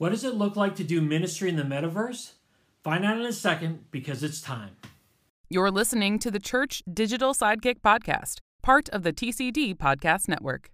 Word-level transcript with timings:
What 0.00 0.12
does 0.12 0.24
it 0.24 0.36
look 0.36 0.56
like 0.56 0.76
to 0.76 0.82
do 0.82 1.02
ministry 1.02 1.50
in 1.50 1.56
the 1.56 1.62
metaverse? 1.62 2.32
Find 2.82 3.04
out 3.04 3.18
in 3.18 3.26
a 3.26 3.34
second 3.34 3.84
because 3.90 4.22
it's 4.22 4.40
time. 4.40 4.70
You're 5.50 5.70
listening 5.70 6.18
to 6.20 6.30
the 6.30 6.38
Church 6.38 6.82
Digital 6.90 7.34
Sidekick 7.34 7.82
Podcast, 7.84 8.38
part 8.62 8.88
of 8.88 9.02
the 9.02 9.12
TCD 9.12 9.76
Podcast 9.76 10.26
Network. 10.26 10.70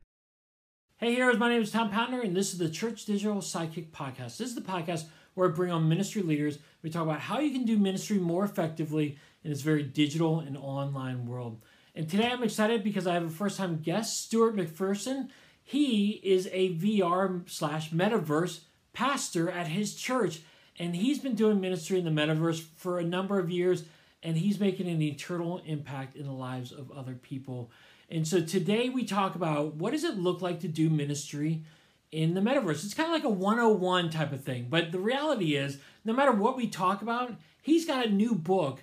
Hey, 0.99 1.13
heroes, 1.13 1.39
my 1.39 1.49
name 1.49 1.63
is 1.63 1.73
Tom 1.73 1.91
Pounder, 1.91 2.21
and 2.21 2.37
this 2.37 2.53
is 2.53 2.61
the 2.61 2.69
Church 2.69 3.05
Digital 3.05 3.39
Sidekick 3.39 3.91
Podcast. 3.91 4.37
This 4.37 4.43
is 4.43 4.55
the 4.55 4.61
podcast 4.61 5.07
where 5.35 5.49
I 5.49 5.53
bring 5.53 5.73
on 5.73 5.89
ministry 5.89 6.23
leaders. 6.23 6.61
We 6.83 6.91
talk 6.91 7.03
about 7.03 7.19
how 7.19 7.41
you 7.41 7.51
can 7.51 7.65
do 7.65 7.77
ministry 7.79 8.21
more 8.21 8.45
effectively 8.45 9.19
in 9.43 9.51
this 9.51 9.63
very 9.63 9.83
digital 9.83 10.39
and 10.39 10.57
online 10.57 11.27
world. 11.27 11.61
And 11.97 12.09
today 12.09 12.29
I'm 12.31 12.45
excited 12.45 12.85
because 12.85 13.09
I 13.09 13.15
have 13.15 13.25
a 13.25 13.31
first 13.31 13.59
time 13.59 13.81
guest, 13.83 14.23
Stuart 14.23 14.55
McPherson. 14.55 15.31
He 15.65 16.21
is 16.23 16.49
a 16.53 16.77
VR 16.77 17.51
slash 17.51 17.91
metaverse 17.91 18.61
pastor 18.97 19.51
at 19.51 19.69
his 19.69 19.95
church, 19.95 20.41
and 20.79 20.97
he's 20.97 21.19
been 21.19 21.35
doing 21.35 21.61
ministry 21.61 21.99
in 21.99 22.05
the 22.07 22.11
metaverse 22.11 22.63
for 22.77 22.99
a 22.99 23.05
number 23.05 23.39
of 23.39 23.51
years, 23.51 23.85
and 24.23 24.39
he's 24.39 24.59
making 24.59 24.89
an 24.89 25.03
eternal 25.03 25.61
impact 25.67 26.17
in 26.17 26.25
the 26.25 26.33
lives 26.33 26.73
of 26.73 26.91
other 26.91 27.13
people. 27.13 27.71
And 28.09 28.27
so 28.27 28.41
today 28.41 28.89
we 28.89 29.05
talk 29.05 29.35
about 29.35 29.75
what 29.75 29.91
does 29.91 30.03
it 30.03 30.17
look 30.17 30.41
like 30.41 30.61
to 30.61 30.69
do 30.69 30.89
ministry 30.89 31.63
in 32.11 32.33
the 32.33 32.41
metaverse. 32.41 32.87
It's 32.87 32.95
kind 32.95 33.09
of 33.09 33.13
like 33.13 33.25
a 33.25 33.29
101 33.29 34.09
type 34.09 34.33
of 34.33 34.43
thing, 34.43 34.69
but 34.71 34.93
the 34.93 34.99
reality 34.99 35.57
is 35.57 35.77
no 36.07 36.15
matter 36.15 36.33
what 36.33 36.57
we 36.57 36.67
talk 36.67 37.03
about, 37.03 37.35
he's 37.61 37.85
got 37.85 38.07
a 38.07 38.11
new 38.11 38.35
book 38.35 38.83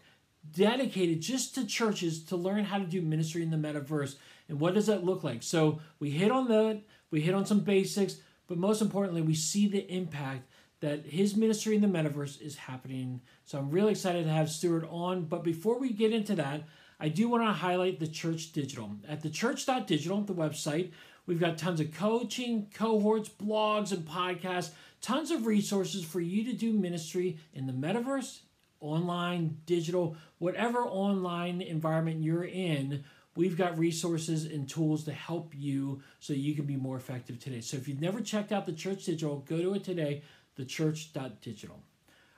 dedicated 0.51 1.21
just 1.21 1.55
to 1.55 1.65
churches 1.65 2.23
to 2.25 2.35
learn 2.35 2.65
how 2.65 2.77
to 2.77 2.85
do 2.85 3.01
ministry 3.01 3.41
in 3.41 3.49
the 3.49 3.57
metaverse 3.57 4.17
and 4.47 4.59
what 4.59 4.75
does 4.75 4.87
that 4.87 5.05
look 5.05 5.23
like 5.23 5.41
so 5.41 5.79
we 5.99 6.09
hit 6.09 6.29
on 6.29 6.49
that 6.49 6.81
we 7.09 7.21
hit 7.21 7.33
on 7.33 7.45
some 7.45 7.61
basics 7.61 8.17
but 8.47 8.57
most 8.57 8.81
importantly 8.81 9.21
we 9.21 9.35
see 9.35 9.67
the 9.67 9.89
impact 9.91 10.49
that 10.79 11.05
his 11.05 11.35
ministry 11.35 11.75
in 11.75 11.81
the 11.81 11.87
metaverse 11.87 12.41
is 12.41 12.55
happening. 12.55 13.21
So 13.45 13.57
i'm 13.57 13.71
really 13.71 13.91
excited 13.91 14.25
to 14.25 14.31
have 14.31 14.49
stuart 14.49 14.87
on. 14.89 15.25
But 15.25 15.43
before 15.43 15.79
we 15.79 15.93
get 15.93 16.13
into 16.13 16.35
that 16.35 16.63
i 16.99 17.09
do 17.09 17.29
want 17.29 17.43
to 17.43 17.51
highlight 17.51 17.99
the 17.99 18.07
church 18.07 18.51
digital. 18.51 18.91
At 19.07 19.21
the 19.21 19.29
church.digital 19.29 20.21
the 20.21 20.33
website 20.33 20.91
we've 21.25 21.39
got 21.39 21.57
tons 21.57 21.79
of 21.79 21.93
coaching 21.93 22.67
cohorts 22.73 23.29
blogs 23.29 23.91
and 23.91 24.05
podcasts 24.05 24.71
tons 25.01 25.31
of 25.31 25.45
resources 25.45 26.03
for 26.03 26.21
you 26.21 26.43
to 26.45 26.53
do 26.53 26.73
ministry 26.73 27.37
in 27.53 27.67
the 27.67 27.73
metaverse 27.73 28.39
online, 28.83 29.57
digital, 29.65 30.15
whatever 30.37 30.79
online 30.79 31.61
environment 31.61 32.23
you're 32.23 32.43
in, 32.43 33.03
we've 33.35 33.57
got 33.57 33.77
resources 33.77 34.45
and 34.45 34.69
tools 34.69 35.03
to 35.05 35.11
help 35.11 35.53
you 35.55 36.01
so 36.19 36.33
you 36.33 36.55
can 36.55 36.65
be 36.65 36.75
more 36.75 36.97
effective 36.97 37.39
today. 37.39 37.61
So 37.61 37.77
if 37.77 37.87
you've 37.87 38.01
never 38.01 38.21
checked 38.21 38.51
out 38.51 38.65
the 38.65 38.73
Church 38.73 39.05
Digital, 39.05 39.39
go 39.47 39.61
to 39.61 39.73
it 39.73 39.83
today, 39.83 40.23
thechurch.digital. 40.57 41.81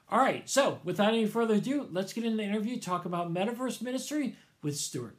All 0.09 0.19
right, 0.19 0.47
so 0.47 0.79
without 0.83 1.13
any 1.13 1.25
further 1.25 1.55
ado, 1.55 1.88
let's 1.91 2.13
get 2.13 2.23
into 2.23 2.38
the 2.38 2.43
interview, 2.43 2.79
talk 2.79 3.05
about 3.05 3.33
metaverse 3.33 3.81
ministry 3.81 4.35
with 4.61 4.77
Stuart. 4.77 5.17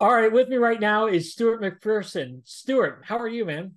All 0.00 0.12
right, 0.14 0.30
with 0.30 0.48
me 0.48 0.56
right 0.56 0.80
now 0.80 1.06
is 1.06 1.32
Stuart 1.32 1.62
McPherson. 1.62 2.40
Stuart, 2.44 3.02
how 3.04 3.18
are 3.18 3.28
you, 3.28 3.44
man? 3.44 3.72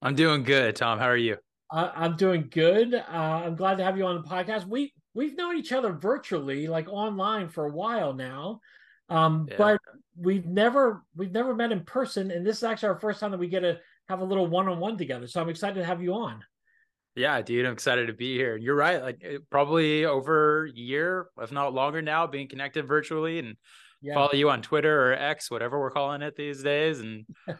I'm 0.00 0.14
doing 0.14 0.42
good, 0.42 0.76
Tom. 0.76 0.98
How 0.98 1.06
are 1.06 1.16
you? 1.16 1.36
Uh, 1.70 1.90
I'm 1.94 2.16
doing 2.16 2.48
good. 2.50 2.94
Uh, 2.94 3.02
I'm 3.10 3.56
glad 3.56 3.78
to 3.78 3.84
have 3.84 3.96
you 3.96 4.06
on 4.06 4.16
the 4.16 4.28
podcast. 4.28 4.66
We 4.66 4.92
we've 5.14 5.36
known 5.36 5.56
each 5.56 5.72
other 5.72 5.92
virtually, 5.92 6.66
like 6.66 6.88
online, 6.88 7.48
for 7.48 7.64
a 7.64 7.70
while 7.70 8.12
now, 8.12 8.60
um, 9.08 9.46
yeah. 9.50 9.56
but 9.56 9.80
we've 10.16 10.46
never 10.46 11.04
we've 11.16 11.32
never 11.32 11.54
met 11.54 11.72
in 11.72 11.84
person. 11.84 12.30
And 12.30 12.46
this 12.46 12.58
is 12.58 12.64
actually 12.64 12.90
our 12.90 13.00
first 13.00 13.20
time 13.20 13.30
that 13.30 13.40
we 13.40 13.48
get 13.48 13.60
to 13.60 13.78
have 14.08 14.20
a 14.20 14.24
little 14.24 14.46
one 14.46 14.68
on 14.68 14.80
one 14.80 14.98
together. 14.98 15.26
So 15.26 15.40
I'm 15.40 15.48
excited 15.48 15.80
to 15.80 15.84
have 15.84 16.02
you 16.02 16.14
on. 16.14 16.44
Yeah, 17.16 17.40
dude, 17.42 17.64
I'm 17.64 17.72
excited 17.72 18.08
to 18.08 18.12
be 18.12 18.36
here. 18.36 18.56
And 18.56 18.64
you're 18.64 18.74
right. 18.74 19.00
Like 19.00 19.24
probably 19.48 20.04
over 20.04 20.66
a 20.66 20.72
year, 20.72 21.28
if 21.40 21.52
not 21.52 21.72
longer 21.72 22.02
now, 22.02 22.26
being 22.26 22.48
connected 22.48 22.88
virtually 22.88 23.38
and 23.38 23.56
yeah. 24.04 24.14
follow 24.14 24.32
you 24.32 24.50
on 24.50 24.62
Twitter 24.62 25.10
or 25.10 25.14
X, 25.14 25.50
whatever 25.50 25.80
we're 25.80 25.90
calling 25.90 26.22
it 26.22 26.36
these 26.36 26.62
days. 26.62 27.00
And 27.00 27.26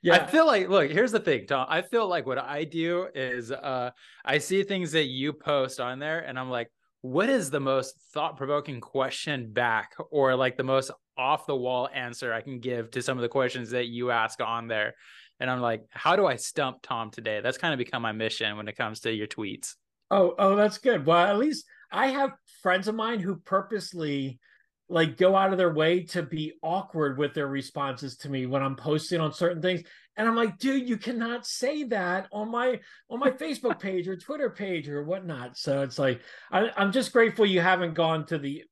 yeah 0.00 0.14
i 0.14 0.26
feel 0.26 0.46
like 0.46 0.68
look 0.68 0.88
here's 0.88 1.10
the 1.10 1.18
thing 1.18 1.44
tom 1.44 1.66
i 1.68 1.82
feel 1.82 2.06
like 2.06 2.24
what 2.24 2.38
i 2.38 2.62
do 2.62 3.08
is 3.16 3.50
uh 3.50 3.90
i 4.24 4.38
see 4.38 4.62
things 4.62 4.92
that 4.92 5.06
you 5.06 5.32
post 5.32 5.80
on 5.80 5.98
there 5.98 6.20
and 6.20 6.38
i'm 6.38 6.48
like 6.48 6.70
what 7.02 7.28
is 7.28 7.50
the 7.50 7.60
most 7.60 7.94
thought-provoking 8.12 8.80
question 8.80 9.52
back 9.52 9.94
or 10.10 10.34
like 10.34 10.56
the 10.56 10.64
most 10.64 10.90
off 11.16 11.46
the 11.46 11.56
wall 11.56 11.88
answer 11.94 12.32
i 12.32 12.40
can 12.40 12.58
give 12.58 12.90
to 12.90 13.02
some 13.02 13.16
of 13.16 13.22
the 13.22 13.28
questions 13.28 13.70
that 13.70 13.86
you 13.86 14.10
ask 14.10 14.40
on 14.40 14.68
there? 14.68 14.94
And 15.40 15.48
i'm 15.50 15.60
like 15.60 15.84
how 15.90 16.16
do 16.16 16.26
i 16.26 16.36
stump 16.36 16.78
tom 16.82 17.10
today? 17.10 17.40
That's 17.40 17.58
kind 17.58 17.72
of 17.72 17.78
become 17.78 18.02
my 18.02 18.12
mission 18.12 18.56
when 18.56 18.68
it 18.68 18.76
comes 18.76 19.00
to 19.00 19.12
your 19.12 19.28
tweets. 19.28 19.74
Oh 20.10 20.34
oh 20.38 20.56
that's 20.56 20.78
good. 20.78 21.06
Well 21.06 21.26
at 21.26 21.38
least 21.38 21.64
i 21.92 22.08
have 22.08 22.32
friends 22.62 22.88
of 22.88 22.94
mine 22.94 23.20
who 23.20 23.36
purposely 23.36 24.40
like 24.88 25.16
go 25.16 25.36
out 25.36 25.52
of 25.52 25.58
their 25.58 25.72
way 25.72 26.02
to 26.02 26.22
be 26.22 26.54
awkward 26.62 27.18
with 27.18 27.34
their 27.34 27.46
responses 27.46 28.16
to 28.18 28.28
me 28.28 28.46
when 28.46 28.62
I'm 28.62 28.76
posting 28.76 29.20
on 29.20 29.32
certain 29.32 29.60
things. 29.60 29.82
And 30.16 30.26
I'm 30.26 30.34
like, 30.34 30.58
dude, 30.58 30.88
you 30.88 30.96
cannot 30.96 31.46
say 31.46 31.84
that 31.84 32.28
on 32.32 32.50
my 32.50 32.80
on 33.10 33.20
my 33.20 33.30
Facebook 33.30 33.78
page 33.80 34.08
or 34.08 34.16
Twitter 34.16 34.50
page 34.50 34.88
or 34.88 35.04
whatnot. 35.04 35.56
So 35.56 35.82
it's 35.82 35.98
like 35.98 36.22
I, 36.50 36.70
am 36.76 36.92
just 36.92 37.12
grateful 37.12 37.46
you 37.46 37.60
haven't 37.60 37.94
gone 37.94 38.26
to 38.26 38.38
the 38.38 38.64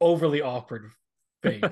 overly 0.00 0.42
awkward 0.42 0.90
phase. 1.42 1.62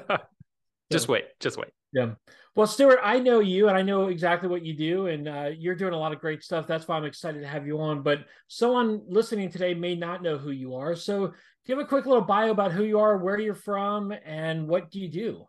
just 0.93 1.09
wait, 1.09 1.25
just 1.41 1.59
wait. 1.59 1.71
Yeah. 1.93 2.13
Well, 2.57 2.67
Stuart, 2.67 2.99
I 3.03 3.21
know 3.21 3.41
you 3.41 3.69
and 3.69 3.77
I 3.77 3.83
know 3.83 4.09
exactly 4.09 4.49
what 4.49 4.65
you 4.65 4.75
do, 4.75 5.07
and 5.07 5.29
uh, 5.29 5.51
you're 5.57 5.77
doing 5.77 5.93
a 5.93 5.99
lot 5.99 6.13
of 6.13 6.21
great 6.21 6.43
stuff. 6.43 6.67
That's 6.67 6.89
why 6.89 6.97
I'm 6.97 7.05
excited 7.05 7.41
to 7.41 7.47
have 7.47 7.67
you 7.67 7.81
on. 7.81 8.03
But 8.03 8.27
someone 8.49 9.03
listening 9.07 9.51
today 9.51 9.73
may 9.73 9.95
not 9.95 10.23
know 10.23 10.37
who 10.37 10.51
you 10.51 10.75
are. 10.75 10.97
So 10.97 11.33
give 11.71 11.79
a 11.79 11.85
quick 11.85 12.05
little 12.05 12.25
bio 12.25 12.51
about 12.51 12.73
who 12.73 12.83
you 12.83 12.99
are, 12.99 13.17
where 13.17 13.39
you're 13.39 13.55
from, 13.55 14.13
and 14.25 14.67
what 14.67 14.91
do 14.91 14.99
you 14.99 15.07
do? 15.07 15.47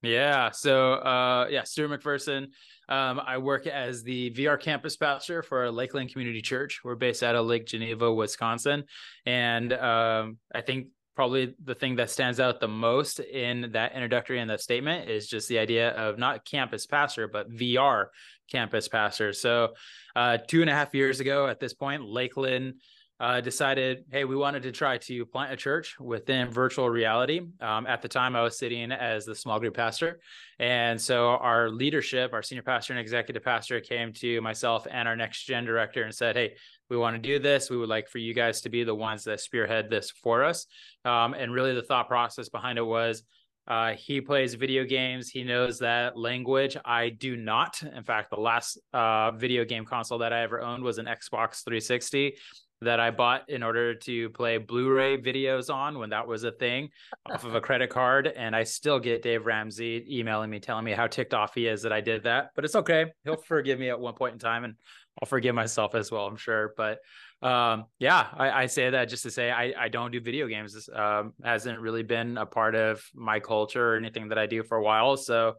Yeah. 0.00 0.52
So, 0.52 0.92
uh, 0.92 1.48
yeah, 1.50 1.64
Stuart 1.64 2.00
McPherson. 2.00 2.44
Um, 2.88 3.20
I 3.26 3.36
work 3.38 3.66
as 3.66 4.04
the 4.04 4.30
VR 4.30 4.60
campus 4.60 4.96
pastor 4.96 5.42
for 5.42 5.68
Lakeland 5.72 6.12
Community 6.12 6.40
Church. 6.40 6.82
We're 6.84 6.94
based 6.94 7.24
out 7.24 7.34
of 7.34 7.46
Lake 7.46 7.66
Geneva, 7.66 8.14
Wisconsin. 8.14 8.84
And 9.26 9.72
um, 9.72 10.38
I 10.54 10.60
think 10.60 10.86
probably 11.16 11.56
the 11.64 11.74
thing 11.74 11.96
that 11.96 12.10
stands 12.10 12.38
out 12.38 12.60
the 12.60 12.68
most 12.68 13.18
in 13.18 13.72
that 13.72 13.92
introductory 13.92 14.38
and 14.38 14.48
that 14.50 14.60
statement 14.60 15.10
is 15.10 15.26
just 15.26 15.48
the 15.48 15.58
idea 15.58 15.90
of 15.90 16.16
not 16.16 16.44
campus 16.44 16.86
pastor, 16.86 17.26
but 17.26 17.50
VR 17.50 18.06
campus 18.48 18.86
pastor. 18.86 19.32
So, 19.32 19.70
uh, 20.14 20.38
two 20.46 20.60
and 20.60 20.70
a 20.70 20.74
half 20.74 20.94
years 20.94 21.18
ago 21.18 21.48
at 21.48 21.58
this 21.58 21.74
point, 21.74 22.04
Lakeland 22.04 22.74
uh, 23.20 23.38
decided, 23.42 24.04
hey, 24.10 24.24
we 24.24 24.34
wanted 24.34 24.62
to 24.62 24.72
try 24.72 24.96
to 24.96 25.26
plant 25.26 25.52
a 25.52 25.56
church 25.56 26.00
within 26.00 26.50
virtual 26.50 26.88
reality. 26.88 27.42
Um, 27.60 27.86
at 27.86 28.00
the 28.00 28.08
time, 28.08 28.34
I 28.34 28.40
was 28.40 28.58
sitting 28.58 28.90
as 28.90 29.26
the 29.26 29.34
small 29.34 29.60
group 29.60 29.76
pastor. 29.76 30.20
And 30.58 30.98
so 30.98 31.28
our 31.28 31.68
leadership, 31.68 32.32
our 32.32 32.42
senior 32.42 32.62
pastor 32.62 32.94
and 32.94 33.00
executive 33.00 33.44
pastor, 33.44 33.78
came 33.78 34.14
to 34.14 34.40
myself 34.40 34.86
and 34.90 35.06
our 35.06 35.16
next 35.16 35.44
gen 35.44 35.66
director 35.66 36.02
and 36.02 36.14
said, 36.14 36.34
hey, 36.34 36.54
we 36.88 36.96
want 36.96 37.14
to 37.14 37.20
do 37.20 37.38
this. 37.38 37.68
We 37.68 37.76
would 37.76 37.90
like 37.90 38.08
for 38.08 38.16
you 38.16 38.32
guys 38.32 38.62
to 38.62 38.70
be 38.70 38.84
the 38.84 38.94
ones 38.94 39.24
that 39.24 39.40
spearhead 39.40 39.90
this 39.90 40.10
for 40.10 40.42
us. 40.42 40.66
Um, 41.04 41.34
and 41.34 41.52
really, 41.52 41.74
the 41.74 41.82
thought 41.82 42.08
process 42.08 42.48
behind 42.48 42.78
it 42.78 42.86
was, 42.86 43.22
uh, 43.68 43.92
he 43.92 44.22
plays 44.22 44.54
video 44.54 44.84
games. 44.84 45.28
He 45.28 45.44
knows 45.44 45.78
that 45.80 46.16
language. 46.16 46.76
I 46.84 47.10
do 47.10 47.36
not. 47.36 47.82
In 47.82 48.02
fact, 48.02 48.30
the 48.30 48.40
last 48.40 48.80
uh, 48.94 49.30
video 49.32 49.66
game 49.66 49.84
console 49.84 50.18
that 50.18 50.32
I 50.32 50.42
ever 50.42 50.62
owned 50.62 50.82
was 50.82 50.96
an 50.96 51.04
Xbox 51.04 51.62
360 51.62 52.34
that 52.82 53.00
I 53.00 53.10
bought 53.10 53.48
in 53.48 53.62
order 53.62 53.94
to 53.94 54.30
play 54.30 54.58
Blu-ray 54.58 55.18
videos 55.18 55.72
on 55.72 55.98
when 55.98 56.10
that 56.10 56.26
was 56.26 56.44
a 56.44 56.50
thing 56.50 56.88
off 57.30 57.44
of 57.44 57.54
a 57.54 57.60
credit 57.60 57.90
card. 57.90 58.26
And 58.26 58.56
I 58.56 58.64
still 58.64 58.98
get 58.98 59.22
Dave 59.22 59.46
Ramsey 59.46 60.06
emailing 60.10 60.50
me 60.50 60.60
telling 60.60 60.84
me 60.84 60.92
how 60.92 61.06
ticked 61.06 61.34
off 61.34 61.54
he 61.54 61.66
is 61.66 61.82
that 61.82 61.92
I 61.92 62.00
did 62.00 62.24
that. 62.24 62.50
But 62.54 62.64
it's 62.64 62.76
okay. 62.76 63.06
He'll 63.24 63.36
forgive 63.36 63.78
me 63.78 63.90
at 63.90 64.00
one 64.00 64.14
point 64.14 64.32
in 64.32 64.38
time 64.38 64.64
and 64.64 64.74
I'll 65.20 65.26
forgive 65.26 65.54
myself 65.54 65.94
as 65.94 66.10
well, 66.10 66.26
I'm 66.26 66.36
sure. 66.36 66.72
But 66.76 67.00
um, 67.42 67.84
yeah, 67.98 68.28
I, 68.32 68.50
I, 68.62 68.66
say 68.66 68.90
that 68.90 69.08
just 69.08 69.22
to 69.22 69.30
say 69.30 69.50
I, 69.50 69.72
I 69.78 69.88
don't 69.88 70.10
do 70.10 70.20
video 70.20 70.46
games. 70.46 70.74
This 70.74 70.90
um, 70.94 71.32
hasn't 71.42 71.80
really 71.80 72.02
been 72.02 72.36
a 72.36 72.44
part 72.44 72.74
of 72.74 73.02
my 73.14 73.40
culture 73.40 73.94
or 73.94 73.96
anything 73.96 74.28
that 74.28 74.38
I 74.38 74.44
do 74.44 74.62
for 74.62 74.76
a 74.76 74.82
while. 74.82 75.16
So 75.16 75.54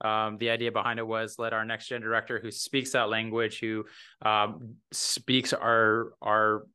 um, 0.00 0.38
the 0.38 0.50
idea 0.50 0.72
behind 0.72 0.98
it 0.98 1.06
was 1.06 1.38
let 1.38 1.52
our 1.52 1.64
next 1.64 1.88
gen 1.88 2.00
director 2.00 2.38
who 2.38 2.50
speaks 2.50 2.92
that 2.92 3.08
language, 3.08 3.60
who 3.60 3.84
um, 4.22 4.76
speaks 4.92 5.52
our 5.52 6.12
our 6.20 6.66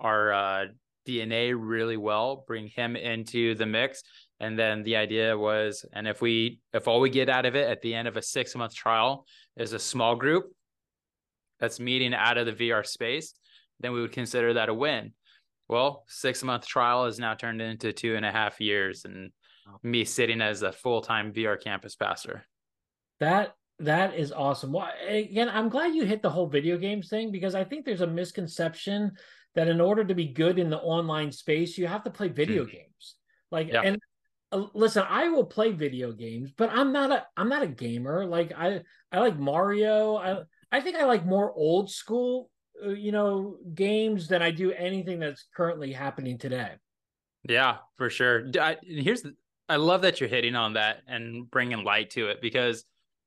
our 0.00 0.32
uh, 0.32 0.64
DNA 1.06 1.54
really 1.56 1.96
well, 1.96 2.44
bring 2.46 2.68
him 2.68 2.96
into 2.96 3.54
the 3.54 3.66
mix. 3.66 4.02
And 4.40 4.58
then 4.58 4.82
the 4.82 4.96
idea 4.96 5.36
was, 5.36 5.84
and 5.92 6.06
if 6.06 6.20
we 6.20 6.60
if 6.72 6.86
all 6.86 7.00
we 7.00 7.10
get 7.10 7.28
out 7.28 7.46
of 7.46 7.56
it 7.56 7.68
at 7.68 7.82
the 7.82 7.94
end 7.94 8.06
of 8.06 8.16
a 8.16 8.22
six 8.22 8.54
month 8.54 8.74
trial 8.74 9.26
is 9.56 9.72
a 9.72 9.78
small 9.78 10.14
group 10.14 10.52
that's 11.58 11.80
meeting 11.80 12.14
out 12.14 12.38
of 12.38 12.46
the 12.46 12.52
VR 12.52 12.86
space, 12.86 13.34
then 13.80 13.92
we 13.92 14.00
would 14.00 14.12
consider 14.12 14.54
that 14.54 14.68
a 14.68 14.74
win. 14.74 15.12
Well, 15.68 16.04
six 16.06 16.44
month 16.44 16.66
trial 16.66 17.06
is 17.06 17.18
now 17.18 17.34
turned 17.34 17.60
into 17.60 17.92
two 17.92 18.14
and 18.14 18.24
a 18.24 18.30
half 18.30 18.60
years, 18.60 19.04
and 19.04 19.32
me 19.82 20.04
sitting 20.04 20.40
as 20.40 20.62
a 20.62 20.72
full 20.72 21.00
time 21.00 21.32
VR 21.32 21.60
campus 21.60 21.96
pastor 21.96 22.46
that 23.20 23.54
That 23.80 24.14
is 24.14 24.32
awesome. 24.32 24.72
Well, 24.72 24.90
again, 25.06 25.48
I'm 25.48 25.68
glad 25.68 25.94
you 25.94 26.04
hit 26.04 26.22
the 26.22 26.30
whole 26.30 26.48
video 26.48 26.78
games 26.78 27.08
thing 27.08 27.30
because 27.30 27.54
I 27.54 27.64
think 27.64 27.84
there's 27.84 28.00
a 28.00 28.06
misconception 28.06 29.12
that 29.54 29.68
in 29.68 29.80
order 29.80 30.04
to 30.04 30.14
be 30.14 30.26
good 30.26 30.58
in 30.58 30.70
the 30.70 30.78
online 30.78 31.32
space, 31.32 31.78
you 31.78 31.86
have 31.86 32.04
to 32.04 32.10
play 32.10 32.28
video 32.28 32.64
mm. 32.64 32.72
games. 32.72 33.16
Like, 33.50 33.68
yeah. 33.72 33.82
and 33.82 33.98
uh, 34.52 34.66
listen, 34.74 35.04
I 35.08 35.28
will 35.28 35.44
play 35.44 35.72
video 35.72 36.12
games, 36.12 36.52
but 36.56 36.70
I'm 36.70 36.92
not 36.92 37.10
a 37.10 37.26
I'm 37.36 37.48
not 37.48 37.62
a 37.62 37.66
gamer. 37.66 38.26
Like 38.26 38.52
I 38.56 38.80
I 39.12 39.20
like 39.20 39.38
Mario. 39.38 40.16
I 40.16 40.42
I 40.70 40.80
think 40.80 40.96
I 40.96 41.04
like 41.04 41.26
more 41.26 41.52
old 41.52 41.90
school, 41.90 42.50
uh, 42.84 42.90
you 42.90 43.12
know, 43.12 43.56
games 43.74 44.28
than 44.28 44.42
I 44.42 44.50
do 44.50 44.72
anything 44.72 45.18
that's 45.18 45.46
currently 45.54 45.92
happening 45.92 46.38
today. 46.38 46.72
Yeah, 47.48 47.78
for 47.96 48.10
sure. 48.10 48.50
I, 48.60 48.76
here's 48.82 49.22
the, 49.22 49.34
I 49.68 49.76
love 49.76 50.02
that 50.02 50.20
you're 50.20 50.28
hitting 50.28 50.56
on 50.56 50.74
that 50.74 51.02
and 51.06 51.50
bringing 51.50 51.84
light 51.84 52.10
to 52.10 52.28
it 52.28 52.40
because 52.40 52.84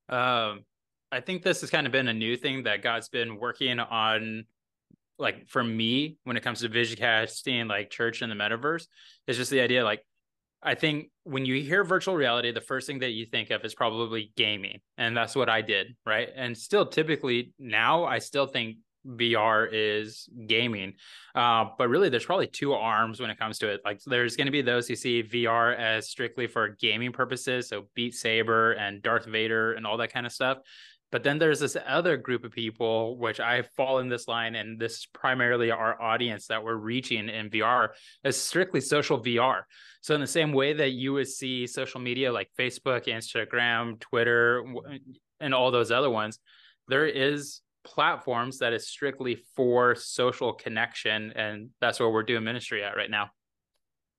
um, 0.10 0.66
I 1.12 1.22
think 1.22 1.44
this 1.44 1.62
has 1.62 1.70
kind 1.70 1.86
of 1.86 1.94
been 1.94 2.08
a 2.08 2.14
new 2.14 2.36
thing 2.36 2.64
that 2.64 2.82
God's 2.82 3.10
been 3.10 3.40
working 3.40 3.80
on 3.80 4.46
like 5.22 5.48
for 5.48 5.64
me 5.64 6.18
when 6.24 6.36
it 6.36 6.44
comes 6.44 6.62
to 6.62 6.68
vision 6.68 6.98
casting 6.98 7.68
like 7.68 7.90
church 7.90 8.22
and 8.22 8.32
the 8.32 8.36
metaverse 8.36 8.88
is 9.28 9.38
just 9.38 9.52
the 9.52 9.62
idea 9.62 9.84
like 9.84 10.04
I 10.64 10.76
think 10.76 11.10
when 11.24 11.46
you 11.46 11.62
hear 11.64 11.84
virtual 11.84 12.16
reality, 12.16 12.52
the 12.52 12.62
first 12.62 12.86
thing 12.86 13.00
that 13.00 13.12
you 13.12 13.26
think 13.26 13.50
of 13.50 13.66
is 13.66 13.74
probably 13.74 14.32
gaming. 14.38 14.80
And 14.98 15.18
that's 15.18 15.36
what 15.36 15.50
I 15.50 15.62
did. 15.62 15.96
Right. 16.06 16.30
And 16.36 16.56
still, 16.56 16.86
typically 16.86 17.54
now, 17.58 18.04
I 18.04 18.20
still 18.20 18.46
think 18.46 18.78
VR 19.08 19.68
is 19.72 20.30
gaming. 20.46 20.94
Uh, 21.34 21.66
but 21.78 21.90
really, 21.90 22.10
there's 22.10 22.26
probably 22.26 22.46
two 22.46 22.74
arms 22.74 23.20
when 23.20 23.32
it 23.32 23.40
comes 23.40 23.58
to 23.60 23.70
it. 23.70 23.82
Like, 23.84 24.02
there's 24.06 24.36
going 24.36 24.46
to 24.46 24.52
be 24.52 24.62
those 24.62 24.88
who 24.88 24.96
see 24.96 25.24
VR 25.24 25.76
as 25.76 26.10
strictly 26.10 26.46
for 26.46 26.78
gaming 26.80 27.12
purposes. 27.12 27.68
So, 27.68 27.88
Beat 27.96 28.14
Saber 28.14 28.74
and 28.74 29.02
Darth 29.02 29.26
Vader 29.26 29.74
and 29.74 29.88
all 29.88 29.98
that 29.98 30.14
kind 30.14 30.28
of 30.28 30.32
stuff. 30.32 30.60
But 31.12 31.24
then 31.24 31.40
there's 31.40 31.60
this 31.60 31.76
other 31.86 32.16
group 32.16 32.46
of 32.46 32.52
people, 32.52 33.18
which 33.18 33.40
I 33.40 33.64
fall 33.76 34.00
in 34.00 34.08
this 34.08 34.28
line, 34.28 34.56
and 34.56 34.80
this 34.80 34.94
is 34.94 35.08
primarily 35.14 35.70
our 35.70 36.02
audience 36.02 36.48
that 36.48 36.64
we're 36.64 36.76
reaching 36.76 37.28
in 37.28 37.50
VR, 37.50 37.90
is 38.24 38.42
strictly 38.42 38.80
social 38.80 39.22
VR. 39.22 39.64
So, 40.02 40.16
in 40.16 40.22
the 40.22 40.28
same 40.28 40.54
way 40.54 40.74
that 40.74 40.92
you 40.92 41.14
would 41.14 41.28
see 41.28 41.68
social 41.68 42.00
media 42.00 42.32
like 42.32 42.50
Facebook, 42.58 43.08
Instagram, 43.08 44.00
Twitter, 44.00 44.64
and 45.40 45.54
all 45.54 45.72
those 45.72 45.92
other 45.92 46.10
ones, 46.10 46.40
there 46.88 47.06
is 47.06 47.62
platforms 47.84 48.60
that 48.60 48.74
is 48.74 48.88
strictly 48.88 49.44
for 49.56 49.96
social 49.96 50.54
connection, 50.54 51.34
and 51.36 51.70
that's 51.82 52.00
where 52.00 52.10
we're 52.10 52.24
doing 52.24 52.44
ministry 52.44 52.84
at 52.84 52.96
right 52.96 53.12
now. 53.12 53.30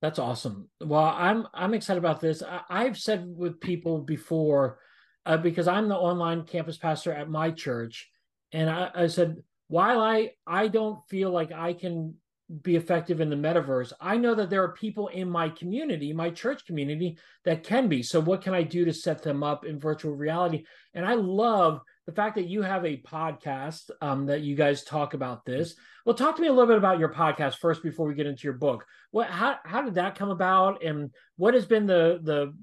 That's 0.03 0.19
awesome. 0.19 0.69
Well, 0.81 1.05
I'm 1.05 1.47
I'm 1.55 1.75
excited 1.75 1.99
about 1.99 2.21
this. 2.21 2.43
I, 2.69 2.85
have 2.85 2.99
said 2.99 3.25
with 3.25 3.61
people 3.61 4.01
before 4.01 4.79
uh, 5.27 5.37
because 5.37 5.69
I'm 5.69 5.89
the 5.89 5.97
online 5.97 6.45
campus 6.45 6.77
pastor 6.77 7.13
at 7.13 7.31
my 7.31 7.51
church, 7.51 8.11
and 8.53 8.69
I, 8.69 8.91
I 8.95 9.07
said 9.07 9.37
while 9.69 10.01
I 10.01 10.33
I 10.47 10.69
don't 10.69 11.01
feel 11.09 11.31
like 11.31 11.53
I 11.53 11.73
can 11.73 12.15
be 12.61 12.77
effective 12.77 13.21
in 13.21 13.31
the 13.31 13.37
metaverse, 13.37 13.93
I 14.01 14.19
know 14.19 14.35
that 14.35 14.51
there 14.51 14.63
are 14.63 14.73
people 14.73 15.09
in 15.09 15.31
my 15.31 15.49
community, 15.49 16.13
my 16.13 16.29
church 16.29 16.67
community, 16.67 17.17
that 17.45 17.65
can 17.65 17.89
be. 17.89 18.03
So 18.03 18.21
what 18.21 18.43
can 18.43 18.53
I 18.53 18.63
do 18.63 18.85
to 18.85 18.93
set 18.93 19.23
them 19.23 19.43
up 19.43 19.65
in 19.65 19.81
virtual 19.81 20.15
reality? 20.15 20.65
And 20.93 21.07
I 21.07 21.15
love 21.15 21.81
the 22.07 22.13
fact 22.13 22.35
that 22.35 22.49
you 22.49 22.63
have 22.63 22.85
a 22.85 23.01
podcast 23.01 23.91
um, 24.01 24.27
that 24.27 24.43
you 24.43 24.57
guys 24.57 24.83
talk 24.83 25.15
about 25.15 25.45
this. 25.45 25.75
Well, 26.05 26.17
talk 26.17 26.37
to 26.37 26.43
me 26.43 26.49
a 26.49 26.53
little 26.53 26.67
bit 26.67 26.79
about 26.79 26.99
your 26.99 27.13
podcast 27.13 27.57
first 27.57 27.83
before 27.83 28.07
we 28.07 28.15
get 28.15 28.27
into 28.27 28.45
your 28.45 28.55
book. 28.55 28.85
What 29.13 29.29
how 29.29 29.57
how 29.65 29.83
did 29.83 29.95
that 29.95 30.17
come 30.17 30.31
about, 30.31 30.83
and 30.83 31.11
what 31.37 31.55
has 31.55 31.65
been 31.65 31.87
the 31.87 32.19
the 32.23 32.55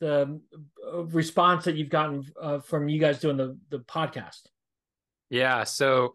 the 0.00 0.40
uh, 0.86 1.04
response 1.04 1.64
that 1.64 1.76
you've 1.76 1.88
gotten 1.88 2.24
uh, 2.40 2.58
from 2.60 2.88
you 2.88 3.00
guys 3.00 3.20
doing 3.20 3.36
the 3.36 3.58
the 3.70 3.78
podcast? 3.80 4.42
Yeah, 5.30 5.64
so 5.64 6.14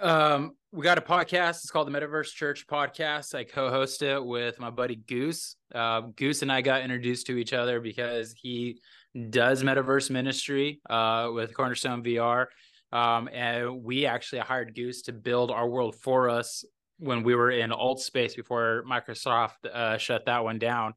um, 0.00 0.52
we 0.72 0.82
got 0.82 0.98
a 0.98 1.02
podcast. 1.02 1.62
It's 1.62 1.70
called 1.70 1.86
the 1.86 1.98
Metaverse 1.98 2.32
Church 2.32 2.66
Podcast. 2.66 3.34
I 3.34 3.44
co-host 3.44 4.02
it 4.02 4.24
with 4.24 4.58
my 4.58 4.70
buddy 4.70 4.96
Goose. 4.96 5.56
Uh, 5.74 6.02
Goose 6.16 6.42
and 6.42 6.50
I 6.50 6.62
got 6.62 6.82
introduced 6.82 7.26
to 7.26 7.36
each 7.36 7.52
other 7.52 7.80
because 7.80 8.32
he 8.32 8.80
does 9.30 9.62
metaverse 9.62 10.10
ministry 10.10 10.80
uh, 10.88 11.30
with 11.32 11.54
Cornerstone 11.54 12.02
VR, 12.02 12.46
um, 12.92 13.28
and 13.32 13.84
we 13.84 14.06
actually 14.06 14.40
hired 14.40 14.74
Goose 14.74 15.02
to 15.02 15.12
build 15.12 15.50
our 15.50 15.68
world 15.68 15.94
for 15.96 16.30
us 16.30 16.64
when 16.98 17.22
we 17.22 17.34
were 17.34 17.50
in 17.50 17.70
Altspace 17.70 18.34
before 18.34 18.84
Microsoft 18.88 19.66
uh, 19.72 19.98
shut 19.98 20.26
that 20.26 20.44
one 20.44 20.58
down 20.58 20.94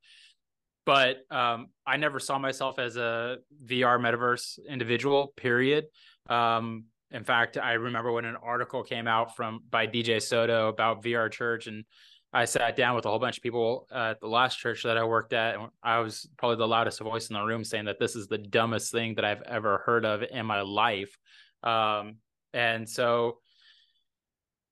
but 0.86 1.18
um, 1.32 1.68
I 1.86 1.98
never 1.98 2.20
saw 2.20 2.38
myself 2.38 2.80
as 2.80 2.96
a 2.96 3.38
VR 3.66 4.00
metaverse 4.00 4.60
individual. 4.68 5.34
Period. 5.36 5.86
Um, 6.30 6.86
in 7.12 7.24
fact, 7.24 7.58
I 7.58 7.74
remember 7.74 8.12
when 8.12 8.26
an 8.26 8.36
article 8.36 8.84
came 8.84 9.08
out 9.08 9.36
from 9.36 9.62
by 9.70 9.88
DJ 9.88 10.22
Soto 10.22 10.70
about 10.70 11.04
VR 11.04 11.32
Church, 11.32 11.68
and 11.68 11.86
I 12.34 12.46
sat 12.46 12.76
down 12.76 12.96
with 12.96 13.06
a 13.06 13.10
whole 13.10 13.20
bunch 13.20 13.38
of 13.38 13.44
people 13.44 13.88
at 13.94 14.20
the 14.20 14.28
last 14.28 14.58
church 14.58 14.84
that 14.84 14.98
I 14.98 15.04
worked 15.04 15.32
at, 15.32 15.56
and 15.56 15.70
I 15.82 16.00
was 16.00 16.28
probably 16.38 16.58
the 16.58 16.68
loudest 16.68 17.00
voice 17.00 17.30
in 17.30 17.36
the 17.36 17.44
room, 17.44 17.64
saying 17.64 17.86
that 17.86 18.00
this 18.00 18.16
is 18.16 18.28
the 18.28 18.38
dumbest 18.38 18.92
thing 18.92 19.16
that 19.16 19.26
I've 19.26 19.44
ever 19.44 19.84
heard 19.86 20.06
of 20.06 20.24
in 20.24 20.46
my 20.46 20.62
life. 20.62 21.18
Um, 21.64 22.18
and 22.54 22.90
so, 22.90 23.38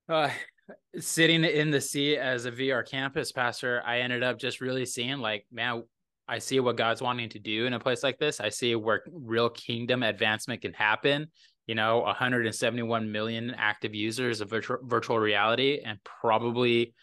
uh, 0.09 0.29
sitting 0.99 1.43
in 1.43 1.71
the 1.71 1.81
seat 1.81 2.17
as 2.17 2.45
a 2.45 2.51
VR 2.51 2.87
campus 2.87 3.31
pastor, 3.31 3.81
I 3.85 3.99
ended 3.99 4.23
up 4.23 4.37
just 4.37 4.59
really 4.59 4.85
seeing 4.85 5.19
like, 5.19 5.45
man, 5.51 5.83
I 6.27 6.39
see 6.39 6.59
what 6.59 6.77
God's 6.77 7.01
wanting 7.01 7.29
to 7.29 7.39
do 7.39 7.65
in 7.65 7.73
a 7.73 7.79
place 7.79 8.03
like 8.03 8.17
this. 8.17 8.39
I 8.39 8.49
see 8.49 8.75
where 8.75 9.03
real 9.11 9.49
kingdom 9.49 10.03
advancement 10.03 10.61
can 10.61 10.73
happen. 10.73 11.27
You 11.67 11.75
know, 11.75 11.99
171 11.99 13.11
million 13.11 13.53
active 13.57 13.95
users 13.95 14.41
of 14.41 14.49
virtual, 14.49 14.77
virtual 14.83 15.19
reality, 15.19 15.81
and 15.83 15.97
probably, 16.03 16.93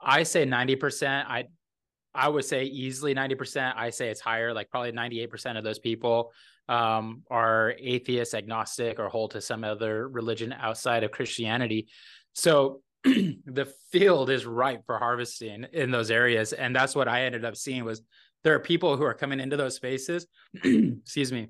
I 0.00 0.22
say 0.22 0.44
90%. 0.44 1.24
I 1.26 1.44
I 2.14 2.28
would 2.28 2.46
say 2.46 2.64
easily 2.64 3.14
90%. 3.14 3.74
I 3.76 3.90
say 3.90 4.08
it's 4.08 4.22
higher, 4.22 4.54
like 4.54 4.70
probably 4.70 4.92
98% 4.92 5.58
of 5.58 5.64
those 5.64 5.78
people 5.78 6.32
um, 6.68 7.22
are 7.30 7.74
atheist, 7.78 8.34
agnostic, 8.34 8.98
or 8.98 9.08
hold 9.08 9.32
to 9.32 9.40
some 9.40 9.64
other 9.64 10.08
religion 10.08 10.54
outside 10.58 11.04
of 11.04 11.10
Christianity. 11.10 11.88
So 12.32 12.80
the 13.04 13.72
field 13.92 14.30
is 14.30 14.46
ripe 14.46 14.80
for 14.86 14.98
harvesting 14.98 15.66
in 15.72 15.90
those 15.90 16.10
areas. 16.10 16.52
And 16.52 16.74
that's 16.74 16.94
what 16.94 17.06
I 17.06 17.24
ended 17.24 17.44
up 17.44 17.54
seeing 17.54 17.84
was 17.84 18.02
there 18.44 18.54
are 18.54 18.60
people 18.60 18.96
who 18.96 19.04
are 19.04 19.14
coming 19.14 19.40
into 19.40 19.56
those 19.56 19.76
spaces, 19.76 20.26
excuse 20.54 21.32
me, 21.32 21.48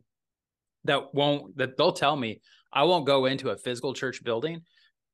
that 0.85 1.15
won't 1.15 1.57
that 1.57 1.77
they'll 1.77 1.93
tell 1.93 2.17
me 2.17 2.41
I 2.73 2.85
won't 2.85 3.07
go 3.07 3.27
into 3.27 3.51
a 3.51 3.57
physical 3.57 3.95
church 3.95 4.23
building, 4.23 4.63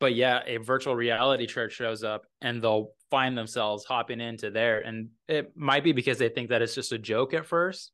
but 0.01 0.15
yeah, 0.15 0.41
a 0.47 0.57
virtual 0.57 0.97
reality 0.97 1.47
church 1.47 1.73
shows 1.73 2.03
up 2.03 2.27
and 2.41 2.61
they'll 2.61 2.89
find 3.11 3.39
themselves 3.39 3.85
hopping 3.85 4.21
into 4.21 4.51
there. 4.51 4.81
And 4.81 5.11
it 5.29 5.57
might 5.57 5.85
be 5.85 5.93
because 5.93 6.19
they 6.19 6.29
think 6.29 6.49
that 6.49 6.61
it's 6.61 6.75
just 6.75 6.93
a 6.93 6.99
joke 6.99 7.35
at 7.35 7.47
first. 7.47 7.93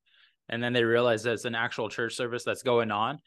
And 0.48 0.62
then 0.62 0.72
they 0.72 0.84
realize 0.84 1.24
that 1.24 1.32
it's 1.32 1.44
an 1.44 1.54
actual 1.54 1.90
church 1.90 2.14
service 2.14 2.44
that's 2.44 2.62
going 2.62 2.90
on. 2.90 3.18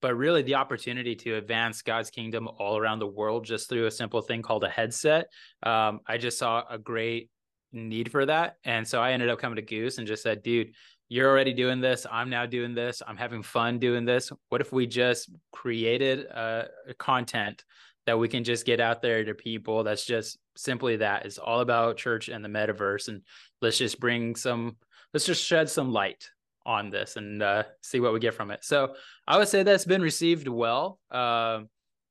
But 0.00 0.14
really, 0.14 0.40
the 0.40 0.54
opportunity 0.54 1.14
to 1.16 1.34
advance 1.34 1.82
God's 1.82 2.08
kingdom 2.08 2.48
all 2.48 2.78
around 2.78 3.00
the 3.00 3.06
world 3.06 3.44
just 3.44 3.68
through 3.68 3.84
a 3.84 3.90
simple 3.90 4.22
thing 4.22 4.40
called 4.40 4.64
a 4.64 4.70
headset. 4.70 5.26
Um, 5.62 6.00
I 6.06 6.16
just 6.16 6.38
saw 6.38 6.62
a 6.70 6.78
great 6.78 7.28
need 7.72 8.10
for 8.10 8.26
that. 8.26 8.56
And 8.64 8.86
so 8.86 9.00
I 9.00 9.12
ended 9.12 9.28
up 9.28 9.38
coming 9.38 9.56
to 9.56 9.62
Goose 9.62 9.98
and 9.98 10.06
just 10.06 10.22
said, 10.22 10.42
dude, 10.42 10.72
you're 11.08 11.28
already 11.28 11.52
doing 11.52 11.80
this. 11.80 12.06
I'm 12.10 12.30
now 12.30 12.46
doing 12.46 12.74
this. 12.74 13.02
I'm 13.06 13.16
having 13.16 13.42
fun 13.42 13.78
doing 13.78 14.04
this. 14.04 14.30
What 14.48 14.60
if 14.60 14.72
we 14.72 14.86
just 14.86 15.30
created 15.52 16.26
uh, 16.32 16.64
content 16.98 17.64
that 18.06 18.18
we 18.18 18.28
can 18.28 18.44
just 18.44 18.66
get 18.66 18.80
out 18.80 19.02
there 19.02 19.24
to 19.24 19.34
people 19.34 19.84
that's 19.84 20.04
just 20.04 20.38
simply 20.56 20.96
that 20.96 21.26
it's 21.26 21.38
all 21.38 21.60
about 21.60 21.96
church 21.96 22.28
and 22.28 22.44
the 22.44 22.48
metaverse 22.48 23.08
and 23.08 23.22
let's 23.60 23.78
just 23.78 24.00
bring 24.00 24.34
some 24.34 24.76
let's 25.12 25.26
just 25.26 25.44
shed 25.44 25.68
some 25.68 25.92
light 25.92 26.28
on 26.66 26.90
this 26.90 27.16
and 27.16 27.42
uh, 27.42 27.62
see 27.82 28.00
what 28.00 28.12
we 28.12 28.20
get 28.20 28.34
from 28.34 28.50
it 28.50 28.64
so 28.64 28.94
i 29.26 29.38
would 29.38 29.48
say 29.48 29.62
that's 29.62 29.84
been 29.84 30.02
received 30.02 30.48
well 30.48 30.98
uh, 31.10 31.60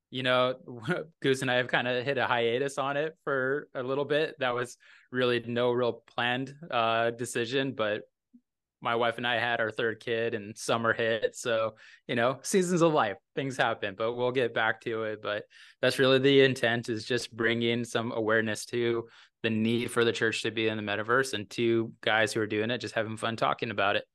you 0.09 0.23
know 0.23 0.55
goose 1.21 1.41
and 1.41 1.51
i 1.51 1.55
have 1.55 1.67
kind 1.67 1.87
of 1.87 2.03
hit 2.03 2.17
a 2.17 2.25
hiatus 2.25 2.77
on 2.77 2.97
it 2.97 3.15
for 3.23 3.67
a 3.75 3.83
little 3.83 4.05
bit 4.05 4.35
that 4.39 4.55
was 4.55 4.77
really 5.11 5.43
no 5.45 5.71
real 5.71 6.03
planned 6.13 6.55
uh, 6.69 7.11
decision, 7.11 7.73
but 7.73 8.03
my 8.81 8.95
wife 8.95 9.17
and 9.17 9.27
I 9.27 9.39
had 9.39 9.59
our 9.59 9.71
third 9.71 9.99
kid 9.99 10.33
and 10.33 10.57
summer 10.57 10.93
hit. 10.93 11.35
So, 11.35 11.75
you 12.07 12.15
know, 12.15 12.39
seasons 12.43 12.81
of 12.81 12.93
life, 12.93 13.17
things 13.35 13.57
happen, 13.57 13.95
but 13.97 14.13
we'll 14.13 14.31
get 14.31 14.53
back 14.53 14.79
to 14.81 15.03
it. 15.03 15.21
But 15.21 15.43
that's 15.81 15.99
really 15.99 16.19
the 16.19 16.41
intent 16.41 16.87
is 16.87 17.03
just 17.03 17.35
bringing 17.35 17.83
some 17.83 18.13
awareness 18.13 18.65
to 18.67 19.07
the 19.43 19.49
need 19.49 19.91
for 19.91 20.05
the 20.05 20.13
church 20.13 20.43
to 20.43 20.51
be 20.51 20.69
in 20.69 20.77
the 20.77 20.83
metaverse 20.83 21.33
and 21.33 21.49
two 21.49 21.91
guys 22.01 22.31
who 22.31 22.39
are 22.39 22.47
doing 22.47 22.71
it, 22.71 22.77
just 22.77 22.95
having 22.95 23.17
fun 23.17 23.35
talking 23.35 23.71
about 23.71 23.97
it. 23.97 24.05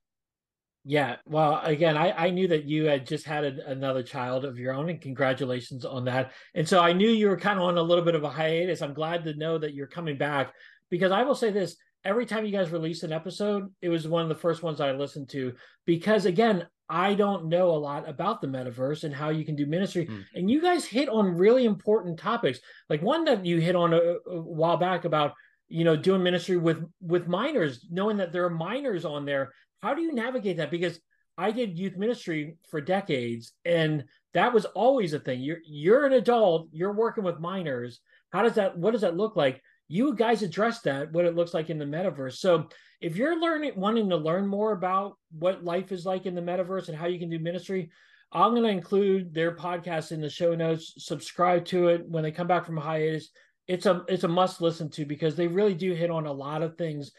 Yeah. 0.87 1.15
Well, 1.25 1.59
again, 1.63 1.97
I, 1.97 2.11
I 2.11 2.29
knew 2.29 2.47
that 2.47 2.65
you 2.65 2.85
had 2.85 3.07
just 3.07 3.25
had 3.25 3.43
a, 3.43 3.69
another 3.69 4.03
child 4.03 4.45
of 4.45 4.59
your 4.59 4.73
own, 4.73 4.89
and 4.89 5.01
congratulations 5.01 5.83
on 5.83 6.05
that. 6.05 6.31
And 6.53 6.67
so 6.67 6.79
I 6.79 6.93
knew 6.93 7.09
you 7.09 7.27
were 7.27 7.37
kind 7.37 7.59
of 7.59 7.65
on 7.65 7.77
a 7.77 7.83
little 7.83 8.05
bit 8.05 8.15
of 8.15 8.23
a 8.23 8.29
hiatus. 8.29 8.81
I'm 8.81 8.93
glad 8.93 9.23
to 9.23 9.33
know 9.33 9.57
that 9.57 9.73
you're 9.73 9.87
coming 9.87 10.17
back 10.17 10.53
because 10.91 11.11
I 11.11 11.23
will 11.23 11.35
say 11.35 11.49
this 11.49 11.75
every 12.05 12.27
time 12.27 12.45
you 12.45 12.51
guys 12.51 12.69
release 12.69 13.03
an 13.03 13.11
episode, 13.11 13.73
it 13.81 13.89
was 13.89 14.07
one 14.07 14.21
of 14.21 14.29
the 14.29 14.35
first 14.35 14.61
ones 14.61 14.79
I 14.79 14.91
listened 14.91 15.27
to 15.29 15.53
because 15.85 16.25
again, 16.25 16.67
I 16.87 17.15
don't 17.15 17.47
know 17.47 17.71
a 17.71 17.77
lot 17.77 18.07
about 18.07 18.41
the 18.41 18.47
metaverse 18.47 19.03
and 19.03 19.13
how 19.13 19.29
you 19.29 19.43
can 19.43 19.55
do 19.55 19.65
ministry. 19.65 20.05
Mm. 20.05 20.23
And 20.35 20.51
you 20.51 20.61
guys 20.61 20.85
hit 20.85 21.09
on 21.09 21.35
really 21.35 21.65
important 21.65 22.19
topics. 22.19 22.59
Like 22.89 23.01
one 23.01 23.25
that 23.25 23.43
you 23.43 23.59
hit 23.59 23.75
on 23.75 23.93
a, 23.93 23.97
a, 23.97 24.39
while 24.39 24.77
back 24.77 25.03
about, 25.03 25.33
you 25.67 25.83
know, 25.83 25.95
doing 25.95 26.21
ministry 26.21 26.57
with 26.57 26.85
with 27.01 27.27
minors, 27.27 27.87
knowing 27.89 28.17
that 28.17 28.31
there 28.31 28.45
are 28.45 28.51
minors 28.51 29.03
on 29.03 29.25
there. 29.25 29.51
How 29.85 29.93
do 29.93 30.01
you 30.01 30.13
navigate 30.13 30.57
that? 30.57 30.71
Because 30.71 30.99
I 31.37 31.51
did 31.51 31.77
youth 31.77 31.95
ministry 31.95 32.57
for 32.71 32.81
decades 32.81 33.53
and 33.65 34.03
that 34.33 34.51
was 34.51 34.65
always 34.65 35.13
a 35.13 35.19
thing. 35.19 35.41
You're 35.41 35.59
you're 35.63 36.07
an 36.07 36.13
adult, 36.13 36.69
you're 36.71 36.91
working 36.93 37.23
with 37.23 37.39
minors. 37.39 37.99
How 38.31 38.41
does 38.41 38.55
that 38.55 38.75
what 38.75 38.93
does 38.93 39.01
that 39.01 39.15
look 39.15 39.35
like? 39.35 39.61
You 39.87 40.15
guys 40.15 40.41
address 40.41 40.81
that, 40.81 41.11
what 41.11 41.25
it 41.25 41.35
looks 41.35 41.53
like 41.53 41.69
in 41.69 41.77
the 41.77 41.85
metaverse. 41.85 42.37
So 42.37 42.67
if 42.99 43.15
you're 43.15 43.39
learning 43.39 43.73
wanting 43.75 44.09
to 44.09 44.17
learn 44.17 44.47
more 44.47 44.71
about 44.71 45.17
what 45.37 45.63
life 45.63 45.91
is 45.91 46.03
like 46.03 46.25
in 46.25 46.33
the 46.33 46.41
metaverse 46.41 46.87
and 46.87 46.97
how 46.97 47.05
you 47.05 47.19
can 47.19 47.29
do 47.29 47.37
ministry, 47.37 47.91
I'm 48.31 48.51
going 48.53 48.63
to 48.63 48.69
include 48.69 49.35
their 49.35 49.55
podcast 49.55 50.11
in 50.11 50.19
the 50.19 50.31
show 50.31 50.55
notes. 50.55 50.95
Subscribe 50.97 51.63
to 51.65 51.89
it 51.89 52.09
when 52.09 52.23
they 52.23 52.31
come 52.31 52.47
back 52.47 52.65
from 52.65 52.77
hiatus. 52.77 53.29
It's 53.67 53.85
a 53.85 54.03
it's 54.07 54.23
a 54.23 54.27
must 54.27 54.61
listen 54.61 54.89
to 54.91 55.05
because 55.05 55.35
they 55.35 55.47
really 55.47 55.75
do 55.75 55.93
hit 55.93 56.09
on 56.09 56.25
a 56.25 56.33
lot 56.33 56.63
of 56.63 56.75
things 56.75 57.11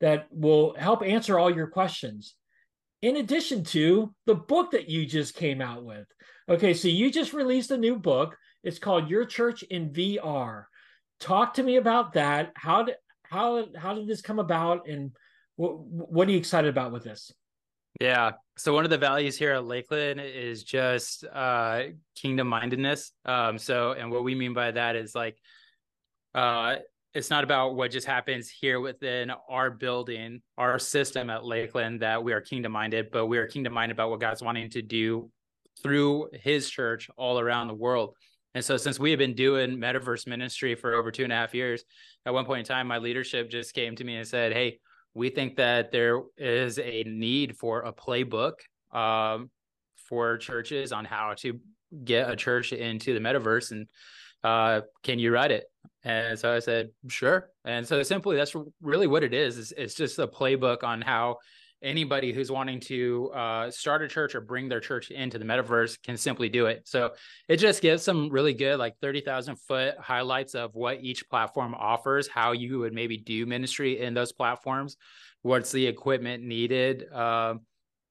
that 0.00 0.26
will 0.30 0.74
help 0.78 1.02
answer 1.02 1.38
all 1.38 1.54
your 1.54 1.66
questions. 1.66 2.34
In 3.02 3.16
addition 3.16 3.64
to 3.64 4.14
the 4.26 4.34
book 4.34 4.72
that 4.72 4.88
you 4.88 5.06
just 5.06 5.34
came 5.34 5.60
out 5.60 5.84
with. 5.84 6.06
Okay, 6.48 6.74
so 6.74 6.88
you 6.88 7.10
just 7.10 7.32
released 7.32 7.70
a 7.70 7.78
new 7.78 7.96
book. 7.96 8.36
It's 8.62 8.78
called 8.78 9.08
Your 9.08 9.24
Church 9.24 9.62
in 9.62 9.90
VR. 9.90 10.64
Talk 11.18 11.54
to 11.54 11.62
me 11.62 11.76
about 11.76 12.14
that. 12.14 12.52
How 12.56 12.82
did 12.82 12.96
how 13.22 13.66
how 13.76 13.94
did 13.94 14.08
this 14.08 14.20
come 14.20 14.38
about 14.38 14.88
and 14.88 15.12
what 15.56 15.78
what 15.78 16.28
are 16.28 16.30
you 16.30 16.38
excited 16.38 16.68
about 16.68 16.92
with 16.92 17.04
this? 17.04 17.30
Yeah. 18.00 18.32
So 18.56 18.74
one 18.74 18.84
of 18.84 18.90
the 18.90 18.98
values 18.98 19.36
here 19.36 19.52
at 19.52 19.64
Lakeland 19.64 20.20
is 20.20 20.64
just 20.64 21.24
uh 21.24 21.82
kingdom 22.16 22.48
mindedness. 22.48 23.12
Um 23.24 23.58
so 23.58 23.92
and 23.92 24.10
what 24.10 24.24
we 24.24 24.34
mean 24.34 24.54
by 24.54 24.72
that 24.72 24.96
is 24.96 25.14
like 25.14 25.38
uh 26.34 26.76
it's 27.12 27.30
not 27.30 27.42
about 27.42 27.74
what 27.74 27.90
just 27.90 28.06
happens 28.06 28.48
here 28.48 28.80
within 28.80 29.32
our 29.48 29.70
building, 29.70 30.42
our 30.56 30.78
system 30.78 31.28
at 31.28 31.44
Lakeland 31.44 32.00
that 32.00 32.22
we 32.22 32.32
are 32.32 32.40
kingdom 32.40 32.72
minded, 32.72 33.10
but 33.10 33.26
we 33.26 33.38
are 33.38 33.46
kingdom 33.46 33.72
minded 33.72 33.94
about 33.94 34.10
what 34.10 34.20
God's 34.20 34.42
wanting 34.42 34.70
to 34.70 34.82
do 34.82 35.30
through 35.82 36.28
his 36.32 36.70
church 36.70 37.10
all 37.16 37.40
around 37.40 37.68
the 37.68 37.74
world. 37.74 38.14
And 38.54 38.64
so, 38.64 38.76
since 38.76 38.98
we 38.98 39.10
have 39.10 39.18
been 39.18 39.34
doing 39.34 39.76
metaverse 39.76 40.26
ministry 40.26 40.74
for 40.74 40.94
over 40.94 41.10
two 41.10 41.24
and 41.24 41.32
a 41.32 41.36
half 41.36 41.54
years, 41.54 41.84
at 42.26 42.34
one 42.34 42.44
point 42.44 42.60
in 42.60 42.64
time, 42.64 42.86
my 42.86 42.98
leadership 42.98 43.50
just 43.50 43.74
came 43.74 43.96
to 43.96 44.04
me 44.04 44.16
and 44.16 44.26
said, 44.26 44.52
Hey, 44.52 44.78
we 45.14 45.30
think 45.30 45.56
that 45.56 45.92
there 45.92 46.20
is 46.36 46.78
a 46.78 47.04
need 47.04 47.56
for 47.56 47.82
a 47.82 47.92
playbook 47.92 48.54
um, 48.92 49.50
for 50.08 50.36
churches 50.36 50.92
on 50.92 51.04
how 51.04 51.34
to 51.38 51.60
get 52.04 52.30
a 52.30 52.36
church 52.36 52.72
into 52.72 53.14
the 53.14 53.20
metaverse. 53.20 53.70
And 53.72 53.88
uh, 54.42 54.82
can 55.02 55.18
you 55.18 55.32
write 55.32 55.50
it? 55.50 55.69
And 56.02 56.38
so 56.38 56.54
I 56.54 56.60
said, 56.60 56.90
sure. 57.08 57.50
And 57.64 57.86
so 57.86 58.02
simply, 58.02 58.36
that's 58.36 58.54
really 58.80 59.06
what 59.06 59.22
it 59.22 59.34
is. 59.34 59.58
It's, 59.58 59.72
it's 59.72 59.94
just 59.94 60.18
a 60.18 60.26
playbook 60.26 60.82
on 60.82 61.02
how 61.02 61.38
anybody 61.82 62.32
who's 62.32 62.50
wanting 62.50 62.80
to 62.80 63.30
uh, 63.34 63.70
start 63.70 64.02
a 64.02 64.08
church 64.08 64.34
or 64.34 64.40
bring 64.40 64.68
their 64.68 64.80
church 64.80 65.10
into 65.10 65.38
the 65.38 65.44
metaverse 65.44 66.00
can 66.02 66.16
simply 66.16 66.48
do 66.48 66.66
it. 66.66 66.82
So 66.86 67.12
it 67.48 67.56
just 67.56 67.82
gives 67.82 68.02
some 68.02 68.28
really 68.30 68.54
good, 68.54 68.78
like 68.78 68.96
30,000 69.00 69.56
foot 69.56 69.94
highlights 69.98 70.54
of 70.54 70.74
what 70.74 71.02
each 71.02 71.28
platform 71.28 71.74
offers, 71.78 72.28
how 72.28 72.52
you 72.52 72.78
would 72.80 72.92
maybe 72.92 73.16
do 73.16 73.46
ministry 73.46 74.00
in 74.00 74.14
those 74.14 74.32
platforms, 74.32 74.96
what's 75.42 75.72
the 75.72 75.86
equipment 75.86 76.42
needed. 76.42 77.10
Um, 77.12 77.60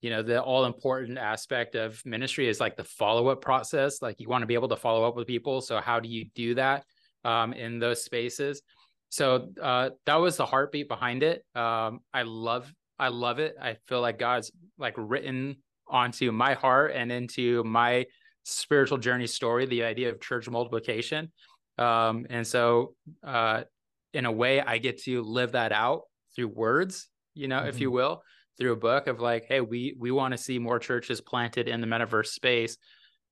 you 0.02 0.10
know, 0.10 0.24
the 0.24 0.42
all 0.42 0.66
important 0.66 1.18
aspect 1.18 1.76
of 1.76 2.02
ministry 2.06 2.48
is 2.48 2.60
like 2.60 2.78
the 2.78 2.86
follow 2.86 3.28
up 3.28 3.42
process. 3.42 4.02
Like 4.02 4.20
you 4.20 4.30
want 4.30 4.44
to 4.44 4.48
be 4.48 4.54
able 4.54 4.70
to 4.70 4.78
follow 4.78 5.08
up 5.08 5.16
with 5.16 5.28
people. 5.28 5.60
So, 5.60 5.82
how 5.82 6.00
do 6.00 6.08
you 6.08 6.26
do 6.34 6.56
that 6.56 6.86
um, 7.24 7.54
in 7.54 7.80
those 7.80 8.04
spaces? 8.04 8.62
So 9.10 9.50
uh, 9.62 9.90
that 10.06 10.16
was 10.16 10.38
the 10.38 10.46
heartbeat 10.46 10.88
behind 10.88 11.24
it. 11.24 11.44
Um, 11.56 12.02
I 12.14 12.24
love 12.24 12.72
I 13.00 13.08
love 13.08 13.40
it. 13.40 13.56
I 13.60 13.78
feel 13.88 14.02
like 14.02 14.20
God's 14.20 14.52
like 14.78 14.94
written 14.98 15.58
onto 15.88 16.32
my 16.32 16.54
heart 16.54 16.92
and 16.94 17.12
into 17.12 17.64
my 17.64 18.06
spiritual 18.44 18.98
journey 18.98 19.28
story 19.28 19.66
the 19.66 19.84
idea 19.84 20.10
of 20.10 20.20
church 20.20 20.50
multiplication. 20.50 21.32
Um, 21.78 22.28
and 22.30 22.46
so, 22.46 22.96
uh, 23.24 23.64
in 24.14 24.26
a 24.26 24.32
way, 24.32 24.60
I 24.60 24.80
get 24.80 25.02
to 25.04 25.22
live 25.22 25.54
that 25.54 25.72
out 25.72 26.02
through 26.36 26.50
words, 26.50 27.10
you 27.36 27.48
know, 27.48 27.60
mm-hmm. 27.60 27.70
if 27.70 27.80
you 27.80 27.88
mm-hmm. 27.88 27.96
will, 27.96 28.24
through 28.58 28.74
a 28.74 28.76
book 28.76 29.08
of 29.08 29.20
like, 29.20 29.46
hey, 29.46 29.62
we 29.62 29.96
we 29.98 30.12
want 30.12 30.34
to 30.34 30.38
see 30.38 30.60
more 30.60 30.80
churches 30.80 31.22
planted 31.22 31.68
in 31.70 31.80
the 31.80 31.88
metaverse 31.88 32.28
space, 32.28 32.78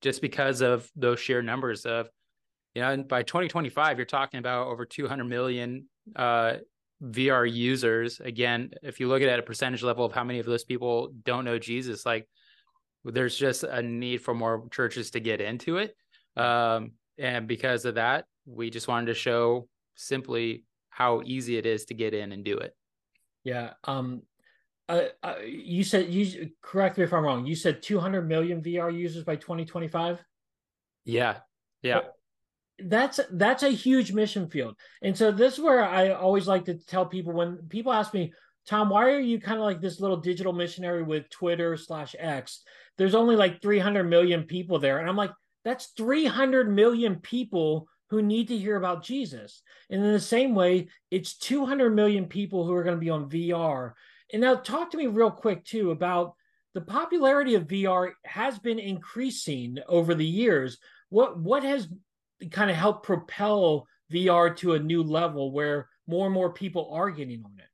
just 0.00 0.22
because 0.22 0.62
of 0.62 0.88
those 0.96 1.20
sheer 1.20 1.42
numbers 1.42 1.84
of, 1.84 2.08
you 2.78 2.84
know, 2.84 2.92
and 2.92 3.08
by 3.08 3.24
2025, 3.24 3.98
you're 3.98 4.06
talking 4.06 4.38
about 4.38 4.68
over 4.68 4.84
200 4.84 5.24
million 5.24 5.86
uh, 6.14 6.58
VR 7.02 7.52
users, 7.52 8.20
again, 8.20 8.70
if 8.84 9.00
you 9.00 9.08
look 9.08 9.20
at 9.20 9.26
it 9.26 9.32
at 9.32 9.40
a 9.40 9.42
percentage 9.42 9.82
level 9.82 10.04
of 10.04 10.12
how 10.12 10.22
many 10.22 10.38
of 10.38 10.46
those 10.46 10.62
people 10.62 11.12
don't 11.24 11.44
know 11.44 11.58
Jesus, 11.58 12.06
like 12.06 12.28
there's 13.04 13.36
just 13.36 13.64
a 13.64 13.82
need 13.82 14.18
for 14.18 14.32
more 14.32 14.68
churches 14.70 15.10
to 15.10 15.18
get 15.18 15.40
into 15.40 15.78
it. 15.78 15.96
Um, 16.36 16.92
and 17.18 17.48
because 17.48 17.84
of 17.84 17.96
that, 17.96 18.26
we 18.46 18.70
just 18.70 18.86
wanted 18.86 19.06
to 19.06 19.14
show 19.14 19.66
simply 19.96 20.62
how 20.90 21.22
easy 21.24 21.56
it 21.56 21.66
is 21.66 21.86
to 21.86 21.94
get 21.94 22.14
in 22.14 22.30
and 22.30 22.44
do 22.44 22.58
it. 22.58 22.76
Yeah. 23.42 23.72
Um, 23.82 24.22
uh, 24.88 25.06
uh, 25.24 25.34
you 25.44 25.82
said 25.82 26.10
you 26.10 26.50
correct 26.62 26.96
me 26.96 27.02
if 27.02 27.12
I'm 27.12 27.24
wrong. 27.24 27.44
You 27.44 27.56
said 27.56 27.82
200 27.82 28.22
million 28.28 28.62
VR 28.62 28.96
users 28.96 29.24
by 29.24 29.34
2025. 29.34 30.22
Yeah. 31.04 31.38
Yeah 31.82 32.02
that's 32.84 33.20
that's 33.32 33.62
a 33.62 33.70
huge 33.70 34.12
mission 34.12 34.48
field. 34.48 34.76
And 35.02 35.16
so 35.16 35.32
this 35.32 35.54
is 35.54 35.60
where 35.60 35.84
i 35.84 36.10
always 36.10 36.46
like 36.46 36.64
to 36.66 36.74
tell 36.74 37.06
people 37.06 37.32
when 37.32 37.56
people 37.68 37.92
ask 37.92 38.14
me 38.14 38.32
tom 38.66 38.90
why 38.90 39.10
are 39.10 39.18
you 39.18 39.40
kind 39.40 39.58
of 39.58 39.64
like 39.64 39.80
this 39.80 40.00
little 40.00 40.16
digital 40.16 40.52
missionary 40.52 41.02
with 41.02 41.28
twitter 41.30 41.76
slash 41.76 42.14
x? 42.18 42.62
There's 42.96 43.14
only 43.14 43.36
like 43.36 43.62
300 43.62 44.04
million 44.04 44.44
people 44.44 44.78
there. 44.78 44.98
And 44.98 45.08
i'm 45.08 45.16
like 45.16 45.32
that's 45.64 45.86
300 45.96 46.72
million 46.72 47.16
people 47.16 47.88
who 48.10 48.22
need 48.22 48.48
to 48.48 48.56
hear 48.56 48.76
about 48.76 49.04
jesus. 49.04 49.62
And 49.90 50.04
in 50.04 50.12
the 50.12 50.20
same 50.20 50.54
way 50.54 50.88
it's 51.10 51.36
200 51.38 51.94
million 51.94 52.26
people 52.26 52.64
who 52.64 52.72
are 52.74 52.84
going 52.84 52.96
to 52.96 53.00
be 53.00 53.10
on 53.10 53.28
vr 53.28 53.92
and 54.32 54.42
now 54.42 54.54
talk 54.54 54.90
to 54.90 54.98
me 54.98 55.06
real 55.06 55.30
quick 55.30 55.64
too 55.64 55.90
about 55.90 56.34
the 56.74 56.80
popularity 56.82 57.54
of 57.54 57.66
vr 57.66 58.12
has 58.24 58.58
been 58.58 58.78
increasing 58.78 59.78
over 59.88 60.14
the 60.14 60.26
years. 60.26 60.78
What 61.08 61.38
what 61.38 61.64
has 61.64 61.88
kind 62.50 62.70
of 62.70 62.76
help 62.76 63.02
propel 63.04 63.86
VR 64.12 64.56
to 64.58 64.74
a 64.74 64.78
new 64.78 65.02
level 65.02 65.52
where 65.52 65.88
more 66.06 66.26
and 66.26 66.34
more 66.34 66.52
people 66.52 66.90
are 66.92 67.10
getting 67.10 67.42
on 67.44 67.52
it. 67.58 67.64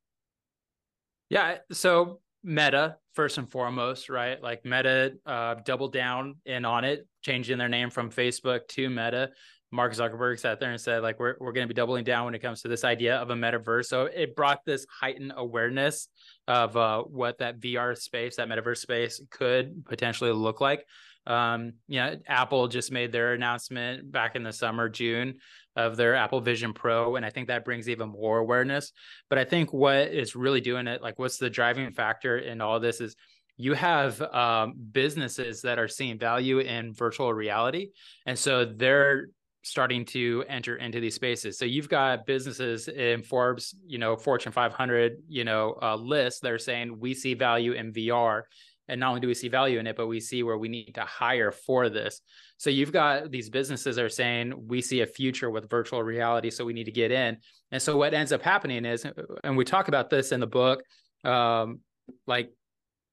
Yeah. 1.31 1.59
So 1.73 2.21
Meta, 2.43 2.97
first 3.15 3.39
and 3.39 3.51
foremost, 3.51 4.09
right? 4.09 4.43
Like 4.43 4.65
Meta 4.65 5.15
uh, 5.25 5.57
doubled 5.65 5.93
down 5.93 6.37
in 6.45 6.65
on 6.65 6.85
it, 6.85 7.07
changing 7.23 7.59
their 7.59 7.69
name 7.69 7.91
from 7.91 8.11
Facebook 8.11 8.69
to 8.69 8.91
Meta. 8.91 9.31
Mark 9.73 9.93
Zuckerberg 9.93 10.39
sat 10.39 10.61
there 10.61 10.71
and 10.71 10.81
said, 10.81 11.03
like, 11.03 11.19
we're, 11.19 11.35
we're 11.41 11.53
going 11.53 11.67
to 11.67 11.73
be 11.73 11.77
doubling 11.77 12.05
down 12.05 12.27
when 12.27 12.35
it 12.35 12.39
comes 12.39 12.63
to 12.63 12.69
this 12.69 12.85
idea 12.85 13.17
of 13.17 13.31
a 13.31 13.35
metaverse. 13.35 13.87
So 13.87 14.05
it 14.05 14.37
brought 14.37 14.61
this 14.65 14.87
heightened 14.89 15.33
awareness 15.37 16.09
of 16.47 16.77
uh, 16.77 17.03
what 17.03 17.39
that 17.39 17.59
VR 17.59 17.97
space, 17.99 18.37
that 18.37 18.49
metaverse 18.49 18.79
space 18.79 19.21
could 19.31 19.85
potentially 19.85 20.31
look 20.31 20.61
like. 20.61 20.87
Um, 21.27 21.75
you 21.89 22.01
know, 22.01 22.17
Apple 22.27 22.69
just 22.69 22.93
made 22.93 23.13
their 23.13 23.33
announcement 23.33 24.11
back 24.11 24.37
in 24.37 24.43
the 24.43 24.53
summer, 24.53 24.89
June, 24.89 25.39
of 25.77 25.97
their 25.97 26.15
Apple 26.15 26.41
Vision 26.41 26.73
Pro, 26.73 27.17
and 27.17 27.25
I 27.25 27.31
think 27.31 27.49
that 27.49 27.65
brings 27.65 27.89
even 27.89 28.11
more 28.11 28.39
awareness. 28.39 28.93
But 29.29 29.39
I 29.39 29.45
think 29.45 29.73
what 29.73 30.09
is 30.09 30.37
really 30.37 30.61
doing 30.61 30.87
it, 30.87 31.03
like, 31.03 31.19
what's 31.19 31.39
the 31.39 31.51
driving 31.51 31.91
factor 31.93 32.39
in 32.39 32.61
all 32.61 32.79
this 32.79 33.01
is 33.01 33.17
you 33.57 33.75
have 33.75 34.21
um, 34.21 34.75
businesses 34.93 35.63
that 35.63 35.79
are 35.79 35.89
seeing 35.89 36.19
value 36.19 36.59
in 36.59 36.93
virtual 36.93 37.33
reality, 37.33 37.91
and 38.27 38.39
so 38.39 38.65
they're 38.65 39.29
starting 39.65 40.05
to 40.05 40.45
enter 40.49 40.77
into 40.77 41.01
these 41.01 41.15
spaces. 41.15 41.59
So 41.59 41.65
you've 41.65 41.89
got 41.89 42.27
businesses 42.27 42.89
in 42.89 43.23
Forbes, 43.23 43.75
you 43.87 43.99
know, 43.99 44.15
Fortune 44.15 44.53
500, 44.53 45.23
you 45.27 45.45
know, 45.45 45.79
uh, 45.81 45.97
list. 45.97 46.43
They're 46.43 46.59
saying 46.59 46.99
we 47.01 47.15
see 47.15 47.35
value 47.35 47.73
in 47.73 47.93
VR 47.93 48.43
and 48.89 49.01
not 49.01 49.09
only 49.09 49.21
do 49.21 49.27
we 49.27 49.35
see 49.35 49.49
value 49.49 49.79
in 49.79 49.87
it 49.87 49.97
but 49.97 50.07
we 50.07 50.21
see 50.21 50.43
where 50.43 50.59
we 50.59 50.69
need 50.69 50.93
to 50.95 51.03
hire 51.03 51.51
for 51.51 51.89
this 51.89 52.21
so 52.59 52.71
you've 52.71 52.93
got 52.93 53.31
these 53.31 53.51
businesses 53.51 53.99
are 53.99 54.09
saying 54.09 54.53
we 54.67 54.81
see 54.81 55.01
a 55.01 55.07
future 55.07 55.51
with 55.51 55.69
virtual 55.69 56.03
reality 56.03 56.51
so 56.51 56.65
we 56.65 56.73
need 56.73 56.85
to 56.85 56.93
get 56.93 57.11
in 57.11 57.37
and 57.73 57.81
so 57.81 57.97
what 57.97 58.15
ends 58.15 58.33
up 58.33 58.43
happening 58.43 58.85
is 58.85 59.07
and 59.43 59.57
we 59.57 59.65
talk 59.65 59.89
about 59.89 60.11
this 60.11 60.33
in 60.33 60.41
the 60.41 60.47
book 60.47 60.83
um, 61.25 61.81
like 62.27 62.53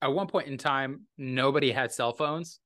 at 0.02 0.12
one 0.12 0.28
point 0.28 0.48
in 0.48 0.58
time 0.58 1.02
nobody 1.18 1.72
had 1.72 1.92
cell 1.92 2.14
phones 2.14 2.60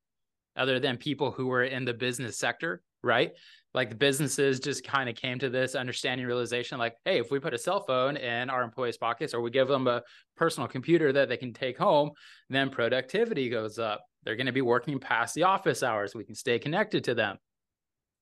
other 0.55 0.79
than 0.79 0.97
people 0.97 1.31
who 1.31 1.47
were 1.47 1.63
in 1.63 1.85
the 1.85 1.93
business 1.93 2.38
sector 2.38 2.81
right? 3.05 3.33
Like 3.75 3.89
the 3.89 3.96
businesses 3.96 4.62
just 4.62 4.86
kind 4.86 5.10
of 5.10 5.15
came 5.15 5.38
to 5.39 5.50
this 5.50 5.75
understanding 5.75 6.25
realization 6.25 6.79
like, 6.79 6.96
hey, 7.03 7.20
if 7.20 7.29
we 7.29 7.39
put 7.39 7.53
a 7.53 7.58
cell 7.58 7.82
phone 7.82 8.15
in 8.15 8.50
our 8.50 8.63
employees' 8.63 8.98
pockets 8.98 9.34
or 9.34 9.41
we 9.41 9.51
give 9.51 9.67
them 9.67 9.86
a 9.88 10.01
personal 10.38 10.70
computer 10.70 11.12
that 11.12 11.27
they 11.27 11.36
can 11.36 11.51
take 11.51 11.77
home, 11.77 12.12
then 12.50 12.70
productivity 12.70 13.50
goes 13.50 13.77
up. 13.77 14.05
They're 14.24 14.38
going 14.38 14.46
to 14.46 14.53
be 14.53 14.62
working 14.62 14.98
past 14.98 15.36
the 15.36 15.44
office 15.44 15.84
hours. 15.84 16.15
We 16.15 16.24
can 16.24 16.36
stay 16.36 16.58
connected 16.58 17.03
to 17.03 17.15
them. 17.15 17.38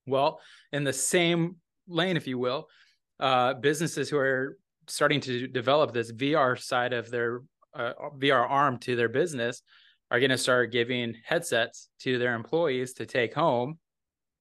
Well, 0.08 0.40
in 0.72 0.84
the 0.84 0.92
same 0.92 1.58
lane, 1.88 2.18
if 2.18 2.26
you 2.26 2.40
will, 2.40 2.68
uh, 3.20 3.54
businesses 3.54 4.10
who 4.10 4.18
are 4.18 4.58
starting 4.88 5.22
to 5.22 5.48
develop 5.48 5.94
this 5.94 6.12
VR 6.12 6.60
side 6.60 6.94
of 6.94 7.12
their 7.12 7.42
uh, 7.76 7.94
VR 8.18 8.50
arm 8.50 8.80
to 8.80 8.96
their 8.96 9.08
business 9.08 9.62
are 10.10 10.20
going 10.20 10.32
to 10.32 10.38
start 10.38 10.72
giving 10.72 11.14
headsets 11.24 11.90
to 12.00 12.18
their 12.18 12.34
employees 12.34 12.94
to 12.94 13.06
take 13.06 13.34
home, 13.36 13.78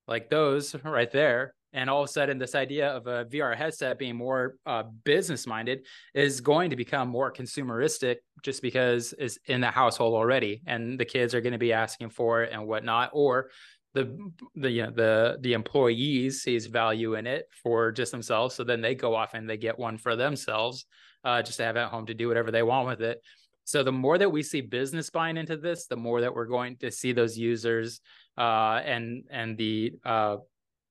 like 0.08 0.30
those 0.30 0.74
right 0.84 1.10
there. 1.10 1.54
And 1.74 1.88
all 1.88 2.02
of 2.02 2.10
a 2.10 2.12
sudden, 2.12 2.36
this 2.36 2.54
idea 2.54 2.90
of 2.90 3.06
a 3.06 3.24
VR 3.24 3.56
headset 3.56 3.98
being 3.98 4.14
more 4.14 4.56
uh, 4.66 4.82
business 5.04 5.46
minded 5.46 5.86
is 6.12 6.42
going 6.42 6.68
to 6.68 6.76
become 6.76 7.08
more 7.08 7.32
consumeristic 7.32 8.16
just 8.42 8.60
because 8.60 9.14
it's 9.18 9.38
in 9.46 9.62
the 9.62 9.70
household 9.70 10.12
already. 10.12 10.60
And 10.66 11.00
the 11.00 11.06
kids 11.06 11.34
are 11.34 11.40
going 11.40 11.54
to 11.54 11.58
be 11.58 11.72
asking 11.72 12.10
for 12.10 12.42
it 12.42 12.52
and 12.52 12.66
whatnot. 12.66 13.08
Or 13.14 13.48
the 13.94 14.16
the 14.54 14.70
you 14.70 14.82
know 14.82 14.90
the 14.90 15.38
the 15.40 15.52
employees 15.52 16.42
sees 16.42 16.66
value 16.66 17.14
in 17.14 17.26
it 17.26 17.46
for 17.62 17.92
just 17.92 18.10
themselves 18.10 18.54
so 18.54 18.64
then 18.64 18.80
they 18.80 18.94
go 18.94 19.14
off 19.14 19.34
and 19.34 19.48
they 19.48 19.56
get 19.56 19.78
one 19.78 19.98
for 19.98 20.16
themselves 20.16 20.86
uh, 21.24 21.42
just 21.42 21.58
to 21.58 21.64
have 21.64 21.76
at 21.76 21.90
home 21.90 22.06
to 22.06 22.14
do 22.14 22.28
whatever 22.28 22.50
they 22.50 22.62
want 22.62 22.86
with 22.86 23.02
it 23.02 23.20
so 23.64 23.82
the 23.82 23.92
more 23.92 24.18
that 24.18 24.30
we 24.30 24.42
see 24.42 24.60
business 24.60 25.10
buying 25.10 25.36
into 25.36 25.56
this 25.56 25.86
the 25.86 25.96
more 25.96 26.20
that 26.22 26.34
we're 26.34 26.46
going 26.46 26.76
to 26.76 26.90
see 26.90 27.12
those 27.12 27.36
users 27.36 28.00
uh, 28.38 28.80
and 28.84 29.24
and 29.30 29.56
the 29.56 29.92
uh, 30.04 30.36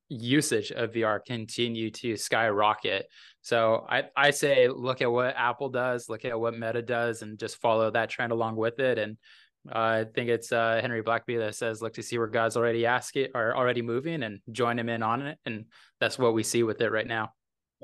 usage 0.10 0.72
of 0.72 0.92
VR 0.92 1.20
continue 1.26 1.90
to 1.90 2.18
skyrocket. 2.18 3.08
So 3.42 3.86
I, 3.90 4.04
I 4.16 4.32
say 4.32 4.68
look 4.68 5.02
at 5.02 5.12
what 5.12 5.36
Apple 5.38 5.70
does, 5.70 6.10
look 6.10 6.26
at 6.26 6.40
what 6.40 6.58
Meta 6.58 6.82
does, 6.82 7.22
and 7.22 7.40
just 7.40 7.62
follow 7.62 7.90
that 7.92 8.10
trend 8.10 8.32
along 8.32 8.58
with 8.58 8.80
it. 8.80 8.98
And 9.00 9.18
uh, 9.70 9.78
I 9.78 10.06
think 10.14 10.30
it's 10.30 10.52
uh, 10.52 10.80
Henry 10.82 11.02
Blackaby 11.02 11.40
that 11.40 11.56
says, 11.56 11.82
"Look 11.82 11.94
to 11.94 12.04
see 12.04 12.18
where 12.18 12.28
God's 12.28 12.58
already 12.58 12.86
asking 12.86 13.30
or 13.34 13.56
already 13.56 13.82
moving, 13.82 14.24
and 14.24 14.40
join 14.52 14.78
Him 14.78 14.90
in 14.90 15.04
on 15.04 15.22
it." 15.22 15.38
And 15.46 15.66
that's 16.00 16.20
what 16.20 16.34
we 16.34 16.44
see 16.44 16.64
with 16.64 16.82
it 16.82 16.92
right 16.92 17.08
now. 17.08 17.32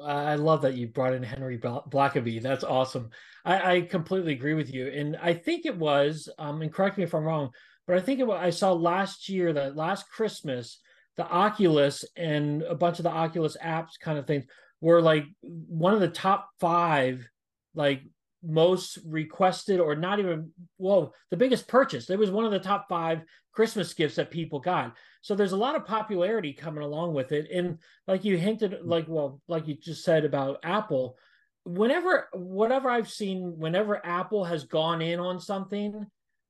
I 0.04 0.36
love 0.36 0.62
that 0.62 0.76
you 0.76 0.88
brought 0.88 1.14
in 1.14 1.24
Henry 1.24 1.58
Blackaby. 1.58 2.42
That's 2.42 2.64
awesome. 2.64 3.10
I, 3.44 3.78
I, 3.78 3.82
completely 3.82 4.34
agree 4.34 4.54
with 4.54 4.72
you, 4.72 4.90
and 4.90 5.18
I 5.18 5.34
think 5.34 5.66
it 5.66 5.76
was. 5.76 6.30
Um, 6.38 6.62
and 6.62 6.72
correct 6.72 6.98
me 6.98 7.04
if 7.04 7.16
I'm 7.16 7.24
wrong, 7.24 7.50
but 7.88 7.98
I 7.98 8.02
think 8.02 8.20
was. 8.20 8.40
I 8.40 8.50
saw 8.50 8.74
last 8.74 9.30
year 9.30 9.54
that 9.54 9.76
last 9.76 10.10
Christmas, 10.10 10.80
the 11.16 11.28
Oculus 11.28 12.06
and 12.16 12.62
a 12.64 12.76
bunch 12.76 13.00
of 13.00 13.04
the 13.04 13.10
Oculus 13.10 13.58
apps 13.64 14.00
kind 14.00 14.20
of 14.20 14.28
things 14.28 14.46
were 14.82 15.02
like 15.02 15.26
one 15.42 15.94
of 15.94 16.00
the 16.00 16.10
top 16.10 16.50
five 16.60 17.28
like 17.74 18.04
most 18.44 19.00
requested 19.06 19.80
or 19.80 19.96
not 19.96 20.20
even 20.20 20.52
well 20.78 21.14
the 21.32 21.38
biggest 21.38 21.68
purchase. 21.68 22.10
It 22.10 22.20
was 22.20 22.32
one 22.32 22.46
of 22.46 22.52
the 22.52 22.60
top 22.60 22.88
five 22.90 23.22
christmas 23.52 23.94
gifts 23.94 24.16
that 24.16 24.30
people 24.30 24.60
got. 24.60 24.96
So 25.22 25.34
there's 25.34 25.54
a 25.54 25.58
lot 25.58 25.76
of 25.76 25.86
popularity 25.86 26.54
coming 26.54 26.84
along 26.84 27.14
with 27.14 27.32
it. 27.32 27.50
And 27.52 27.80
like 28.08 28.24
you 28.24 28.38
hinted 28.38 28.74
mm-hmm. 28.74 28.90
like 28.90 29.06
well 29.08 29.42
like 29.48 29.68
you 29.68 29.76
just 29.76 30.04
said 30.04 30.26
about 30.26 30.60
apple 30.64 31.18
whenever 31.64 32.30
whatever 32.34 32.90
i've 32.90 33.10
seen 33.10 33.58
whenever 33.58 34.06
apple 34.06 34.46
has 34.46 34.64
gone 34.64 35.02
in 35.02 35.20
on 35.20 35.38
something 35.38 36.06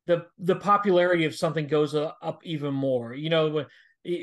the 0.08 0.26
the 0.40 0.56
popularity 0.56 1.26
of 1.26 1.36
something 1.36 1.68
goes 1.68 1.94
up 1.94 2.40
even 2.44 2.74
more 2.74 3.14
you 3.14 3.30
know 3.30 3.66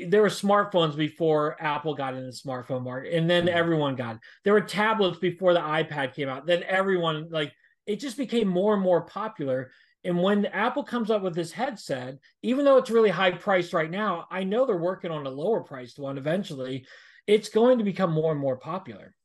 there 0.07 0.21
were 0.21 0.29
smartphones 0.29 0.95
before 0.95 1.61
Apple 1.61 1.93
got 1.93 2.15
in 2.15 2.25
the 2.25 2.31
smartphone 2.31 2.83
market, 2.83 3.13
and 3.13 3.29
then 3.29 3.45
mm-hmm. 3.45 3.57
everyone 3.57 3.95
got. 3.95 4.15
It. 4.15 4.21
There 4.43 4.53
were 4.53 4.61
tablets 4.61 5.19
before 5.19 5.53
the 5.53 5.59
iPad 5.59 6.15
came 6.15 6.27
out. 6.27 6.45
Then 6.45 6.63
everyone 6.63 7.27
like 7.29 7.53
it 7.85 7.99
just 7.99 8.17
became 8.17 8.47
more 8.47 8.73
and 8.73 8.81
more 8.81 9.01
popular. 9.01 9.71
And 10.03 10.21
when 10.21 10.45
Apple 10.47 10.83
comes 10.83 11.09
up 11.09 11.21
with 11.21 11.35
this 11.35 11.51
headset, 11.51 12.17
even 12.43 12.65
though 12.65 12.77
it's 12.77 12.91
really 12.91 13.09
high 13.09 13.31
priced 13.31 13.73
right 13.73 13.89
now, 13.89 14.27
I 14.29 14.43
know 14.43 14.65
they're 14.65 14.77
working 14.77 15.11
on 15.11 15.25
a 15.25 15.29
lower 15.31 15.61
priced 15.61 15.99
one 15.99 16.17
eventually. 16.17 16.85
It's 17.27 17.49
going 17.49 17.79
to 17.79 17.83
become 17.83 18.11
more 18.11 18.31
and 18.31 18.39
more 18.39 18.57
popular. 18.57 19.15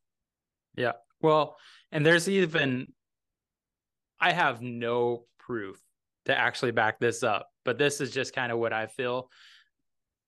Yeah. 0.77 0.93
Well, 1.21 1.57
and 1.93 2.05
there's 2.05 2.31
even, 2.31 2.93
I 4.19 4.33
have 4.33 4.63
no 4.63 5.25
proof 5.39 5.79
to 6.31 6.39
actually 6.39 6.73
back 6.73 6.99
this 6.99 7.23
up, 7.23 7.49
but 7.65 7.79
this 7.79 8.01
is 8.01 8.11
just 8.11 8.35
kind 8.35 8.51
of 8.51 8.59
what 8.59 8.73
I 8.73 8.87
feel 8.87 9.31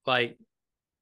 like 0.07 0.37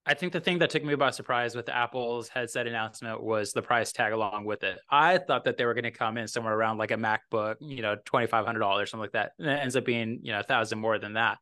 I 0.07 0.15
think 0.15 0.33
the 0.33 0.41
thing 0.41 0.59
that 0.59 0.71
took 0.71 0.83
me 0.83 0.95
by 0.95 1.11
surprise 1.11 1.55
with 1.55 1.69
Apple's 1.69 2.29
headset 2.29 2.67
announcement 2.67 3.23
was 3.23 3.53
the 3.53 3.61
price 3.61 3.93
tag 3.93 4.13
along 4.13 4.45
with 4.47 4.65
it. 4.65 4.79
I 4.91 5.19
thought 5.19 5.45
that 5.45 5.59
they 5.59 5.67
were 5.67 5.75
going 5.75 5.85
to 5.85 5.91
come 5.91 6.17
in 6.17 6.27
somewhere 6.27 6.55
around 6.55 6.79
like 6.79 6.91
a 6.91 6.97
MacBook, 6.97 7.57
you 7.61 7.83
know, 7.83 7.97
twenty 8.07 8.27
five 8.27 8.47
hundred 8.47 8.61
dollars, 8.61 8.91
something 8.91 9.03
like 9.03 9.13
that. 9.13 9.33
And 9.39 9.49
it 9.49 9.61
ends 9.61 9.77
up 9.77 9.85
being, 9.85 10.21
you 10.23 10.33
know, 10.33 10.41
a 10.41 10.43
thousand 10.43 10.79
more 10.79 10.99
than 10.99 11.13
that. 11.15 11.39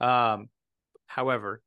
Um, 0.00 0.48
however, 1.06 1.62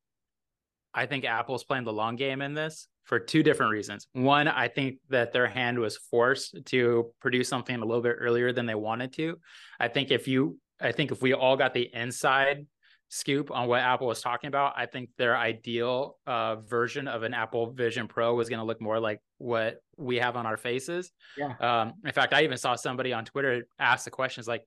I 0.94 1.06
think 1.06 1.24
Apple's 1.24 1.64
playing 1.64 1.84
the 1.84 1.92
long 1.92 2.14
game 2.16 2.40
in 2.40 2.54
this 2.54 2.86
for 3.02 3.18
two 3.18 3.42
different 3.42 3.72
reasons. 3.72 4.06
One, 4.12 4.48
I 4.48 4.68
think 4.68 4.98
that 5.08 5.32
their 5.32 5.48
hand 5.48 5.78
was 5.78 5.96
forced 5.96 6.56
to 6.66 7.12
produce 7.20 7.48
something 7.48 7.74
a 7.74 7.84
little 7.84 8.02
bit 8.02 8.16
earlier 8.18 8.52
than 8.52 8.66
they 8.66 8.74
wanted 8.74 9.12
to. 9.14 9.38
I 9.80 9.88
think 9.88 10.10
if 10.10 10.28
you, 10.28 10.58
I 10.80 10.92
think 10.92 11.10
if 11.10 11.22
we 11.22 11.34
all 11.34 11.56
got 11.56 11.74
the 11.74 11.88
inside 11.92 12.66
scoop 13.08 13.50
on 13.50 13.68
what 13.68 13.80
Apple 13.80 14.06
was 14.06 14.20
talking 14.20 14.48
about, 14.48 14.74
I 14.76 14.86
think 14.86 15.10
their 15.16 15.36
ideal 15.36 16.16
uh, 16.26 16.56
version 16.56 17.08
of 17.08 17.22
an 17.22 17.34
Apple 17.34 17.72
Vision 17.72 18.06
Pro 18.06 18.34
was 18.34 18.48
going 18.48 18.58
to 18.58 18.64
look 18.64 18.80
more 18.80 19.00
like 19.00 19.20
what 19.38 19.78
we 19.96 20.16
have 20.16 20.36
on 20.36 20.46
our 20.46 20.56
faces. 20.56 21.10
Yeah. 21.36 21.54
Um, 21.60 21.94
in 22.04 22.12
fact, 22.12 22.32
I 22.32 22.44
even 22.44 22.58
saw 22.58 22.74
somebody 22.74 23.12
on 23.12 23.24
Twitter 23.24 23.66
ask 23.78 24.04
the 24.04 24.10
questions 24.10 24.46
like, 24.46 24.62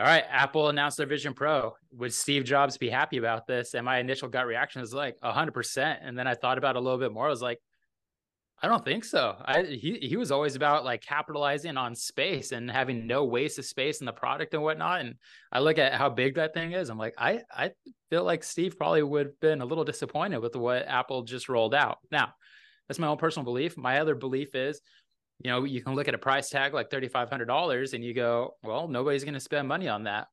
all 0.00 0.06
right, 0.06 0.24
Apple 0.28 0.68
announced 0.68 0.96
their 0.96 1.06
Vision 1.06 1.34
Pro. 1.34 1.74
Would 1.92 2.12
Steve 2.12 2.42
Jobs 2.44 2.76
be 2.76 2.90
happy 2.90 3.16
about 3.16 3.46
this? 3.46 3.74
And 3.74 3.84
my 3.84 3.98
initial 3.98 4.28
gut 4.28 4.46
reaction 4.46 4.80
was 4.80 4.92
like 4.92 5.16
100%. 5.22 5.98
And 6.02 6.18
then 6.18 6.26
I 6.26 6.34
thought 6.34 6.58
about 6.58 6.74
it 6.74 6.80
a 6.80 6.82
little 6.82 6.98
bit 6.98 7.12
more. 7.12 7.26
I 7.26 7.30
was 7.30 7.42
like, 7.42 7.60
I 8.64 8.66
don't 8.66 8.82
think 8.82 9.04
so. 9.04 9.36
I 9.44 9.64
he 9.64 9.98
he 10.00 10.16
was 10.16 10.32
always 10.32 10.56
about 10.56 10.86
like 10.86 11.02
capitalizing 11.02 11.76
on 11.76 11.94
space 11.94 12.50
and 12.50 12.70
having 12.70 13.06
no 13.06 13.26
waste 13.26 13.58
of 13.58 13.66
space 13.66 14.00
in 14.00 14.06
the 14.06 14.12
product 14.12 14.54
and 14.54 14.62
whatnot. 14.62 15.02
And 15.02 15.16
I 15.52 15.60
look 15.60 15.76
at 15.76 15.92
how 15.92 16.08
big 16.08 16.36
that 16.36 16.54
thing 16.54 16.72
is. 16.72 16.88
I'm 16.88 16.96
like, 16.96 17.12
I 17.18 17.42
I 17.54 17.72
feel 18.08 18.24
like 18.24 18.42
Steve 18.42 18.78
probably 18.78 19.02
would 19.02 19.26
have 19.26 19.40
been 19.40 19.60
a 19.60 19.66
little 19.66 19.84
disappointed 19.84 20.38
with 20.38 20.56
what 20.56 20.88
Apple 20.88 21.24
just 21.24 21.50
rolled 21.50 21.74
out. 21.74 21.98
Now, 22.10 22.32
that's 22.88 22.98
my 22.98 23.06
own 23.06 23.18
personal 23.18 23.44
belief. 23.44 23.76
My 23.76 24.00
other 24.00 24.14
belief 24.14 24.54
is, 24.54 24.80
you 25.40 25.50
know, 25.50 25.64
you 25.64 25.82
can 25.82 25.94
look 25.94 26.08
at 26.08 26.14
a 26.14 26.18
price 26.18 26.48
tag 26.48 26.72
like 26.72 26.90
thirty 26.90 27.08
five 27.08 27.28
hundred 27.28 27.48
dollars 27.48 27.92
and 27.92 28.02
you 28.02 28.14
go, 28.14 28.54
well, 28.62 28.88
nobody's 28.88 29.24
going 29.24 29.34
to 29.34 29.40
spend 29.40 29.68
money 29.68 29.88
on 29.88 30.04
that. 30.04 30.28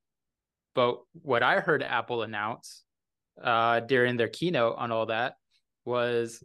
But 0.74 1.02
what 1.22 1.44
I 1.44 1.60
heard 1.60 1.84
Apple 1.84 2.24
announce 2.24 2.84
uh, 3.44 3.82
during 3.82 4.16
their 4.16 4.30
keynote 4.30 4.78
on 4.78 4.90
all 4.90 5.08
that 5.08 5.34
was 5.84 6.42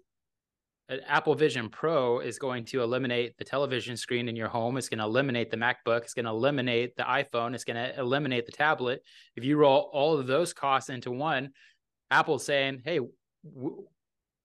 Apple 1.06 1.34
Vision 1.34 1.68
Pro 1.68 2.20
is 2.20 2.38
going 2.38 2.64
to 2.66 2.82
eliminate 2.82 3.36
the 3.38 3.44
television 3.44 3.96
screen 3.96 4.28
in 4.28 4.36
your 4.36 4.48
home. 4.48 4.76
It's 4.76 4.88
going 4.88 4.98
to 4.98 5.04
eliminate 5.04 5.50
the 5.50 5.56
MacBook. 5.56 6.02
It's 6.02 6.14
going 6.14 6.26
to 6.26 6.30
eliminate 6.30 6.96
the 6.96 7.02
iPhone. 7.02 7.54
It's 7.54 7.64
going 7.64 7.76
to 7.76 7.98
eliminate 7.98 8.46
the 8.46 8.52
tablet. 8.52 9.02
If 9.34 9.44
you 9.44 9.56
roll 9.56 9.90
all 9.92 10.16
of 10.16 10.26
those 10.26 10.52
costs 10.52 10.88
into 10.88 11.10
one, 11.10 11.50
Apple's 12.10 12.46
saying, 12.46 12.82
"Hey, 12.84 13.00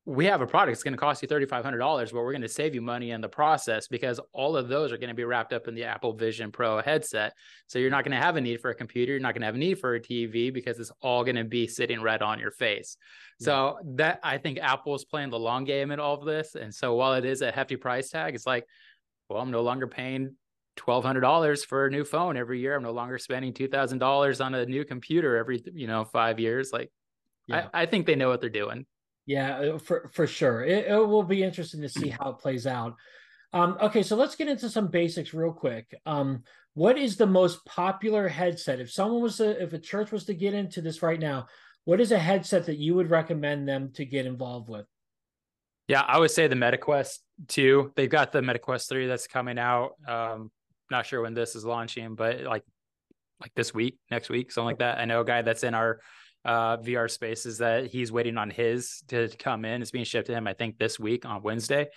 we 0.06 0.26
have 0.26 0.42
a 0.42 0.48
product 0.48 0.74
it's 0.74 0.84
going 0.84 0.94
to 0.94 0.98
cost 0.98 1.22
you 1.22 1.28
$3500 1.28 2.12
but 2.12 2.14
we're 2.14 2.32
going 2.32 2.42
to 2.42 2.50
save 2.50 2.74
you 2.74 2.82
money 2.82 3.12
in 3.12 3.22
the 3.22 3.30
process 3.30 3.88
because 3.88 4.20
all 4.34 4.58
of 4.58 4.68
those 4.68 4.92
are 4.92 4.98
going 4.98 5.10
to 5.10 5.16
be 5.16 5.24
wrapped 5.24 5.54
up 5.54 5.68
in 5.68 5.76
the 5.76 5.84
apple 5.84 6.14
vision 6.14 6.52
pro 6.52 6.82
headset. 6.82 7.34
So 7.68 7.78
you're 7.78 7.92
not 7.92 8.04
going 8.04 8.18
to 8.18 8.24
have 8.24 8.36
a 8.36 8.42
need 8.42 8.62
for 8.62 8.72
a 8.72 8.76
computer 8.76 9.12
you're 9.12 9.22
not 9.22 9.34
going 9.34 9.42
to 9.42 9.46
have 9.46 9.56
a 9.56 9.60
need 9.60 9.80
for 9.80 9.96
a 9.96 10.00
tv 10.00 10.52
because 10.52 10.80
it's 10.80 10.92
all 11.02 11.24
going 11.24 11.36
to 11.36 11.44
be 11.44 11.68
sitting 11.68 12.02
right 12.02 12.22
on 12.22 12.40
your 12.40 12.52
face. 12.52 12.98
Yeah. 13.40 13.46
so 13.46 13.78
that 13.96 14.20
i 14.24 14.38
think 14.38 14.60
apple 14.60 14.96
is 14.96 15.06
playing 15.06 15.30
the 15.30 15.40
long 15.40 15.66
game 15.66 15.92
in 15.92 16.00
all 16.00 16.16
of 16.16 16.26
this 16.26 16.56
and 16.56 16.74
so 16.74 16.96
while 16.96 17.14
it 17.14 17.26
is 17.26 17.42
a 17.42 17.52
hefty 17.52 17.76
price 17.76 18.10
tag 18.10 18.34
it's 18.36 18.48
like 18.48 18.66
well 19.30 19.40
i'm 19.40 19.52
no 19.52 19.62
longer 19.62 19.88
paying 19.88 20.36
$1200 20.78 21.66
for 21.66 21.86
a 21.86 21.90
new 21.92 22.06
phone 22.06 22.38
every 22.38 22.62
year. 22.62 22.76
I'm 22.76 22.84
no 22.84 22.94
longer 22.94 23.18
spending 23.18 23.54
$2000 23.54 24.46
on 24.46 24.56
a 24.56 24.66
new 24.66 24.86
computer 24.86 25.36
every 25.36 25.62
you 25.74 25.86
know 25.86 26.06
five 26.06 26.40
years. 26.40 26.72
Like 26.72 26.90
yeah. 27.46 27.68
I, 27.74 27.82
I 27.82 27.86
think 27.86 28.06
they 28.06 28.16
know 28.16 28.30
what 28.30 28.40
they're 28.40 28.50
doing 28.50 28.86
yeah, 29.32 29.58
uh, 29.58 29.78
for 29.78 30.10
for 30.14 30.28
sure. 30.28 30.64
It, 30.64 30.88
it 30.88 31.08
will 31.08 31.24
be 31.24 31.42
interesting 31.42 31.82
to 31.82 31.90
see 31.90 32.10
how 32.10 32.32
it 32.32 32.40
plays 32.40 32.68
out. 32.68 32.96
Um, 33.54 33.78
okay, 33.82 34.04
so 34.04 34.18
let's 34.18 34.36
get 34.36 34.50
into 34.50 34.70
some 34.70 34.88
basics 34.88 35.34
real 35.34 35.54
quick. 35.54 35.94
Um, 36.06 36.44
what 36.74 36.98
is 36.98 37.16
the 37.16 37.28
most 37.28 37.64
popular 37.66 38.28
headset? 38.28 38.80
If 38.80 38.92
someone 38.92 39.22
was 39.22 39.38
to, 39.38 39.62
if 39.62 39.74
a 39.74 39.80
church 39.80 40.12
was 40.12 40.26
to 40.26 40.34
get 40.34 40.54
into 40.54 40.82
this 40.82 41.02
right 41.02 41.20
now, 41.20 41.48
what 41.86 42.02
is 42.02 42.12
a 42.12 42.20
headset 42.20 42.66
that 42.66 42.78
you 42.78 42.94
would 42.96 43.10
recommend 43.10 43.68
them 43.68 43.92
to 43.94 44.06
get 44.06 44.26
involved 44.26 44.70
with? 44.70 44.86
Yeah, 45.88 46.02
I 46.02 46.20
would 46.20 46.32
say 46.32 46.48
the 46.48 46.56
MetaQuest 46.56 47.20
2. 47.48 47.94
They've 47.96 48.10
got 48.10 48.32
the 48.32 48.42
MetaQuest 48.42 48.88
3 48.88 49.08
that's 49.08 49.28
coming 49.28 49.58
out. 49.58 49.94
Um, 50.08 50.52
not 50.90 51.06
sure 51.06 51.22
when 51.22 51.34
this 51.34 51.56
is 51.56 51.66
launching, 51.66 52.16
but 52.16 52.42
like 52.42 52.64
like 53.42 53.54
this 53.56 53.74
week, 53.74 53.98
next 54.12 54.30
week, 54.30 54.52
something 54.52 54.68
like 54.68 54.80
that. 54.80 55.00
I 55.00 55.06
know 55.06 55.22
a 55.22 55.26
guy 55.26 55.42
that's 55.42 55.64
in 55.64 55.74
our 55.74 56.00
uh, 56.46 56.78
VR 56.78 57.10
spaces 57.10 57.60
that 57.60 57.88
he's 57.88 58.12
waiting 58.12 58.38
on 58.38 58.50
his 58.50 59.04
to 59.10 59.30
come 59.40 59.66
in. 59.66 59.82
It's 59.82 59.92
being 59.92 60.06
shipped 60.06 60.28
to 60.28 60.34
him, 60.34 60.48
I 60.48 60.54
think, 60.54 60.78
this 60.78 61.00
week 61.00 61.26
on 61.26 61.42
Wednesday. 61.42 61.88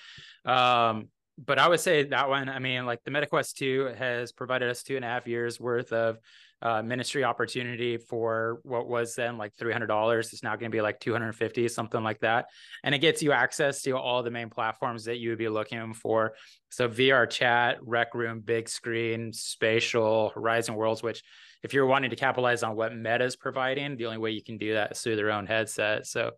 Um, 0.45 1.09
but 1.37 1.59
I 1.59 1.69
would 1.69 1.81
say 1.81 2.05
that 2.05 2.29
one, 2.29 2.49
I 2.49 2.59
mean, 2.59 2.87
like 2.87 3.03
the 3.05 3.11
MetaQuest 3.11 3.55
2 3.55 3.95
has 3.99 4.33
provided 4.33 4.71
us 4.71 4.83
two 4.83 4.97
and 4.97 5.05
a 5.05 5.09
half 5.09 5.27
years 5.27 5.59
worth 5.59 5.93
of 5.93 6.19
uh, 6.63 6.83
ministry 6.83 7.25
opportunity 7.25 7.97
for 7.99 8.61
what 8.63 8.89
was 8.89 9.15
then 9.15 9.37
like 9.37 9.55
$300. 9.57 10.19
It's 10.21 10.43
now 10.43 10.57
going 10.57 10.71
to 10.71 10.75
be 10.75 10.81
like 10.81 11.01
250, 11.01 11.69
something 11.69 12.03
like 12.03 12.21
that. 12.21 12.47
And 12.83 12.95
it 12.95 12.99
gets 12.99 13.23
you 13.23 13.33
access 13.33 13.83
to 13.83 13.97
all 13.99 14.23
the 14.23 14.31
main 14.31 14.49
platforms 14.49 15.05
that 15.05 15.19
you 15.19 15.31
would 15.31 15.39
be 15.39 15.49
looking 15.49 15.93
for. 15.93 16.35
So 16.71 16.89
VR 16.89 17.29
chat, 17.29 17.79
rec 17.83 18.15
room, 18.15 18.41
big 18.41 18.69
screen, 18.69 19.33
spatial, 19.33 20.31
Horizon 20.35 20.75
Worlds, 20.75 21.03
which 21.03 21.23
if 21.65 21.73
you're 21.73 21.87
wanting 21.87 22.11
to 22.11 22.17
capitalize 22.17 22.63
on 22.63 22.77
what 22.77 22.95
Meta 22.95 23.25
is 23.25 23.37
providing, 23.37 23.97
the 23.97 24.05
only 24.05 24.19
way 24.19 24.31
you 24.31 24.43
can 24.43 24.59
do 24.59 24.75
that 24.75 24.93
is 24.93 25.01
through 25.01 25.17
their 25.17 25.33
own 25.33 25.47
headset. 25.47 26.07
So 26.07 26.33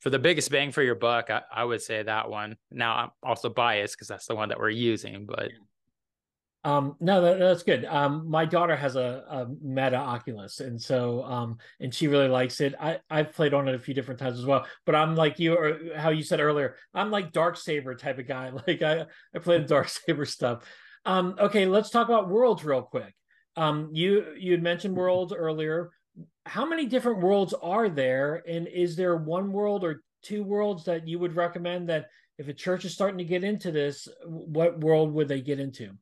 for 0.00 0.10
the 0.10 0.18
biggest 0.18 0.50
bang 0.50 0.72
for 0.72 0.82
your 0.82 0.96
buck, 0.96 1.30
I, 1.30 1.42
I 1.54 1.64
would 1.64 1.80
say 1.80 2.02
that 2.02 2.28
one. 2.28 2.56
Now 2.72 2.96
I'm 2.96 3.10
also 3.22 3.48
biased 3.48 3.94
because 3.96 4.08
that's 4.08 4.26
the 4.26 4.34
one 4.34 4.48
that 4.48 4.58
we're 4.58 4.70
using, 4.70 5.26
but 5.26 5.50
um, 6.64 6.96
no, 6.98 7.20
that, 7.20 7.38
that's 7.38 7.62
good. 7.62 7.84
Um, 7.84 8.28
my 8.28 8.46
daughter 8.46 8.74
has 8.74 8.96
a, 8.96 9.22
a 9.28 9.46
Meta 9.62 9.96
Oculus, 9.96 10.60
and 10.60 10.80
so 10.80 11.22
um, 11.24 11.58
and 11.78 11.94
she 11.94 12.08
really 12.08 12.28
likes 12.28 12.60
it. 12.62 12.74
I 12.80 12.98
I've 13.10 13.32
played 13.32 13.52
on 13.52 13.68
it 13.68 13.74
a 13.74 13.78
few 13.78 13.92
different 13.92 14.18
times 14.18 14.38
as 14.38 14.46
well, 14.46 14.66
but 14.86 14.94
I'm 14.94 15.14
like 15.14 15.38
you 15.38 15.54
or 15.54 15.78
how 15.94 16.08
you 16.08 16.22
said 16.22 16.40
earlier. 16.40 16.76
I'm 16.94 17.10
like 17.10 17.32
Dark 17.32 17.58
Saber 17.58 17.94
type 17.94 18.18
of 18.18 18.26
guy. 18.26 18.50
Like 18.66 18.80
I 18.80 19.04
I 19.34 19.38
play 19.40 19.58
the 19.58 19.66
Dark 19.66 19.88
Saber 19.88 20.24
stuff. 20.24 20.64
Um, 21.04 21.36
okay, 21.38 21.66
let's 21.66 21.90
talk 21.90 22.08
about 22.08 22.30
worlds 22.30 22.64
real 22.64 22.82
quick. 22.82 23.14
Um, 23.56 23.90
you 23.92 24.34
you 24.36 24.52
had 24.52 24.62
mentioned 24.62 24.96
worlds 24.96 25.32
earlier. 25.32 25.90
How 26.46 26.64
many 26.64 26.86
different 26.86 27.20
worlds 27.20 27.54
are 27.62 27.88
there? 27.88 28.42
And 28.48 28.68
is 28.68 28.96
there 28.96 29.16
one 29.16 29.52
world 29.52 29.84
or 29.84 30.02
two 30.22 30.42
worlds 30.42 30.84
that 30.84 31.06
you 31.06 31.18
would 31.18 31.36
recommend 31.36 31.88
that 31.88 32.06
if 32.38 32.48
a 32.48 32.52
church 32.52 32.84
is 32.84 32.92
starting 32.92 33.18
to 33.18 33.24
get 33.24 33.44
into 33.44 33.70
this 33.70 34.08
what 34.24 34.80
world 34.80 35.12
would 35.12 35.28
they 35.28 35.40
get 35.40 35.60
into? 35.60 35.92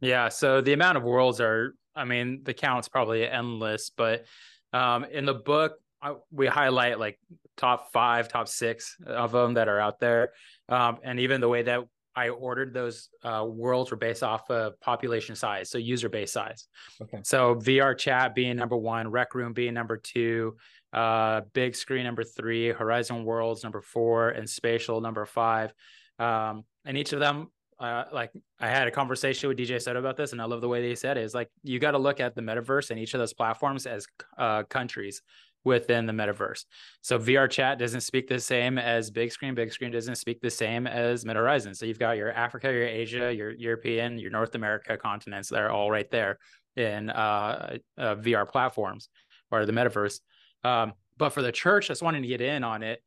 Yeah 0.00 0.28
so 0.28 0.60
the 0.60 0.74
amount 0.74 0.98
of 0.98 1.02
worlds 1.02 1.40
are 1.40 1.74
i 1.94 2.04
mean 2.04 2.42
the 2.44 2.52
count's 2.52 2.86
probably 2.86 3.26
endless 3.26 3.90
but 3.96 4.26
um, 4.74 5.04
in 5.04 5.24
the 5.24 5.32
book 5.32 5.78
I, 6.02 6.14
we 6.30 6.46
highlight 6.46 6.98
like 6.98 7.18
top 7.56 7.92
five 7.92 8.28
top 8.28 8.48
six 8.48 8.96
of 9.06 9.32
them 9.32 9.54
that 9.54 9.68
are 9.68 9.80
out 9.80 9.98
there. 9.98 10.30
Um, 10.68 10.98
and 11.02 11.20
even 11.20 11.40
the 11.40 11.48
way 11.48 11.62
that 11.62 11.80
I 12.16 12.30
ordered 12.30 12.72
those 12.72 13.10
uh, 13.22 13.44
worlds 13.46 13.90
were 13.90 13.96
based 13.98 14.22
off 14.22 14.50
of 14.50 14.80
population 14.80 15.36
size, 15.36 15.70
so 15.70 15.76
user 15.76 16.08
base 16.08 16.32
size. 16.32 16.66
Okay. 17.02 17.20
So 17.22 17.56
VR 17.56 17.96
chat 17.96 18.34
being 18.34 18.56
number 18.56 18.76
one, 18.76 19.10
Rec 19.10 19.34
Room 19.34 19.52
being 19.52 19.74
number 19.74 19.98
two, 19.98 20.56
uh, 20.94 21.42
Big 21.52 21.76
Screen 21.76 22.04
number 22.04 22.24
three, 22.24 22.68
Horizon 22.68 23.24
Worlds 23.24 23.62
number 23.62 23.82
four, 23.82 24.30
and 24.30 24.48
Spatial 24.48 25.02
number 25.02 25.26
five. 25.26 25.74
Um, 26.18 26.64
and 26.86 26.96
each 26.96 27.12
of 27.12 27.20
them, 27.20 27.48
uh, 27.78 28.04
like 28.10 28.30
I 28.58 28.68
had 28.68 28.88
a 28.88 28.90
conversation 28.90 29.50
with 29.50 29.58
DJ 29.58 29.80
Soto 29.82 29.98
about 29.98 30.16
this, 30.16 30.32
and 30.32 30.40
I 30.40 30.46
love 30.46 30.62
the 30.62 30.68
way 30.68 30.80
they 30.80 30.94
said 30.94 31.18
it. 31.18 31.24
Is 31.24 31.34
like 31.34 31.50
you 31.62 31.78
got 31.78 31.90
to 31.90 31.98
look 31.98 32.20
at 32.20 32.34
the 32.34 32.40
metaverse 32.40 32.90
and 32.90 32.98
each 32.98 33.12
of 33.12 33.20
those 33.20 33.34
platforms 33.34 33.86
as 33.86 34.06
uh, 34.38 34.62
countries 34.62 35.20
within 35.66 36.06
the 36.06 36.12
metaverse. 36.12 36.64
So 37.02 37.18
VR 37.18 37.50
chat 37.50 37.78
doesn't 37.78 38.00
speak 38.00 38.28
the 38.28 38.38
same 38.38 38.78
as 38.78 39.10
big 39.10 39.32
screen. 39.32 39.54
Big 39.54 39.72
screen 39.72 39.90
doesn't 39.90 40.14
speak 40.14 40.40
the 40.40 40.48
same 40.48 40.86
as 40.86 41.26
Meta 41.26 41.40
Horizon. 41.40 41.74
So 41.74 41.84
you've 41.84 41.98
got 41.98 42.16
your 42.16 42.32
Africa, 42.32 42.72
your 42.72 42.86
Asia, 42.86 43.34
your 43.34 43.50
European, 43.50 44.16
your 44.18 44.30
North 44.30 44.54
America 44.54 44.96
continents. 44.96 45.48
They're 45.50 45.72
all 45.72 45.90
right 45.90 46.08
there 46.10 46.38
in 46.76 47.10
uh, 47.10 47.78
uh, 47.98 48.14
VR 48.14 48.48
platforms 48.48 49.08
or 49.50 49.66
the 49.66 49.72
metaverse. 49.72 50.20
Um, 50.62 50.92
but 51.18 51.30
for 51.30 51.42
the 51.42 51.52
church 51.52 51.88
that's 51.88 52.00
wanting 52.00 52.22
to 52.22 52.28
get 52.28 52.40
in 52.40 52.62
on 52.62 52.82
it, 52.84 53.02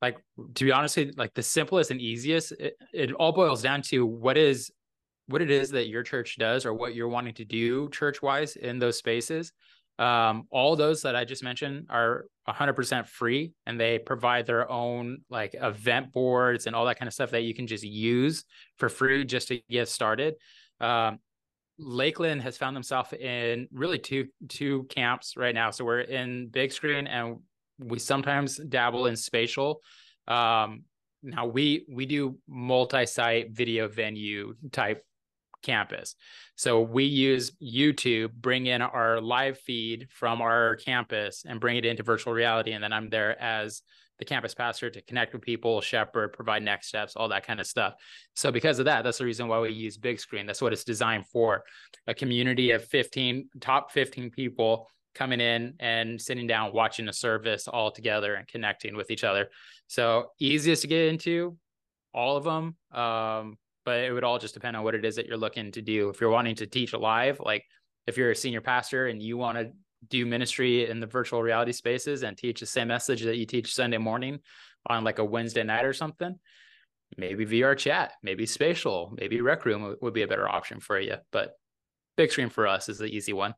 like 0.00 0.18
to 0.54 0.64
be 0.64 0.70
honest, 0.70 0.98
like 1.16 1.34
the 1.34 1.42
simplest 1.42 1.90
and 1.90 2.00
easiest, 2.00 2.52
it, 2.52 2.76
it 2.92 3.12
all 3.12 3.32
boils 3.32 3.60
down 3.60 3.82
to 3.82 4.06
what 4.06 4.38
is 4.38 4.70
what 5.26 5.42
it 5.42 5.50
is 5.50 5.70
that 5.70 5.88
your 5.88 6.02
church 6.02 6.36
does 6.38 6.64
or 6.66 6.74
what 6.74 6.94
you're 6.94 7.08
wanting 7.08 7.34
to 7.34 7.44
do 7.44 7.88
church 7.88 8.20
wise 8.20 8.56
in 8.56 8.78
those 8.78 8.98
spaces 8.98 9.52
um, 9.98 10.46
all 10.50 10.74
those 10.76 11.02
that 11.02 11.14
I 11.14 11.24
just 11.24 11.42
mentioned 11.42 11.86
are 11.88 12.26
100% 12.48 13.06
free 13.06 13.52
and 13.66 13.78
they 13.78 13.98
provide 13.98 14.46
their 14.46 14.70
own 14.70 15.18
like 15.30 15.54
event 15.60 16.12
boards 16.12 16.66
and 16.66 16.74
all 16.74 16.84
that 16.86 16.98
kind 16.98 17.06
of 17.06 17.14
stuff 17.14 17.30
that 17.30 17.42
you 17.42 17.54
can 17.54 17.66
just 17.66 17.84
use 17.84 18.44
for 18.76 18.88
free 18.88 19.24
just 19.24 19.48
to 19.48 19.60
get 19.70 19.88
started. 19.88 20.34
Um, 20.80 21.18
Lakeland 21.78 22.42
has 22.42 22.56
found 22.56 22.76
themselves 22.76 23.12
in 23.12 23.68
really 23.72 23.98
two 23.98 24.26
two 24.48 24.84
camps 24.84 25.36
right 25.36 25.54
now. 25.54 25.70
So 25.70 25.84
we're 25.84 26.00
in 26.00 26.48
big 26.48 26.72
screen 26.72 27.06
and 27.06 27.38
we 27.78 27.98
sometimes 27.98 28.58
dabble 28.58 29.06
in 29.06 29.16
spatial. 29.16 29.80
Um, 30.28 30.84
now 31.22 31.46
we 31.46 31.84
we 31.90 32.06
do 32.06 32.38
multi-site 32.46 33.52
video 33.52 33.88
venue 33.88 34.54
type 34.70 35.02
campus. 35.64 36.14
So 36.56 36.80
we 36.80 37.04
use 37.04 37.52
YouTube, 37.62 38.32
bring 38.32 38.66
in 38.66 38.82
our 38.82 39.20
live 39.20 39.58
feed 39.58 40.08
from 40.10 40.40
our 40.40 40.76
campus 40.76 41.44
and 41.46 41.60
bring 41.60 41.76
it 41.76 41.84
into 41.84 42.02
virtual 42.02 42.32
reality. 42.32 42.72
And 42.72 42.84
then 42.84 42.92
I'm 42.92 43.10
there 43.10 43.40
as 43.42 43.82
the 44.18 44.24
campus 44.24 44.54
pastor 44.54 44.90
to 44.90 45.02
connect 45.02 45.32
with 45.32 45.42
people, 45.42 45.80
shepherd, 45.80 46.32
provide 46.32 46.62
next 46.62 46.86
steps, 46.86 47.16
all 47.16 47.28
that 47.28 47.46
kind 47.46 47.58
of 47.58 47.66
stuff. 47.66 47.94
So 48.34 48.52
because 48.52 48.78
of 48.78 48.84
that, 48.84 49.02
that's 49.02 49.18
the 49.18 49.24
reason 49.24 49.48
why 49.48 49.58
we 49.58 49.70
use 49.70 49.96
big 49.96 50.20
screen. 50.20 50.46
That's 50.46 50.62
what 50.62 50.72
it's 50.72 50.84
designed 50.84 51.26
for. 51.26 51.64
A 52.06 52.14
community 52.14 52.70
of 52.70 52.84
15, 52.84 53.48
top 53.60 53.90
15 53.90 54.30
people 54.30 54.88
coming 55.14 55.40
in 55.40 55.74
and 55.80 56.20
sitting 56.20 56.46
down, 56.46 56.72
watching 56.72 57.08
a 57.08 57.12
service 57.12 57.66
all 57.66 57.90
together 57.90 58.34
and 58.34 58.46
connecting 58.46 58.96
with 58.96 59.10
each 59.10 59.24
other. 59.24 59.48
So 59.88 60.30
easiest 60.38 60.82
to 60.82 60.88
get 60.88 61.08
into, 61.08 61.56
all 62.12 62.36
of 62.36 62.44
them. 62.44 62.76
Um, 62.92 63.56
but 63.84 64.00
it 64.00 64.12
would 64.12 64.24
all 64.24 64.38
just 64.38 64.54
depend 64.54 64.76
on 64.76 64.84
what 64.84 64.94
it 64.94 65.04
is 65.04 65.16
that 65.16 65.26
you're 65.26 65.36
looking 65.36 65.70
to 65.72 65.82
do. 65.82 66.08
If 66.08 66.20
you're 66.20 66.30
wanting 66.30 66.56
to 66.56 66.66
teach 66.66 66.92
live, 66.92 67.40
like 67.40 67.64
if 68.06 68.16
you're 68.16 68.30
a 68.30 68.36
senior 68.36 68.60
pastor 68.60 69.06
and 69.06 69.22
you 69.22 69.36
want 69.36 69.58
to 69.58 69.72
do 70.08 70.26
ministry 70.26 70.88
in 70.88 71.00
the 71.00 71.06
virtual 71.06 71.42
reality 71.42 71.72
spaces 71.72 72.22
and 72.22 72.36
teach 72.36 72.60
the 72.60 72.66
same 72.66 72.88
message 72.88 73.22
that 73.22 73.36
you 73.36 73.46
teach 73.46 73.74
Sunday 73.74 73.98
morning 73.98 74.40
on 74.86 75.04
like 75.04 75.18
a 75.18 75.24
Wednesday 75.24 75.62
night 75.62 75.84
or 75.84 75.92
something, 75.92 76.38
maybe 77.16 77.46
VR 77.46 77.76
chat, 77.76 78.12
maybe 78.22 78.46
spatial, 78.46 79.14
maybe 79.18 79.40
rec 79.40 79.64
room 79.64 79.96
would 80.00 80.14
be 80.14 80.22
a 80.22 80.28
better 80.28 80.48
option 80.48 80.80
for 80.80 80.98
you. 80.98 81.16
But 81.32 81.52
big 82.16 82.30
screen 82.30 82.50
for 82.50 82.66
us 82.66 82.88
is 82.88 82.98
the 82.98 83.06
easy 83.06 83.32
one. 83.32 83.54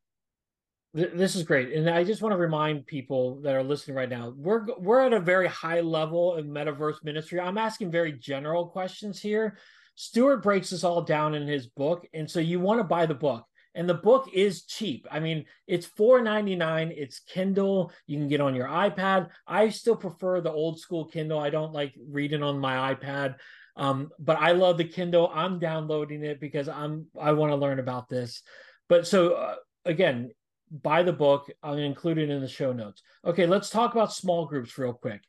This 0.94 1.36
is 1.36 1.42
great, 1.42 1.74
and 1.74 1.90
I 1.90 2.04
just 2.04 2.22
want 2.22 2.32
to 2.32 2.38
remind 2.38 2.86
people 2.86 3.42
that 3.42 3.54
are 3.54 3.62
listening 3.62 3.98
right 3.98 4.08
now. 4.08 4.32
We're 4.34 4.64
we're 4.78 5.00
at 5.00 5.12
a 5.12 5.20
very 5.20 5.46
high 5.46 5.80
level 5.80 6.36
in 6.36 6.48
metaverse 6.48 7.04
ministry. 7.04 7.38
I'm 7.38 7.58
asking 7.58 7.90
very 7.90 8.12
general 8.12 8.66
questions 8.68 9.20
here 9.20 9.58
Stuart 9.96 10.42
breaks 10.42 10.70
this 10.70 10.84
all 10.84 11.02
down 11.02 11.34
in 11.34 11.48
his 11.48 11.66
book, 11.66 12.06
and 12.14 12.30
so 12.30 12.38
you 12.38 12.60
want 12.60 12.80
to 12.80 12.84
buy 12.84 13.06
the 13.06 13.14
book. 13.14 13.44
And 13.74 13.86
the 13.86 13.94
book 13.94 14.30
is 14.32 14.64
cheap. 14.64 15.06
I 15.10 15.20
mean, 15.20 15.44
it's 15.66 15.86
$4.99. 15.86 16.94
It's 16.96 17.18
Kindle. 17.20 17.92
You 18.06 18.16
can 18.18 18.26
get 18.26 18.40
on 18.40 18.54
your 18.54 18.68
iPad. 18.68 19.28
I 19.46 19.68
still 19.68 19.96
prefer 19.96 20.40
the 20.40 20.50
old 20.50 20.80
school 20.80 21.04
Kindle. 21.04 21.38
I 21.38 21.50
don't 21.50 21.74
like 21.74 21.92
reading 22.08 22.42
on 22.42 22.58
my 22.58 22.94
iPad. 22.94 23.34
Um, 23.76 24.10
but 24.18 24.38
I 24.38 24.52
love 24.52 24.78
the 24.78 24.84
Kindle. 24.84 25.30
I'm 25.34 25.58
downloading 25.58 26.24
it 26.24 26.40
because 26.40 26.68
I'm 26.68 27.06
I 27.20 27.32
want 27.32 27.52
to 27.52 27.56
learn 27.56 27.78
about 27.78 28.08
this. 28.08 28.42
But 28.88 29.06
so 29.06 29.34
uh, 29.34 29.56
again, 29.84 30.30
buy 30.70 31.02
the 31.02 31.12
book. 31.12 31.50
I'll 31.62 31.76
include 31.76 32.16
it 32.16 32.30
in 32.30 32.40
the 32.40 32.48
show 32.48 32.72
notes. 32.72 33.02
Okay, 33.26 33.46
let's 33.46 33.68
talk 33.68 33.92
about 33.92 34.12
small 34.12 34.46
groups 34.46 34.78
real 34.78 34.94
quick. 34.94 35.20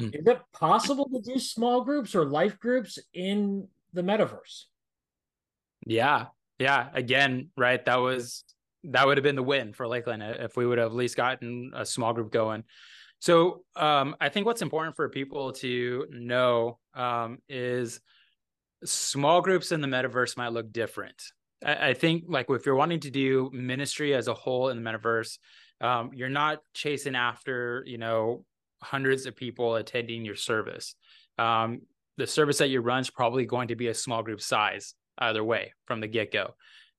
Mm. 0.00 0.14
Is 0.14 0.26
it 0.26 0.40
possible 0.52 1.08
to 1.08 1.20
do 1.20 1.40
small 1.40 1.82
groups 1.82 2.14
or 2.14 2.24
life 2.24 2.58
groups 2.60 3.00
in 3.12 3.66
the 3.92 4.02
metaverse. 4.02 4.64
Yeah. 5.86 6.26
Yeah. 6.58 6.88
Again, 6.94 7.50
right. 7.56 7.84
That 7.84 7.96
was 7.96 8.44
that 8.84 9.06
would 9.06 9.16
have 9.16 9.22
been 9.22 9.36
the 9.36 9.42
win 9.42 9.72
for 9.72 9.86
Lakeland 9.86 10.22
if 10.22 10.56
we 10.56 10.66
would 10.66 10.78
have 10.78 10.88
at 10.88 10.94
least 10.94 11.16
gotten 11.16 11.70
a 11.74 11.86
small 11.86 12.12
group 12.12 12.32
going. 12.32 12.64
So 13.20 13.62
um, 13.76 14.16
I 14.20 14.28
think 14.28 14.46
what's 14.46 14.62
important 14.62 14.96
for 14.96 15.08
people 15.08 15.52
to 15.52 16.06
know 16.10 16.78
um, 16.94 17.38
is 17.48 18.00
small 18.84 19.40
groups 19.40 19.70
in 19.70 19.80
the 19.80 19.86
metaverse 19.86 20.36
might 20.36 20.52
look 20.52 20.72
different. 20.72 21.22
I, 21.64 21.90
I, 21.90 21.94
think 21.94 22.24
like 22.26 22.46
if 22.50 22.66
you're 22.66 22.74
wanting 22.74 22.98
to 23.00 23.10
do 23.10 23.48
ministry 23.52 24.14
as 24.14 24.26
a 24.26 24.34
whole 24.34 24.70
in 24.70 24.82
the 24.82 24.90
metaverse, 24.90 25.38
um, 25.80 26.10
you're 26.12 26.28
not 26.28 26.58
chasing 26.74 27.14
after 27.14 27.84
you 27.86 27.98
know 27.98 28.44
hundreds 28.82 29.26
of 29.26 29.36
people 29.36 29.76
attending 29.76 30.24
your 30.24 30.34
service. 30.34 30.96
Um, 31.38 31.82
the 32.16 32.26
service 32.26 32.58
that 32.58 32.68
you 32.68 32.80
run 32.80 33.00
is 33.00 33.10
probably 33.10 33.46
going 33.46 33.68
to 33.68 33.76
be 33.76 33.88
a 33.88 33.94
small 33.94 34.22
group 34.22 34.40
size 34.40 34.94
either 35.18 35.42
way 35.42 35.72
from 35.86 36.00
the 36.00 36.06
get 36.06 36.32
go. 36.32 36.54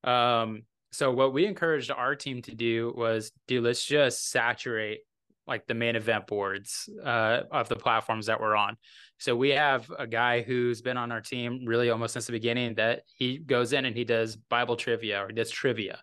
Um, 0.09 0.63
so 0.91 1.11
what 1.11 1.33
we 1.33 1.45
encouraged 1.45 1.91
our 1.91 2.15
team 2.15 2.41
to 2.43 2.55
do 2.55 2.93
was, 2.95 3.31
do 3.47 3.61
let's 3.61 3.83
just 3.83 4.29
saturate 4.29 4.99
like 5.47 5.67
the 5.67 5.73
main 5.73 5.95
event 5.95 6.27
boards 6.27 6.89
uh, 7.03 7.41
of 7.51 7.67
the 7.67 7.75
platforms 7.75 8.27
that 8.27 8.39
we're 8.39 8.55
on. 8.55 8.77
So 9.17 9.35
we 9.35 9.49
have 9.49 9.91
a 9.97 10.07
guy 10.07 10.41
who's 10.41 10.81
been 10.81 10.97
on 10.97 11.11
our 11.11 11.21
team 11.21 11.65
really 11.65 11.89
almost 11.89 12.13
since 12.13 12.27
the 12.27 12.31
beginning 12.31 12.75
that 12.75 13.03
he 13.15 13.37
goes 13.37 13.73
in 13.73 13.85
and 13.85 13.95
he 13.95 14.03
does 14.03 14.35
Bible 14.35 14.75
trivia 14.75 15.23
or 15.23 15.31
does 15.31 15.49
trivia, 15.49 15.99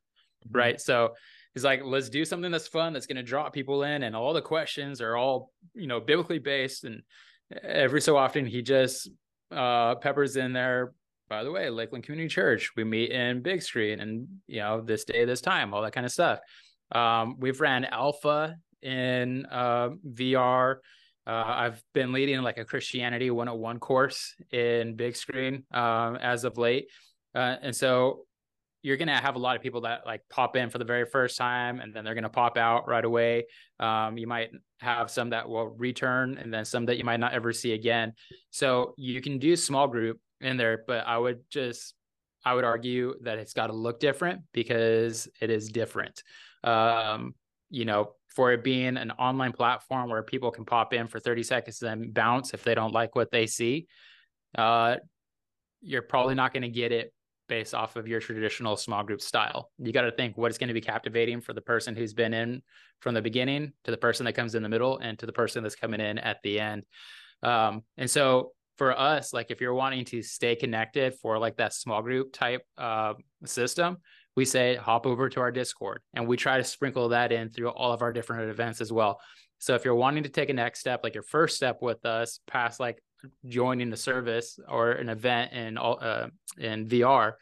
mm-hmm. 0.47 0.59
right? 0.59 0.81
So 0.81 1.15
he's 1.55 1.65
like, 1.65 1.83
let's 1.85 2.09
do 2.09 2.25
something 2.25 2.51
that's 2.51 2.69
fun, 2.69 2.93
that's 2.93 3.07
going 3.07 3.17
to 3.17 3.23
draw 3.23 3.49
people 3.51 3.83
in, 3.83 4.03
and 4.03 4.15
all 4.15 4.33
the 4.33 4.43
questions 4.43 5.01
are 5.01 5.17
all 5.17 5.53
you 5.75 5.87
know 5.87 6.01
biblically 6.01 6.39
based. 6.39 6.85
And 6.85 7.03
every 7.63 8.01
so 8.01 8.17
often, 8.17 8.47
he 8.47 8.63
just 8.63 9.09
uh, 9.51 9.97
peppers 9.97 10.37
in 10.37 10.53
there. 10.53 10.93
By 11.29 11.45
the 11.45 11.51
way, 11.51 11.71
Lakeland 11.71 12.05
Community 12.05 12.29
Church, 12.29 12.73
we 12.77 12.83
meet 12.83 13.11
in 13.13 13.41
Big 13.41 13.63
Screen, 13.63 14.01
and 14.01 14.27
you 14.49 14.61
know 14.61 14.81
this 14.81 15.05
day, 15.05 15.25
this 15.25 15.41
time, 15.41 15.73
all 15.73 15.83
that 15.83 15.93
kind 15.93 16.05
of 16.05 16.13
stuff. 16.13 16.41
Um, 16.93 17.37
we've 17.39 17.61
ran 17.61 17.85
alpha 17.85 18.57
in 18.83 19.47
uh, 19.47 19.91
VR. 20.09 20.77
Uh, 21.27 21.45
I've 21.47 21.83
been 21.95 22.13
leading 22.13 22.43
like 22.43 22.59
a 22.59 22.65
Christianity 22.65 23.31
101 23.31 23.79
course 23.79 24.35
in 24.51 24.97
big 24.97 25.15
screen 25.15 25.65
um, 25.71 26.17
as 26.17 26.45
of 26.45 26.59
late. 26.59 26.89
Uh, 27.35 27.57
and 27.63 27.77
so 27.77 28.25
you're 28.83 28.97
going 28.97 29.09
to 29.09 29.15
have 29.15 29.35
a 29.35 29.39
lot 29.39 29.57
of 29.57 29.63
people 29.63 29.83
that 29.83 30.07
like 30.07 30.23
pop 30.31 30.57
in 30.57 30.71
for 30.71 30.79
the 30.79 30.85
very 30.85 31.05
first 31.05 31.37
time 31.37 31.81
and 31.81 31.95
then 31.95 32.05
they're 32.05 32.15
going 32.15 32.25
to 32.25 32.31
pop 32.31 32.57
out 32.57 32.89
right 32.89 33.05
away. 33.05 33.47
Um, 33.79 34.17
you 34.17 34.27
might 34.27 34.51
have 34.79 35.11
some 35.11 35.31
that 35.31 35.49
will 35.49 35.69
return 35.69 36.39
and 36.39 36.53
then 36.53 36.65
some 36.65 36.87
that 36.87 36.97
you 36.97 37.05
might 37.05 37.21
not 37.21 37.35
ever 37.35 37.53
see 37.53 37.73
again. 37.73 38.15
So 38.51 38.95
you 38.97 39.21
can 39.21 39.39
do 39.39 39.55
small 39.57 39.87
group 39.87 40.19
in 40.41 40.57
there, 40.57 40.83
but 40.87 41.07
I 41.07 41.19
would 41.19 41.41
just, 41.51 41.95
I 42.45 42.55
would 42.55 42.65
argue 42.65 43.15
that 43.23 43.39
it's 43.39 43.53
got 43.53 43.67
to 43.67 43.75
look 43.75 44.01
different 44.01 44.43
because 44.53 45.29
it 45.43 45.51
is 45.51 45.69
different. 45.69 46.23
Um, 46.65 47.35
you 47.69 47.85
know, 47.85 48.13
for 48.29 48.53
it 48.53 48.65
being 48.65 48.97
an 48.97 49.11
online 49.13 49.53
platform 49.53 50.09
where 50.09 50.23
people 50.23 50.51
can 50.51 50.65
pop 50.65 50.95
in 50.95 51.07
for 51.07 51.21
30 51.21 51.43
seconds 51.43 51.83
and 51.83 52.03
then 52.03 52.11
bounce 52.13 52.55
if 52.55 52.63
they 52.63 52.75
don't 52.75 52.95
like 52.95 53.15
what 53.15 53.31
they 53.31 53.47
see, 53.47 53.87
uh, 54.57 54.97
you're 55.83 56.03
probably 56.03 56.35
not 56.35 56.53
going 56.53 56.63
to 56.63 56.69
get 56.69 56.93
it 56.93 57.13
based 57.51 57.75
off 57.75 57.97
of 57.97 58.07
your 58.07 58.21
traditional 58.21 58.77
small 58.77 59.03
group 59.03 59.21
style. 59.21 59.71
You 59.79 59.93
got 59.93 60.03
to 60.03 60.13
think 60.13 60.39
what 60.39 60.53
is 60.53 60.57
going 60.57 60.69
to 60.69 60.75
be 60.75 60.81
captivating 60.81 61.41
for 61.41 61.53
the 61.53 61.61
person 61.61 61.97
who's 61.97 62.15
been 62.15 62.33
in 62.33 62.63
from 63.01 63.13
the 63.13 63.21
beginning 63.21 63.73
to 63.85 63.91
the 63.91 63.97
person 63.97 64.25
that 64.25 64.35
comes 64.35 64.55
in 64.55 64.63
the 64.63 64.69
middle 64.69 64.99
and 64.99 65.19
to 65.19 65.27
the 65.27 65.33
person 65.33 65.63
that's 65.65 65.75
coming 65.75 66.01
in 66.01 66.19
at 66.19 66.39
the 66.45 66.61
end. 66.61 66.85
Um, 67.43 67.83
and 67.99 68.09
so 68.09 68.53
for 68.79 68.99
us, 68.99 69.35
like 69.35 69.51
if 69.51 69.61
you're 69.61 69.75
wanting 69.75 70.05
to 70.07 70.23
stay 70.23 70.55
connected 70.55 71.15
for 71.21 71.39
like 71.39 71.57
that 71.57 71.75
small 71.75 72.03
group 72.03 72.33
type 72.33 72.63
uh, 72.79 73.15
system, 73.45 73.99
we 74.37 74.45
say 74.45 74.77
hop 74.77 75.05
over 75.05 75.29
to 75.29 75.41
our 75.41 75.51
Discord 75.51 76.01
and 76.15 76.29
we 76.29 76.37
try 76.37 76.57
to 76.57 76.65
sprinkle 76.65 77.09
that 77.09 77.33
in 77.33 77.51
through 77.51 77.71
all 77.71 77.93
of 77.93 78.01
our 78.01 78.13
different 78.13 78.49
events 78.49 78.81
as 78.81 78.93
well. 78.93 79.21
So 79.59 79.75
if 79.75 79.85
you're 79.85 79.97
wanting 79.97 80.23
to 80.23 80.29
take 80.29 80.51
a 80.51 80.55
next 80.55 80.79
step, 80.79 81.01
like 81.03 81.15
your 81.15 81.25
first 81.25 81.57
step 81.57 81.79
with 81.83 82.07
us, 82.07 82.39
past 82.47 82.79
like 82.79 83.03
joining 83.47 83.91
the 83.91 83.97
service 83.97 84.59
or 84.69 84.93
an 84.93 85.09
event 85.09 85.53
in 85.53 85.79
uh, 85.79 86.29
in 86.59 86.87
VR, 86.87 87.35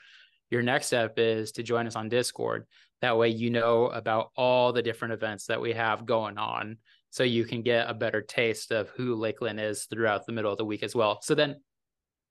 your 0.51 0.63
next 0.63 0.87
step 0.87 1.19
is 1.19 1.53
to 1.53 1.63
join 1.63 1.87
us 1.87 1.97
on 1.97 2.09
Discord. 2.09 2.67
That 3.01 3.17
way, 3.17 3.29
you 3.29 3.51
know 3.51 3.87
about 3.87 4.31
all 4.37 4.73
the 4.73 4.83
different 4.83 5.15
events 5.15 5.47
that 5.47 5.61
we 5.61 5.73
have 5.73 6.07
going 6.07 6.39
on, 6.39 6.79
so 7.11 7.23
you 7.23 7.45
can 7.45 7.63
get 7.63 7.89
a 7.89 7.95
better 7.95 8.23
taste 8.23 8.73
of 8.73 8.89
who 8.91 9.15
Lakeland 9.15 9.61
is 9.61 9.85
throughout 9.85 10.27
the 10.27 10.33
middle 10.33 10.51
of 10.51 10.59
the 10.59 10.65
week 10.65 10.83
as 10.83 10.95
well. 10.95 11.21
So 11.23 11.35
then, 11.35 11.61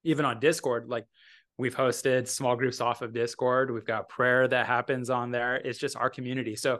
even 0.04 0.26
on 0.26 0.40
Discord, 0.40 0.90
like 0.90 1.06
We've 1.60 1.76
hosted 1.76 2.28
small 2.28 2.56
groups 2.56 2.82
off 2.82 3.02
of 3.02 3.14
Discord. 3.14 3.72
We've 3.72 3.86
got 3.86 4.10
prayer 4.10 4.48
that 4.48 4.68
happens 4.68 5.10
on 5.10 5.32
there. 5.32 5.56
It's 5.56 5.80
just 5.80 5.96
our 5.96 6.10
community. 6.10 6.56
So, 6.56 6.80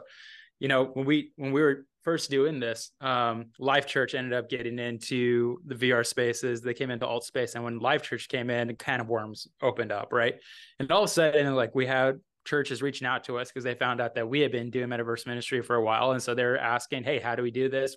you 0.60 0.68
know, 0.68 0.84
when 0.84 1.06
we 1.06 1.32
when 1.36 1.52
we 1.52 1.60
were 1.60 1.86
first 2.02 2.30
doing 2.30 2.58
this, 2.58 2.90
um, 3.00 3.46
Life 3.58 3.86
Church 3.86 4.14
ended 4.14 4.32
up 4.32 4.48
getting 4.48 4.78
into 4.78 5.58
the 5.66 5.74
VR 5.74 6.06
spaces. 6.06 6.60
They 6.60 6.74
came 6.74 6.90
into 6.90 7.06
Altspace, 7.06 7.54
and 7.54 7.64
when 7.64 7.78
Life 7.78 8.02
Church 8.02 8.28
came 8.28 8.50
in, 8.50 8.74
kind 8.76 9.00
of 9.00 9.08
worms 9.08 9.46
opened 9.62 9.92
up, 9.92 10.12
right? 10.12 10.34
And 10.78 10.90
all 10.90 11.04
of 11.04 11.10
a 11.10 11.12
sudden, 11.12 11.54
like 11.54 11.74
we 11.74 11.86
had 11.86 12.20
churches 12.44 12.80
reaching 12.82 13.06
out 13.06 13.24
to 13.24 13.38
us 13.38 13.48
because 13.48 13.64
they 13.64 13.74
found 13.74 14.00
out 14.00 14.14
that 14.14 14.28
we 14.28 14.40
had 14.40 14.50
been 14.50 14.70
doing 14.70 14.88
metaverse 14.88 15.26
ministry 15.26 15.62
for 15.62 15.76
a 15.76 15.82
while, 15.82 16.12
and 16.12 16.22
so 16.22 16.34
they're 16.34 16.58
asking, 16.58 17.04
"Hey, 17.04 17.20
how 17.20 17.34
do 17.34 17.42
we 17.42 17.50
do 17.50 17.68
this? 17.68 17.96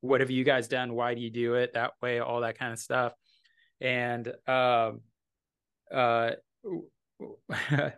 What 0.00 0.20
have 0.20 0.30
you 0.30 0.44
guys 0.44 0.68
done? 0.68 0.94
Why 0.94 1.14
do 1.14 1.20
you 1.20 1.30
do 1.30 1.54
it 1.54 1.74
that 1.74 1.92
way? 2.02 2.18
All 2.20 2.40
that 2.40 2.58
kind 2.58 2.72
of 2.72 2.78
stuff." 2.78 3.12
And 3.80 4.28
um, 4.46 5.00
uh, 5.92 6.32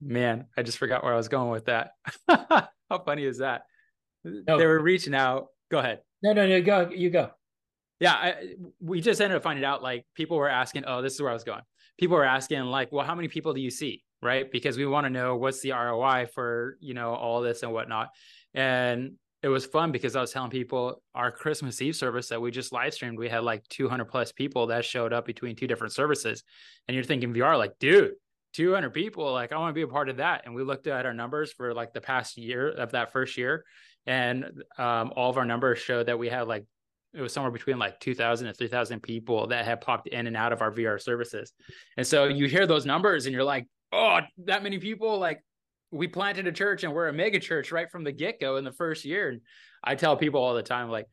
man, 0.00 0.46
I 0.56 0.62
just 0.62 0.78
forgot 0.78 1.04
where 1.04 1.14
I 1.14 1.16
was 1.16 1.28
going 1.28 1.50
with 1.50 1.66
that. 1.66 1.92
How 2.88 2.98
funny 2.98 3.24
is 3.24 3.38
that? 3.38 3.62
No. 4.24 4.58
They 4.58 4.66
were 4.66 4.80
reaching 4.80 5.14
out. 5.14 5.46
Go 5.70 5.78
ahead. 5.78 6.00
No, 6.22 6.32
no, 6.32 6.46
no. 6.46 6.60
Go. 6.62 6.90
You 6.94 7.10
go. 7.10 7.30
Yeah, 8.00 8.12
I, 8.12 8.54
we 8.80 9.00
just 9.00 9.20
ended 9.20 9.36
up 9.36 9.42
finding 9.42 9.64
out 9.64 9.82
like 9.82 10.06
people 10.14 10.36
were 10.36 10.48
asking. 10.48 10.84
Oh, 10.86 11.02
this 11.02 11.14
is 11.14 11.20
where 11.20 11.30
I 11.30 11.34
was 11.34 11.44
going. 11.44 11.62
People 11.98 12.16
were 12.16 12.24
asking 12.24 12.60
like, 12.62 12.92
well, 12.92 13.04
how 13.04 13.14
many 13.14 13.28
people 13.28 13.54
do 13.54 13.60
you 13.60 13.70
see? 13.70 14.04
Right? 14.22 14.50
Because 14.50 14.76
we 14.76 14.86
want 14.86 15.06
to 15.06 15.10
know 15.10 15.36
what's 15.36 15.60
the 15.60 15.72
ROI 15.72 16.28
for 16.34 16.76
you 16.80 16.94
know 16.94 17.14
all 17.14 17.40
this 17.40 17.62
and 17.62 17.72
whatnot. 17.72 18.10
And 18.54 19.12
it 19.42 19.48
was 19.48 19.66
fun 19.66 19.92
because 19.92 20.16
I 20.16 20.20
was 20.20 20.32
telling 20.32 20.50
people 20.50 21.00
our 21.14 21.30
Christmas 21.30 21.80
Eve 21.80 21.94
service 21.94 22.28
that 22.28 22.40
we 22.40 22.50
just 22.50 22.72
live 22.72 22.92
streamed, 22.92 23.18
we 23.18 23.28
had 23.28 23.44
like 23.44 23.62
200 23.68 24.06
plus 24.06 24.32
people 24.32 24.68
that 24.68 24.84
showed 24.84 25.12
up 25.12 25.26
between 25.26 25.54
two 25.54 25.68
different 25.68 25.92
services. 25.92 26.42
And 26.86 26.94
you're 26.94 27.04
thinking 27.04 27.32
VR, 27.32 27.56
like, 27.56 27.78
dude, 27.78 28.14
200 28.54 28.90
people, 28.90 29.32
like, 29.32 29.52
I 29.52 29.58
want 29.58 29.70
to 29.70 29.74
be 29.74 29.82
a 29.82 29.88
part 29.88 30.08
of 30.08 30.16
that. 30.18 30.42
And 30.44 30.54
we 30.54 30.62
looked 30.62 30.86
at 30.86 31.06
our 31.06 31.14
numbers 31.14 31.52
for 31.52 31.74
like 31.74 31.92
the 31.92 32.00
past 32.00 32.36
year 32.36 32.70
of 32.70 32.92
that 32.92 33.12
first 33.12 33.36
year. 33.36 33.64
And 34.06 34.62
um, 34.78 35.12
all 35.16 35.30
of 35.30 35.36
our 35.36 35.44
numbers 35.44 35.78
showed 35.78 36.06
that 36.06 36.18
we 36.18 36.28
had 36.28 36.48
like, 36.48 36.64
it 37.14 37.20
was 37.20 37.32
somewhere 37.32 37.52
between 37.52 37.78
like 37.78 38.00
2,000 38.00 38.46
and 38.46 38.56
3,000 38.56 39.00
people 39.02 39.48
that 39.48 39.64
had 39.64 39.80
popped 39.80 40.08
in 40.08 40.26
and 40.26 40.36
out 40.36 40.52
of 40.52 40.62
our 40.62 40.72
VR 40.72 41.00
services. 41.00 41.52
And 41.96 42.06
so 42.06 42.24
you 42.24 42.46
hear 42.46 42.66
those 42.66 42.86
numbers 42.86 43.26
and 43.26 43.34
you're 43.34 43.44
like, 43.44 43.66
oh, 43.92 44.20
that 44.44 44.62
many 44.62 44.78
people, 44.78 45.18
like, 45.18 45.42
we 45.90 46.06
planted 46.06 46.46
a 46.46 46.52
church 46.52 46.84
and 46.84 46.92
we're 46.92 47.08
a 47.08 47.12
mega 47.12 47.38
church 47.38 47.72
right 47.72 47.90
from 47.90 48.04
the 48.04 48.12
get 48.12 48.40
go 48.40 48.56
in 48.56 48.64
the 48.64 48.72
first 48.72 49.06
year. 49.06 49.30
And 49.30 49.40
I 49.82 49.94
tell 49.94 50.16
people 50.16 50.42
all 50.42 50.54
the 50.54 50.62
time, 50.62 50.90
like, 50.90 51.06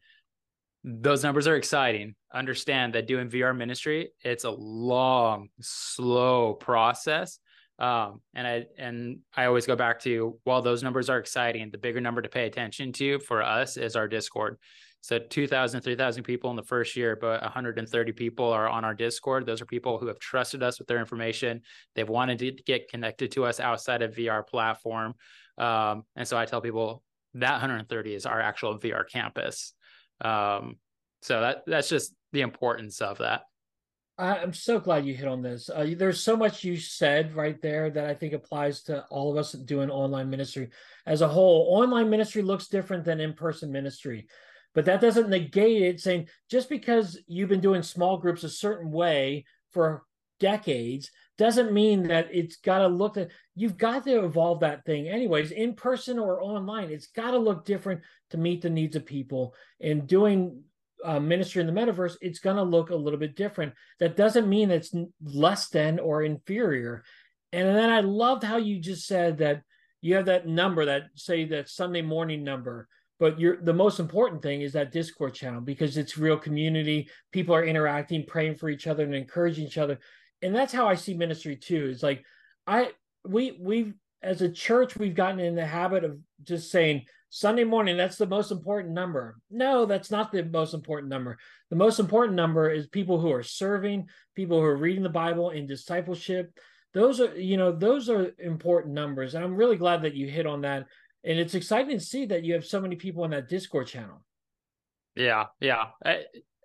those 0.84 1.24
numbers 1.24 1.48
are 1.48 1.56
exciting. 1.56 2.16
Understand 2.36 2.94
that 2.94 3.08
doing 3.08 3.30
VR 3.30 3.56
ministry, 3.56 4.12
it's 4.22 4.44
a 4.44 4.52
long, 4.52 5.48
slow 5.62 6.54
process. 6.54 7.40
Um, 7.80 8.22
and 8.34 8.48
I 8.48 8.66
and 8.78 9.20
I 9.36 9.46
always 9.46 9.66
go 9.66 9.76
back 9.76 10.02
to 10.02 10.38
while 10.44 10.62
those 10.62 10.84
numbers 10.84 11.10
are 11.10 11.18
exciting, 11.18 11.72
the 11.72 11.78
bigger 11.78 12.02
number 12.02 12.22
to 12.22 12.30
pay 12.30 12.46
attention 12.46 12.94
to 12.94 13.20
for 13.20 13.42
us 13.42 13.78
is 13.78 13.96
our 13.96 14.08
Discord. 14.08 14.58
So 15.02 15.20
2,000, 15.20 15.82
3,000 15.82 16.24
people 16.24 16.50
in 16.50 16.56
the 16.56 16.64
first 16.64 16.96
year, 16.96 17.16
but 17.16 17.42
130 17.42 18.12
people 18.14 18.52
are 18.52 18.68
on 18.68 18.84
our 18.84 18.96
Discord. 18.96 19.46
Those 19.46 19.62
are 19.62 19.66
people 19.66 20.00
who 20.00 20.08
have 20.08 20.18
trusted 20.18 20.64
us 20.64 20.80
with 20.80 20.88
their 20.88 21.00
information. 21.00 21.62
They've 21.94 22.10
wanted 22.10 22.40
to 22.40 22.52
get 22.52 22.90
connected 22.90 23.32
to 23.34 23.46
us 23.46 23.60
outside 23.60 24.02
of 24.02 24.16
VR 24.16 24.46
platform. 24.48 25.14
Um, 25.60 26.06
and 26.16 26.28
so 26.28 26.38
I 26.38 26.46
tell 26.46 26.60
people 26.60 27.04
that 27.36 27.52
130 27.52 28.16
is 28.16 28.26
our 28.26 28.42
actual 28.42 28.80
VR 28.80 29.08
campus. 29.08 29.74
Um, 30.22 30.78
so 31.26 31.42
that 31.42 31.64
that's 31.66 31.90
just 31.90 32.14
the 32.34 32.42
importance 32.42 33.02
of 33.02 33.18
that. 33.18 33.42
I'm 34.18 34.54
so 34.54 34.80
glad 34.80 35.06
you 35.06 35.16
hit 35.16 35.28
on 35.28 35.42
this. 35.42 35.70
Uh, 35.70 35.88
there's 35.98 36.22
so 36.22 36.38
much 36.38 36.64
you 36.64 36.78
said 36.78 37.36
right 37.36 37.60
there 37.62 37.90
that 37.90 38.06
I 38.06 38.14
think 38.14 38.34
applies 38.34 38.84
to 38.84 39.04
all 39.10 39.32
of 39.32 39.38
us 39.38 39.52
doing 39.54 39.90
online 39.90 40.30
ministry 40.30 40.70
as 41.06 41.22
a 41.22 41.28
whole. 41.28 41.68
Online 41.82 42.10
ministry 42.12 42.44
looks 42.44 42.68
different 42.68 43.04
than 43.04 43.20
in 43.20 43.34
person 43.34 43.72
ministry. 43.72 44.28
But 44.76 44.86
that 44.86 45.02
doesn't 45.02 45.30
negate 45.30 45.82
it 45.82 46.00
saying 46.00 46.30
just 46.50 46.70
because 46.70 47.20
you've 47.28 47.50
been 47.50 47.60
doing 47.60 47.82
small 47.82 48.18
groups 48.18 48.44
a 48.44 48.50
certain 48.50 48.92
way 48.92 49.46
for 49.72 50.04
decades 50.40 51.10
doesn't 51.38 51.74
mean 51.74 52.04
that 52.04 52.28
it's 52.32 52.58
got 52.58 52.80
to 52.80 52.88
look 52.88 53.18
at 53.18 53.30
you've 53.56 53.78
got 53.78 54.04
to 54.04 54.26
evolve 54.26 54.60
that 54.60 54.86
thing 54.86 55.08
anyways 55.08 55.52
in 55.52 55.74
person 55.74 56.20
or 56.20 56.42
online 56.42 56.92
it's 56.92 57.08
got 57.08 57.32
to 57.32 57.38
look 57.38 57.64
different 57.66 58.02
to 58.30 58.38
meet 58.38 58.62
the 58.62 58.70
needs 58.70 58.98
of 58.98 59.06
people 59.06 59.56
and 59.80 60.08
doing 60.08 60.62
uh, 61.06 61.20
ministry 61.20 61.62
in 61.62 61.68
the 61.68 61.74
metaverse 61.74 62.16
it's 62.22 62.40
going 62.40 62.56
to 62.56 62.64
look 62.64 62.90
a 62.90 62.96
little 62.96 63.20
bit 63.20 63.36
different. 63.36 63.74
That 64.00 64.18
doesn't 64.18 64.50
mean 64.50 64.72
it's 64.72 64.94
less 65.24 65.70
than 65.70 66.00
or 66.00 66.24
inferior. 66.24 67.04
And 67.54 67.68
then 67.68 67.90
i 67.90 68.02
loved 68.02 68.44
how 68.44 68.58
you 68.58 68.80
just 68.80 69.08
said 69.08 69.38
that 69.38 69.62
you 70.02 70.16
have 70.16 70.26
that 70.26 70.48
number 70.48 70.86
that 70.86 71.04
say 71.16 71.46
that 71.46 71.70
sunday 71.70 72.02
morning 72.02 72.44
number. 72.44 72.88
But 73.18 73.40
you're 73.40 73.62
the 73.62 73.74
most 73.74 74.00
important 74.00 74.42
thing 74.42 74.62
is 74.62 74.74
that 74.74 74.92
discord 74.92 75.34
channel 75.34 75.62
because 75.62 75.96
it's 75.96 76.18
real 76.18 76.38
community. 76.38 77.10
People 77.32 77.56
are 77.56 77.64
interacting 77.64 78.26
praying 78.26 78.56
for 78.56 78.68
each 78.68 78.88
other 78.88 79.04
and 79.04 79.16
encouraging 79.16 79.68
each 79.68 79.78
other. 79.78 80.00
And 80.42 80.54
that's 80.54 80.74
how 80.74 80.88
i 80.88 80.96
see 80.96 81.14
ministry 81.14 81.56
too. 81.56 81.90
It's 81.92 82.04
like 82.04 82.26
i 82.68 82.92
we 83.26 83.58
we 83.60 83.94
as 84.22 84.42
a 84.42 84.50
church 84.50 84.98
we've 84.98 85.16
gotten 85.16 85.40
in 85.40 85.56
the 85.56 85.66
habit 85.66 86.04
of 86.04 86.18
just 86.44 86.72
saying 86.72 87.06
sunday 87.36 87.66
morning 87.66 87.98
that's 87.98 88.16
the 88.16 88.26
most 88.26 88.50
important 88.50 88.94
number. 88.94 89.38
No 89.52 89.86
that's 89.86 90.10
not 90.10 90.32
the 90.32 90.42
most 90.46 90.74
important 90.74 91.10
number. 91.10 91.38
The 91.70 91.76
most 91.76 92.00
important 92.00 92.38
number 92.38 92.70
is 92.70 92.88
people 92.88 93.20
who 93.20 93.30
are 93.30 93.44
serving 93.44 94.08
people 94.36 94.58
who 94.58 94.66
are 94.66 94.78
reading 94.78 95.04
the 95.04 95.10
bible 95.10 95.50
in 95.50 95.68
discipleship. 95.68 96.58
Those 96.94 97.20
are 97.20 97.38
you 97.38 97.58
know 97.58 97.74
those 97.74 98.10
are 98.10 98.32
important 98.40 98.94
numbers 98.94 99.36
and 99.36 99.44
i'm 99.44 99.54
really 99.54 99.76
glad 99.76 100.04
that 100.04 100.16
you 100.16 100.30
hit 100.30 100.46
on 100.48 100.62
that. 100.62 100.86
And 101.26 101.38
it's 101.38 101.56
exciting 101.56 102.00
to 102.00 102.06
see 102.06 102.26
that 102.28 102.46
you 102.46 102.54
have 102.54 102.66
so 102.66 102.80
many 102.80 102.96
people 102.96 103.24
on 103.24 103.32
that 103.32 103.50
discord 103.50 103.88
channel. 103.88 104.24
Yeah 105.14 105.48
yeah. 105.60 105.88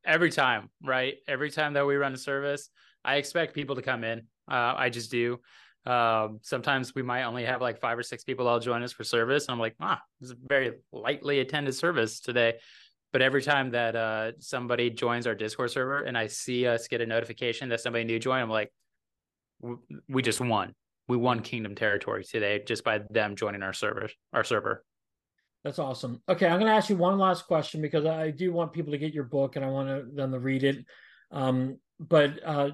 Every 0.06 0.30
time 0.30 0.70
right? 0.84 1.14
Every 1.26 1.50
time 1.50 1.72
that 1.72 1.84
we 1.84 1.96
run 1.96 2.14
a 2.14 2.18
service 2.18 2.70
i 3.04 3.16
expect 3.16 3.54
people 3.54 3.74
to 3.74 3.82
come 3.82 4.04
in. 4.04 4.20
Uh, 4.48 4.74
i 4.76 4.88
just 4.88 5.10
do 5.10 5.40
Um, 5.86 6.40
sometimes 6.42 6.94
we 6.94 7.02
might 7.02 7.22
only 7.22 7.44
have 7.44 7.60
like 7.60 7.80
five 7.80 7.98
or 7.98 8.02
six 8.02 8.22
people 8.22 8.46
all 8.46 8.60
join 8.60 8.82
us 8.82 8.92
for 8.92 9.04
service. 9.04 9.46
And 9.46 9.54
I'm 9.54 9.58
like, 9.58 9.74
ah, 9.80 10.00
this 10.20 10.30
is 10.30 10.36
a 10.36 10.48
very 10.48 10.72
lightly 10.92 11.40
attended 11.40 11.74
service 11.74 12.20
today. 12.20 12.54
But 13.12 13.22
every 13.22 13.42
time 13.42 13.70
that 13.72 13.96
uh, 13.96 14.32
somebody 14.38 14.90
joins 14.90 15.26
our 15.26 15.34
Discord 15.34 15.70
server 15.70 16.02
and 16.02 16.16
I 16.16 16.28
see 16.28 16.66
us 16.66 16.86
get 16.86 17.00
a 17.00 17.06
notification 17.06 17.70
that 17.70 17.80
somebody 17.80 18.04
new 18.04 18.18
joined, 18.18 18.42
I'm 18.42 18.50
like, 18.50 18.72
we 20.08 20.22
just 20.22 20.40
won. 20.40 20.74
We 21.08 21.16
won 21.16 21.40
Kingdom 21.40 21.74
territory 21.74 22.24
today 22.24 22.62
just 22.64 22.84
by 22.84 23.00
them 23.10 23.34
joining 23.34 23.62
our 23.62 23.72
server. 23.72 24.08
Our 24.32 24.44
server. 24.44 24.84
That's 25.64 25.78
awesome. 25.78 26.22
Okay, 26.28 26.46
I'm 26.46 26.58
going 26.58 26.70
to 26.70 26.76
ask 26.76 26.88
you 26.88 26.96
one 26.96 27.18
last 27.18 27.46
question 27.46 27.82
because 27.82 28.06
I 28.06 28.30
do 28.30 28.52
want 28.52 28.72
people 28.72 28.92
to 28.92 28.98
get 28.98 29.12
your 29.12 29.24
book 29.24 29.56
and 29.56 29.64
I 29.64 29.68
want 29.68 30.16
them 30.16 30.32
to 30.32 30.38
read 30.38 30.64
it. 30.64 30.84
Um, 31.32 31.78
but 31.98 32.40
uh, 32.44 32.70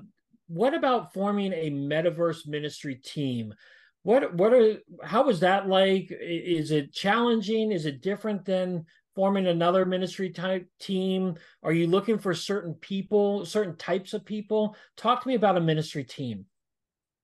what 0.49 0.75
about 0.75 1.13
forming 1.13 1.53
a 1.53 1.71
metaverse 1.71 2.47
ministry 2.47 2.97
team? 2.97 3.55
What 4.03 4.35
what 4.35 4.53
are 4.53 4.77
how 5.03 5.25
was 5.25 5.41
that 5.41 5.69
like? 5.69 6.09
Is 6.11 6.71
it 6.71 6.93
challenging? 6.93 7.73
Is 7.73 7.87
it 7.87 8.03
different 8.03 8.45
than 8.45 8.85
forming 9.17 9.47
another 9.47 9.85
ministry 9.85 10.31
type 10.31 10.69
team? 10.79 11.35
Are 11.63 11.73
you 11.73 11.89
looking 11.89 12.19
for 12.19 12.35
certain 12.35 12.75
people, 12.75 13.45
certain 13.45 13.77
types 13.77 14.13
of 14.13 14.25
people? 14.25 14.77
Talk 14.97 15.23
to 15.23 15.29
me 15.29 15.35
about 15.35 15.57
a 15.57 15.61
ministry 15.61 16.05
team. 16.05 16.45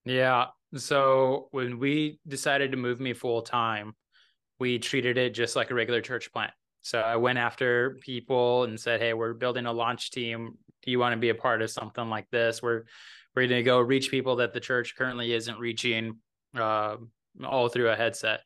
Yeah. 0.04 0.46
So 0.74 1.48
when 1.52 1.78
we 1.78 2.18
decided 2.26 2.72
to 2.72 2.78
move 2.78 2.98
me 2.98 3.12
full 3.12 3.42
time, 3.42 3.94
we 4.58 4.78
treated 4.78 5.18
it 5.18 5.34
just 5.34 5.54
like 5.54 5.70
a 5.70 5.74
regular 5.74 6.00
church 6.00 6.32
plant. 6.32 6.52
So 6.80 6.98
I 6.98 7.16
went 7.16 7.38
after 7.38 7.98
people 8.00 8.64
and 8.64 8.80
said, 8.80 9.00
"Hey, 9.00 9.12
we're 9.12 9.34
building 9.34 9.66
a 9.66 9.72
launch 9.72 10.10
team. 10.10 10.58
Do 10.82 10.90
you 10.90 10.98
want 10.98 11.14
to 11.14 11.18
be 11.18 11.30
a 11.30 11.34
part 11.34 11.62
of 11.62 11.70
something 11.70 12.08
like 12.08 12.30
this? 12.30 12.62
We're 12.62 12.84
we're 13.34 13.46
going 13.46 13.60
to 13.60 13.62
go 13.62 13.80
reach 13.80 14.10
people 14.10 14.36
that 14.36 14.52
the 14.52 14.60
church 14.60 14.94
currently 14.96 15.32
isn't 15.32 15.58
reaching 15.58 16.18
uh, 16.56 16.96
all 17.44 17.68
through 17.68 17.90
a 17.90 17.96
headset." 17.96 18.40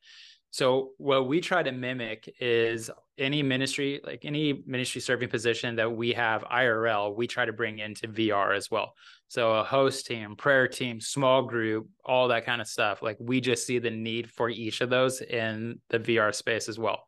So 0.50 0.92
what 0.96 1.28
we 1.28 1.42
try 1.42 1.62
to 1.62 1.70
mimic 1.70 2.34
is 2.40 2.90
any 3.18 3.42
ministry, 3.42 4.00
like 4.04 4.24
any 4.24 4.62
ministry 4.66 5.02
serving 5.02 5.28
position 5.28 5.76
that 5.76 5.94
we 5.94 6.14
have 6.14 6.44
IRL, 6.44 7.14
we 7.14 7.26
try 7.26 7.44
to 7.44 7.52
bring 7.52 7.78
into 7.78 8.08
VR 8.08 8.56
as 8.56 8.70
well. 8.70 8.94
So 9.28 9.52
a 9.52 9.64
host 9.64 10.06
team, 10.06 10.34
prayer 10.34 10.66
team, 10.66 10.98
small 10.98 11.42
group, 11.42 11.88
all 12.04 12.28
that 12.28 12.46
kind 12.46 12.62
of 12.62 12.68
stuff. 12.68 13.02
Like 13.02 13.18
we 13.20 13.40
just 13.40 13.66
see 13.66 13.78
the 13.78 13.90
need 13.90 14.30
for 14.30 14.48
each 14.48 14.80
of 14.80 14.88
those 14.88 15.20
in 15.20 15.80
the 15.90 15.98
VR 15.98 16.34
space 16.34 16.70
as 16.70 16.78
well. 16.78 17.04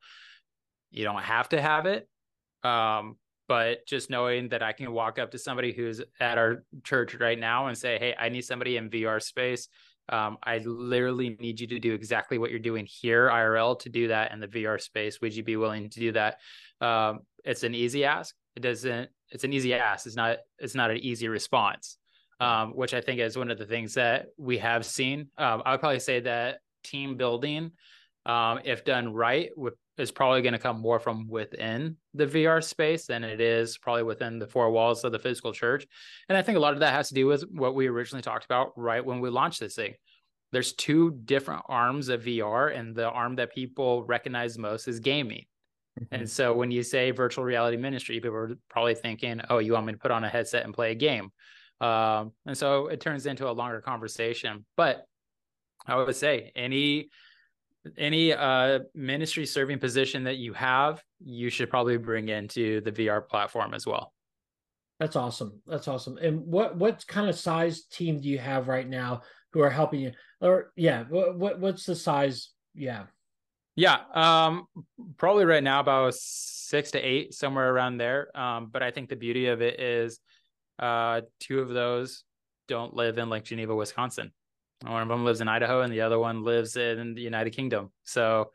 You 0.90 1.04
don't 1.04 1.22
have 1.22 1.48
to 1.48 1.62
have 1.62 1.86
it. 1.86 2.06
Um, 2.64 3.16
but 3.48 3.86
just 3.86 4.10
knowing 4.10 4.50
that 4.50 4.62
I 4.62 4.72
can 4.72 4.92
walk 4.92 5.18
up 5.18 5.32
to 5.32 5.38
somebody 5.38 5.72
who's 5.72 6.00
at 6.20 6.38
our 6.38 6.64
church 6.84 7.14
right 7.14 7.38
now 7.38 7.66
and 7.66 7.76
say, 7.76 7.98
Hey, 7.98 8.14
I 8.18 8.28
need 8.28 8.42
somebody 8.42 8.76
in 8.76 8.90
VR 8.90 9.20
space 9.20 9.68
um, 10.10 10.38
I 10.42 10.58
literally 10.58 11.36
need 11.38 11.60
you 11.60 11.66
to 11.68 11.78
do 11.78 11.92
exactly 11.92 12.38
what 12.38 12.50
you're 12.50 12.58
doing 12.58 12.86
here, 12.86 13.28
IRL, 13.28 13.78
to 13.80 13.88
do 13.88 14.08
that 14.08 14.32
in 14.32 14.40
the 14.40 14.48
VR 14.48 14.80
space. 14.80 15.20
Would 15.20 15.34
you 15.34 15.44
be 15.44 15.56
willing 15.56 15.90
to 15.90 16.00
do 16.00 16.12
that? 16.12 16.38
Um, 16.80 17.20
it's 17.44 17.62
an 17.62 17.74
easy 17.74 18.04
ask. 18.04 18.34
It 18.56 18.60
doesn't. 18.60 19.10
It's 19.30 19.44
an 19.44 19.52
easy 19.52 19.74
ask. 19.74 20.06
It's 20.06 20.16
not. 20.16 20.38
It's 20.58 20.74
not 20.74 20.90
an 20.90 20.98
easy 20.98 21.28
response, 21.28 21.98
um, 22.40 22.70
which 22.70 22.94
I 22.94 23.00
think 23.00 23.20
is 23.20 23.36
one 23.36 23.50
of 23.50 23.58
the 23.58 23.66
things 23.66 23.94
that 23.94 24.26
we 24.38 24.58
have 24.58 24.86
seen. 24.86 25.28
Um, 25.36 25.62
I 25.64 25.72
would 25.72 25.80
probably 25.80 26.00
say 26.00 26.20
that 26.20 26.60
team 26.84 27.16
building, 27.16 27.72
um, 28.24 28.60
if 28.64 28.84
done 28.84 29.12
right, 29.12 29.50
is 29.98 30.10
probably 30.10 30.42
going 30.42 30.52
to 30.52 30.58
come 30.58 30.80
more 30.80 31.00
from 31.00 31.28
within 31.28 31.96
the 32.14 32.26
VR 32.26 32.62
space 32.62 33.06
than 33.06 33.24
it 33.24 33.40
is 33.40 33.78
probably 33.78 34.04
within 34.04 34.38
the 34.38 34.46
four 34.46 34.70
walls 34.70 35.04
of 35.04 35.12
the 35.12 35.18
physical 35.18 35.52
church. 35.52 35.86
And 36.28 36.38
I 36.38 36.42
think 36.42 36.56
a 36.56 36.60
lot 36.60 36.74
of 36.74 36.80
that 36.80 36.94
has 36.94 37.08
to 37.08 37.14
do 37.14 37.26
with 37.26 37.44
what 37.50 37.74
we 37.74 37.88
originally 37.88 38.22
talked 38.22 38.44
about 38.44 38.72
right 38.76 39.04
when 39.04 39.20
we 39.20 39.30
launched 39.30 39.60
this 39.60 39.74
thing. 39.74 39.94
There's 40.52 40.72
two 40.72 41.10
different 41.24 41.62
arms 41.68 42.08
of 42.08 42.22
VR, 42.22 42.74
and 42.74 42.94
the 42.94 43.08
arm 43.08 43.36
that 43.36 43.52
people 43.52 44.04
recognize 44.04 44.56
most 44.56 44.88
is 44.88 45.00
gaming. 45.00 45.44
Mm-hmm. 46.00 46.14
And 46.14 46.30
so 46.30 46.54
when 46.54 46.70
you 46.70 46.82
say 46.82 47.10
virtual 47.10 47.44
reality 47.44 47.76
ministry, 47.76 48.18
people 48.20 48.36
are 48.36 48.56
probably 48.70 48.94
thinking, 48.94 49.42
oh, 49.50 49.58
you 49.58 49.72
want 49.72 49.86
me 49.86 49.92
to 49.92 49.98
put 49.98 50.10
on 50.10 50.24
a 50.24 50.28
headset 50.28 50.64
and 50.64 50.72
play 50.72 50.92
a 50.92 50.94
game. 50.94 51.30
Um, 51.80 52.32
and 52.46 52.56
so 52.56 52.86
it 52.86 53.00
turns 53.00 53.26
into 53.26 53.48
a 53.48 53.52
longer 53.52 53.80
conversation. 53.80 54.64
But 54.76 55.04
I 55.86 55.96
would 55.96 56.16
say 56.16 56.52
any 56.56 57.10
any 57.96 58.32
uh, 58.32 58.80
ministry 58.94 59.46
serving 59.46 59.78
position 59.78 60.24
that 60.24 60.36
you 60.36 60.52
have, 60.52 61.02
you 61.24 61.50
should 61.50 61.70
probably 61.70 61.96
bring 61.96 62.28
into 62.28 62.80
the 62.82 62.92
VR 62.92 63.26
platform 63.26 63.74
as 63.74 63.86
well. 63.86 64.12
That's 65.00 65.16
awesome. 65.16 65.60
That's 65.66 65.86
awesome. 65.86 66.18
And 66.18 66.40
what 66.46 66.76
what 66.76 67.06
kind 67.06 67.28
of 67.28 67.38
size 67.38 67.84
team 67.84 68.20
do 68.20 68.28
you 68.28 68.38
have 68.38 68.66
right 68.66 68.88
now 68.88 69.22
who 69.52 69.60
are 69.60 69.70
helping 69.70 70.00
you? 70.00 70.12
Or 70.40 70.72
yeah, 70.76 71.04
what, 71.08 71.38
what 71.38 71.60
what's 71.60 71.86
the 71.86 71.94
size? 71.94 72.50
Yeah. 72.74 73.04
Yeah, 73.76 73.98
um, 74.12 74.66
probably 75.18 75.44
right 75.44 75.62
now 75.62 75.78
about 75.78 76.12
six 76.14 76.90
to 76.90 76.98
eight, 76.98 77.32
somewhere 77.32 77.72
around 77.72 77.98
there. 77.98 78.36
Um, 78.36 78.70
but 78.72 78.82
I 78.82 78.90
think 78.90 79.08
the 79.08 79.14
beauty 79.14 79.46
of 79.46 79.62
it 79.62 79.78
is, 79.78 80.18
uh, 80.80 81.20
two 81.38 81.60
of 81.60 81.68
those 81.68 82.24
don't 82.66 82.92
live 82.94 83.18
in 83.18 83.30
like 83.30 83.44
Geneva, 83.44 83.76
Wisconsin. 83.76 84.32
One 84.84 85.02
of 85.02 85.08
them 85.08 85.24
lives 85.24 85.40
in 85.40 85.48
Idaho 85.48 85.82
and 85.82 85.92
the 85.92 86.02
other 86.02 86.18
one 86.18 86.44
lives 86.44 86.76
in 86.76 87.14
the 87.14 87.22
United 87.22 87.50
Kingdom. 87.50 87.90
So, 88.04 88.52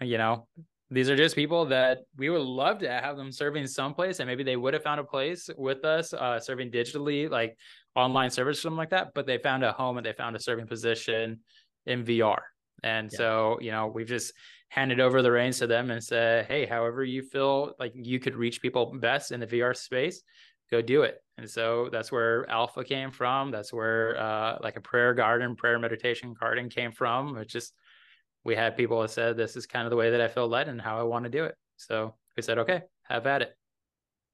you 0.00 0.18
know, 0.18 0.46
these 0.90 1.10
are 1.10 1.16
just 1.16 1.34
people 1.34 1.66
that 1.66 1.98
we 2.16 2.30
would 2.30 2.42
love 2.42 2.78
to 2.78 2.88
have 2.88 3.16
them 3.16 3.32
serving 3.32 3.66
someplace 3.66 4.20
and 4.20 4.28
maybe 4.28 4.44
they 4.44 4.56
would 4.56 4.74
have 4.74 4.82
found 4.82 5.00
a 5.00 5.04
place 5.04 5.50
with 5.56 5.84
us 5.84 6.12
uh, 6.12 6.38
serving 6.38 6.70
digitally 6.70 7.28
like 7.28 7.56
online 7.96 8.30
service 8.30 8.58
or 8.58 8.62
something 8.62 8.76
like 8.76 8.90
that 8.90 9.12
but 9.14 9.26
they 9.26 9.38
found 9.38 9.64
a 9.64 9.72
home 9.72 9.96
and 9.96 10.06
they 10.06 10.12
found 10.12 10.36
a 10.36 10.40
serving 10.40 10.66
position 10.66 11.40
in 11.86 12.04
vr 12.04 12.38
and 12.82 13.10
yeah. 13.12 13.16
so 13.16 13.58
you 13.60 13.70
know 13.70 13.86
we've 13.86 14.08
just 14.08 14.32
handed 14.68 15.00
over 15.00 15.22
the 15.22 15.30
reins 15.30 15.58
to 15.58 15.66
them 15.66 15.90
and 15.90 16.02
said 16.02 16.44
hey 16.46 16.66
however 16.66 17.04
you 17.04 17.22
feel 17.22 17.72
like 17.78 17.92
you 17.94 18.18
could 18.18 18.34
reach 18.34 18.60
people 18.60 18.92
best 19.00 19.32
in 19.32 19.40
the 19.40 19.46
vr 19.46 19.76
space 19.76 20.22
go 20.70 20.82
do 20.82 21.02
it. 21.02 21.23
And 21.36 21.50
so 21.50 21.88
that's 21.90 22.12
where 22.12 22.48
Alpha 22.48 22.84
came 22.84 23.10
from. 23.10 23.50
That's 23.50 23.72
where 23.72 24.16
uh, 24.20 24.58
like 24.62 24.76
a 24.76 24.80
prayer 24.80 25.14
garden, 25.14 25.56
prayer 25.56 25.78
meditation 25.78 26.34
garden 26.34 26.68
came 26.68 26.92
from. 26.92 27.36
It 27.38 27.48
just 27.48 27.74
we 28.44 28.54
had 28.54 28.76
people 28.76 29.00
that 29.02 29.10
said 29.10 29.36
this 29.36 29.56
is 29.56 29.66
kind 29.66 29.86
of 29.86 29.90
the 29.90 29.96
way 29.96 30.10
that 30.10 30.20
I 30.20 30.28
feel 30.28 30.46
led 30.46 30.68
and 30.68 30.80
how 30.80 30.98
I 30.98 31.02
want 31.02 31.24
to 31.24 31.30
do 31.30 31.44
it. 31.44 31.56
So 31.76 32.14
we 32.36 32.42
said, 32.42 32.58
okay, 32.58 32.82
have 33.04 33.26
at 33.26 33.42
it. 33.42 33.56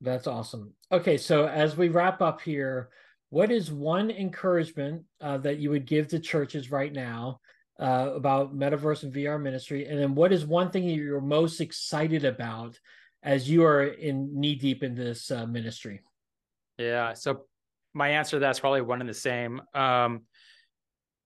That's 0.01 0.27
awesome. 0.27 0.73
Okay, 0.91 1.17
so 1.17 1.47
as 1.47 1.77
we 1.77 1.89
wrap 1.89 2.21
up 2.21 2.41
here, 2.41 2.91
what 3.31 3.51
is 3.51 3.71
one 3.71 4.11
encouragement 4.11 5.05
uh, 5.21 5.39
that 5.39 5.59
you 5.59 5.71
would 5.71 5.87
give 5.87 6.09
to 6.09 6.19
churches 6.19 6.71
right 6.71 6.93
now 6.93 7.41
uh, 7.79 8.11
about 8.15 8.57
metaverse 8.57 9.05
and 9.05 9.13
VR 9.13 9.41
ministry? 9.41 9.87
And 9.87 9.99
then 9.99 10.15
what 10.15 10.33
is 10.33 10.45
one 10.45 10.71
thing 10.71 10.87
that 10.87 10.93
you're 10.93 11.21
most 11.21 11.61
excited 11.61 12.25
about 12.25 12.79
as 13.23 13.49
you 13.49 13.63
are 13.65 13.85
in 13.85 14.39
knee 14.39 14.57
deep 14.57 14.83
in 14.83 14.95
this 14.95 15.31
uh, 15.31 15.47
ministry? 15.47 16.01
Yeah. 16.81 17.13
So 17.13 17.45
my 17.93 18.09
answer 18.09 18.37
to 18.37 18.41
that's 18.41 18.61
probably 18.61 18.81
one 18.81 19.01
and 19.01 19.09
the 19.09 19.15
same. 19.15 19.61
Um, 19.75 20.23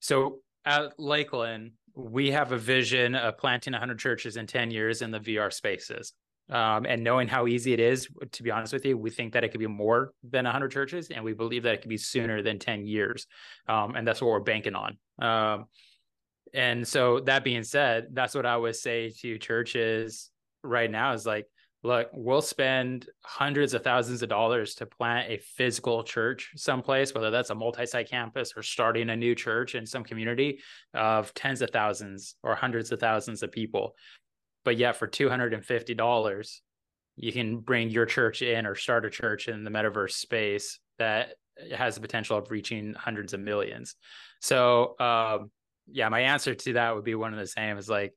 so 0.00 0.40
at 0.64 0.98
Lakeland, 0.98 1.72
we 1.94 2.32
have 2.32 2.50
a 2.52 2.58
vision 2.58 3.14
of 3.14 3.38
planting 3.38 3.72
100 3.72 3.98
churches 3.98 4.36
in 4.36 4.46
10 4.46 4.70
years 4.70 5.00
in 5.00 5.10
the 5.10 5.20
VR 5.20 5.52
spaces. 5.52 6.12
Um, 6.50 6.84
and 6.86 7.02
knowing 7.04 7.28
how 7.28 7.46
easy 7.46 7.72
it 7.72 7.80
is, 7.80 8.08
to 8.32 8.42
be 8.42 8.50
honest 8.50 8.72
with 8.72 8.84
you, 8.84 8.98
we 8.98 9.10
think 9.10 9.32
that 9.32 9.44
it 9.44 9.50
could 9.50 9.60
be 9.60 9.66
more 9.66 10.12
than 10.28 10.44
100 10.44 10.72
churches, 10.72 11.08
and 11.08 11.24
we 11.24 11.32
believe 11.32 11.62
that 11.62 11.74
it 11.74 11.80
could 11.82 11.88
be 11.88 11.96
sooner 11.96 12.42
than 12.42 12.58
10 12.58 12.84
years. 12.84 13.26
Um, 13.66 13.94
and 13.94 14.06
that's 14.06 14.20
what 14.20 14.28
we're 14.28 14.40
banking 14.40 14.74
on. 14.74 14.98
Um, 15.18 15.66
and 16.52 16.86
so, 16.86 17.20
that 17.20 17.44
being 17.44 17.62
said, 17.62 18.08
that's 18.12 18.34
what 18.34 18.44
I 18.44 18.56
would 18.58 18.76
say 18.76 19.10
to 19.20 19.38
churches 19.38 20.30
right 20.62 20.90
now 20.90 21.14
is 21.14 21.24
like, 21.24 21.46
look, 21.85 22.09
we'll 22.14 22.40
spend 22.40 23.07
hundreds 23.23 23.75
of 23.75 23.85
thousands 23.85 24.23
of 24.23 24.31
dollars 24.31 24.75
to 24.75 24.87
plant 24.87 25.31
a 25.31 25.37
physical 25.37 26.03
church 26.03 26.51
someplace, 26.57 27.14
whether 27.14 27.31
that's 27.31 27.51
a 27.51 27.55
multi 27.55 27.85
site 27.85 28.09
campus 28.09 28.55
or 28.57 28.62
starting 28.62 29.11
a 29.11 29.16
new 29.16 29.35
church 29.35 29.75
in 29.75 29.85
some 29.85 30.03
community 30.03 30.61
of 30.94 31.33
tens 31.35 31.61
of 31.61 31.70
thousands 31.70 32.37
or 32.42 32.55
hundreds 32.55 32.90
of 32.90 32.99
thousands 32.99 33.42
of 33.42 33.53
people. 33.53 33.94
But 34.64 34.79
yet, 34.79 34.97
for 34.97 35.07
$250, 35.07 36.61
you 37.16 37.33
can 37.33 37.59
bring 37.59 37.90
your 37.90 38.07
church 38.07 38.40
in 38.40 38.64
or 38.64 38.75
start 38.75 39.05
a 39.05 39.11
church 39.11 39.49
in 39.49 39.62
the 39.62 39.70
metaverse 39.70 40.12
space 40.12 40.81
that 40.99 41.35
has 41.77 41.97
the 41.97 42.01
potential 42.01 42.38
of 42.38 42.51
reaching 42.51 42.94
hundreds 42.94 43.35
of 43.35 43.40
millions. 43.40 43.94
So, 44.40 44.99
um, 44.99 45.51
yeah, 45.87 46.09
my 46.09 46.20
answer 46.20 46.55
to 46.55 46.73
that 46.73 46.94
would 46.94 47.05
be 47.05 47.14
one 47.14 47.35
of 47.35 47.38
the 47.38 47.47
same 47.47 47.77
is 47.77 47.90
like, 47.90 48.14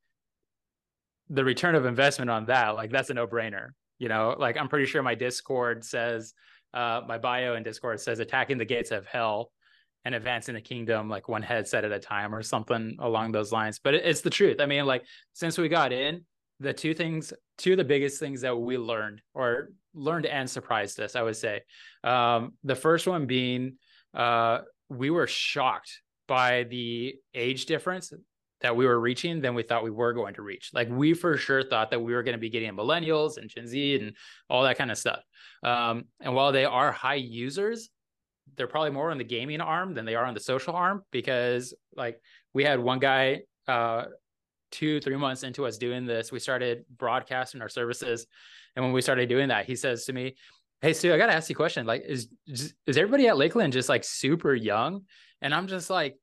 the 1.29 1.43
return 1.43 1.75
of 1.75 1.85
investment 1.85 2.29
on 2.29 2.45
that, 2.45 2.75
like 2.75 2.91
that's 2.91 3.09
a 3.09 3.13
no 3.13 3.27
brainer. 3.27 3.69
You 3.99 4.09
know, 4.09 4.35
like 4.37 4.57
I'm 4.57 4.69
pretty 4.69 4.85
sure 4.85 5.01
my 5.01 5.15
Discord 5.15 5.83
says, 5.83 6.33
uh, 6.73 7.01
my 7.07 7.17
bio 7.17 7.55
in 7.55 7.63
Discord 7.63 7.99
says 7.99 8.19
attacking 8.19 8.57
the 8.57 8.65
gates 8.65 8.91
of 8.91 9.05
hell 9.05 9.51
and 10.05 10.15
advancing 10.15 10.55
the 10.55 10.61
kingdom 10.61 11.09
like 11.09 11.27
one 11.27 11.41
headset 11.41 11.83
at 11.83 11.91
a 11.91 11.99
time 11.99 12.33
or 12.33 12.43
something 12.43 12.95
along 12.99 13.31
those 13.31 13.51
lines. 13.51 13.79
But 13.79 13.95
it's 13.95 14.21
the 14.21 14.29
truth. 14.29 14.57
I 14.59 14.65
mean, 14.65 14.85
like 14.85 15.03
since 15.33 15.57
we 15.57 15.67
got 15.67 15.91
in, 15.91 16.25
the 16.59 16.73
two 16.73 16.93
things, 16.93 17.33
two 17.57 17.73
of 17.73 17.77
the 17.77 17.83
biggest 17.83 18.19
things 18.19 18.41
that 18.41 18.57
we 18.57 18.77
learned 18.77 19.21
or 19.33 19.69
learned 19.93 20.25
and 20.25 20.49
surprised 20.49 20.99
us, 20.99 21.15
I 21.15 21.21
would 21.21 21.35
say. 21.35 21.61
Um, 22.03 22.53
the 22.63 22.75
first 22.75 23.07
one 23.07 23.25
being 23.25 23.77
uh, 24.13 24.59
we 24.89 25.09
were 25.09 25.27
shocked 25.27 26.01
by 26.27 26.63
the 26.63 27.15
age 27.33 27.65
difference 27.65 28.11
that 28.61 28.75
we 28.75 28.85
were 28.85 28.99
reaching 28.99 29.41
than 29.41 29.53
we 29.53 29.63
thought 29.63 29.83
we 29.83 29.91
were 29.91 30.13
going 30.13 30.33
to 30.33 30.41
reach. 30.41 30.71
Like 30.73 30.89
we 30.89 31.13
for 31.13 31.37
sure 31.37 31.63
thought 31.63 31.91
that 31.91 32.01
we 32.01 32.13
were 32.13 32.23
going 32.23 32.33
to 32.33 32.39
be 32.39 32.49
getting 32.49 32.71
millennials 32.73 33.37
and 33.37 33.49
Gen 33.49 33.67
Z 33.67 33.95
and 33.95 34.15
all 34.49 34.63
that 34.63 34.77
kind 34.77 34.91
of 34.91 34.97
stuff. 34.97 35.19
Um, 35.63 36.05
and 36.19 36.33
while 36.33 36.51
they 36.51 36.65
are 36.65 36.91
high 36.91 37.15
users, 37.15 37.89
they're 38.55 38.67
probably 38.67 38.91
more 38.91 39.11
on 39.11 39.17
the 39.17 39.23
gaming 39.23 39.61
arm 39.61 39.93
than 39.93 40.05
they 40.05 40.15
are 40.15 40.25
on 40.25 40.33
the 40.33 40.39
social 40.39 40.75
arm 40.75 41.03
because 41.11 41.73
like 41.95 42.19
we 42.53 42.63
had 42.63 42.79
one 42.79 42.99
guy 42.99 43.41
uh, 43.67 44.05
two 44.71 44.99
three 45.01 45.15
months 45.15 45.43
into 45.43 45.65
us 45.65 45.77
doing 45.77 46.05
this 46.05 46.31
we 46.31 46.39
started 46.39 46.83
broadcasting 46.97 47.61
our 47.61 47.69
services 47.69 48.27
and 48.75 48.83
when 48.83 48.93
we 48.93 49.01
started 49.01 49.29
doing 49.29 49.47
that 49.47 49.65
he 49.65 49.75
says 49.75 50.05
to 50.05 50.13
me 50.13 50.35
hey 50.81 50.93
Stu, 50.93 51.13
i 51.13 51.17
gotta 51.17 51.33
ask 51.33 51.49
you 51.49 51.53
a 51.53 51.57
question 51.57 51.85
like 51.85 52.03
is 52.05 52.27
is 52.47 52.73
everybody 52.87 53.27
at 53.27 53.37
lakeland 53.37 53.71
just 53.71 53.89
like 53.89 54.03
super 54.03 54.53
young 54.53 55.03
and 55.41 55.53
i'm 55.53 55.67
just 55.67 55.89
like 55.89 56.17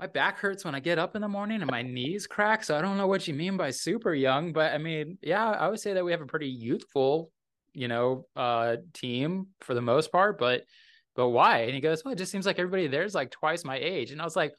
my 0.00 0.06
back 0.06 0.38
hurts 0.38 0.64
when 0.64 0.74
i 0.74 0.80
get 0.80 0.98
up 0.98 1.14
in 1.14 1.20
the 1.20 1.28
morning 1.28 1.60
and 1.60 1.70
my 1.70 1.82
knees 1.82 2.26
crack 2.26 2.64
so 2.64 2.76
i 2.76 2.80
don't 2.80 2.96
know 2.96 3.06
what 3.06 3.28
you 3.28 3.34
mean 3.34 3.56
by 3.58 3.70
super 3.70 4.14
young 4.14 4.52
but 4.52 4.72
i 4.72 4.78
mean 4.78 5.18
yeah 5.20 5.50
i 5.50 5.68
would 5.68 5.78
say 5.78 5.92
that 5.92 6.04
we 6.04 6.10
have 6.10 6.22
a 6.22 6.26
pretty 6.26 6.48
youthful 6.48 7.30
you 7.74 7.86
know 7.86 8.24
uh 8.34 8.76
team 8.94 9.46
for 9.60 9.74
the 9.74 9.80
most 9.80 10.10
part 10.10 10.38
but 10.38 10.64
but 11.16 11.30
why? 11.30 11.58
And 11.62 11.74
he 11.74 11.80
goes 11.80 12.04
well 12.04 12.12
it 12.12 12.18
just 12.18 12.32
seems 12.32 12.46
like 12.46 12.58
everybody 12.58 12.86
there's 12.86 13.14
like 13.14 13.30
twice 13.30 13.64
my 13.64 13.76
age. 13.76 14.10
And 14.10 14.22
i 14.22 14.24
was 14.24 14.36
like 14.36 14.54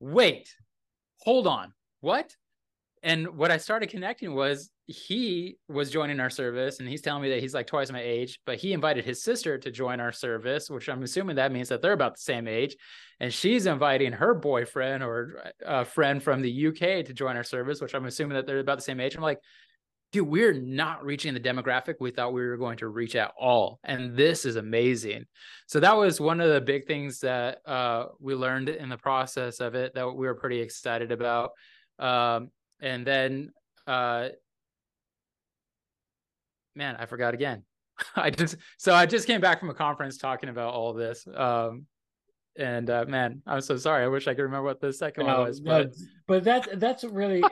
wait 0.00 0.48
hold 1.18 1.46
on. 1.46 1.72
What 2.00 2.34
and 3.02 3.36
what 3.36 3.50
I 3.50 3.56
started 3.56 3.88
connecting 3.88 4.34
was 4.34 4.70
he 4.86 5.56
was 5.68 5.90
joining 5.90 6.20
our 6.20 6.28
service 6.28 6.80
and 6.80 6.88
he's 6.88 7.00
telling 7.00 7.22
me 7.22 7.30
that 7.30 7.40
he's 7.40 7.54
like 7.54 7.66
twice 7.66 7.90
my 7.90 8.02
age, 8.02 8.38
but 8.44 8.58
he 8.58 8.74
invited 8.74 9.04
his 9.04 9.22
sister 9.22 9.56
to 9.56 9.70
join 9.70 10.00
our 10.00 10.12
service, 10.12 10.68
which 10.68 10.88
I'm 10.88 11.02
assuming 11.02 11.36
that 11.36 11.52
means 11.52 11.70
that 11.70 11.80
they're 11.80 11.92
about 11.92 12.16
the 12.16 12.22
same 12.22 12.46
age. 12.46 12.76
And 13.18 13.32
she's 13.32 13.64
inviting 13.64 14.12
her 14.12 14.34
boyfriend 14.34 15.02
or 15.02 15.52
a 15.64 15.84
friend 15.84 16.22
from 16.22 16.42
the 16.42 16.66
UK 16.66 17.06
to 17.06 17.14
join 17.14 17.36
our 17.36 17.44
service, 17.44 17.80
which 17.80 17.94
I'm 17.94 18.04
assuming 18.04 18.34
that 18.34 18.46
they're 18.46 18.58
about 18.58 18.78
the 18.78 18.82
same 18.82 19.00
age. 19.00 19.16
I'm 19.16 19.22
like, 19.22 19.40
dude, 20.12 20.28
we're 20.28 20.52
not 20.52 21.02
reaching 21.02 21.32
the 21.32 21.40
demographic 21.40 21.94
we 22.00 22.10
thought 22.10 22.34
we 22.34 22.44
were 22.44 22.56
going 22.58 22.78
to 22.78 22.88
reach 22.88 23.16
at 23.16 23.32
all. 23.38 23.78
And 23.82 24.14
this 24.14 24.44
is 24.44 24.56
amazing. 24.56 25.24
So 25.68 25.80
that 25.80 25.96
was 25.96 26.20
one 26.20 26.40
of 26.40 26.52
the 26.52 26.60
big 26.60 26.86
things 26.86 27.20
that 27.20 27.58
uh, 27.64 28.06
we 28.18 28.34
learned 28.34 28.68
in 28.68 28.90
the 28.90 28.98
process 28.98 29.60
of 29.60 29.74
it 29.74 29.94
that 29.94 30.06
we 30.06 30.26
were 30.26 30.34
pretty 30.34 30.60
excited 30.60 31.12
about. 31.12 31.52
Um, 31.98 32.50
and 32.80 33.06
then 33.06 33.50
uh 33.86 34.28
man 36.74 36.96
i 36.98 37.06
forgot 37.06 37.34
again 37.34 37.62
i 38.16 38.30
just 38.30 38.56
so 38.78 38.94
i 38.94 39.06
just 39.06 39.26
came 39.26 39.40
back 39.40 39.60
from 39.60 39.70
a 39.70 39.74
conference 39.74 40.18
talking 40.18 40.48
about 40.48 40.72
all 40.74 40.92
this 40.92 41.26
um 41.34 41.86
and 42.58 42.90
uh 42.90 43.04
man 43.06 43.42
i'm 43.46 43.60
so 43.60 43.76
sorry 43.76 44.04
i 44.04 44.08
wish 44.08 44.26
i 44.28 44.34
could 44.34 44.42
remember 44.42 44.64
what 44.64 44.80
the 44.80 44.92
second 44.92 45.26
no, 45.26 45.38
one 45.38 45.48
was 45.48 45.60
but 45.60 45.86
no, 45.86 45.92
but 46.26 46.44
that's 46.44 46.68
that's 46.76 47.04
really 47.04 47.42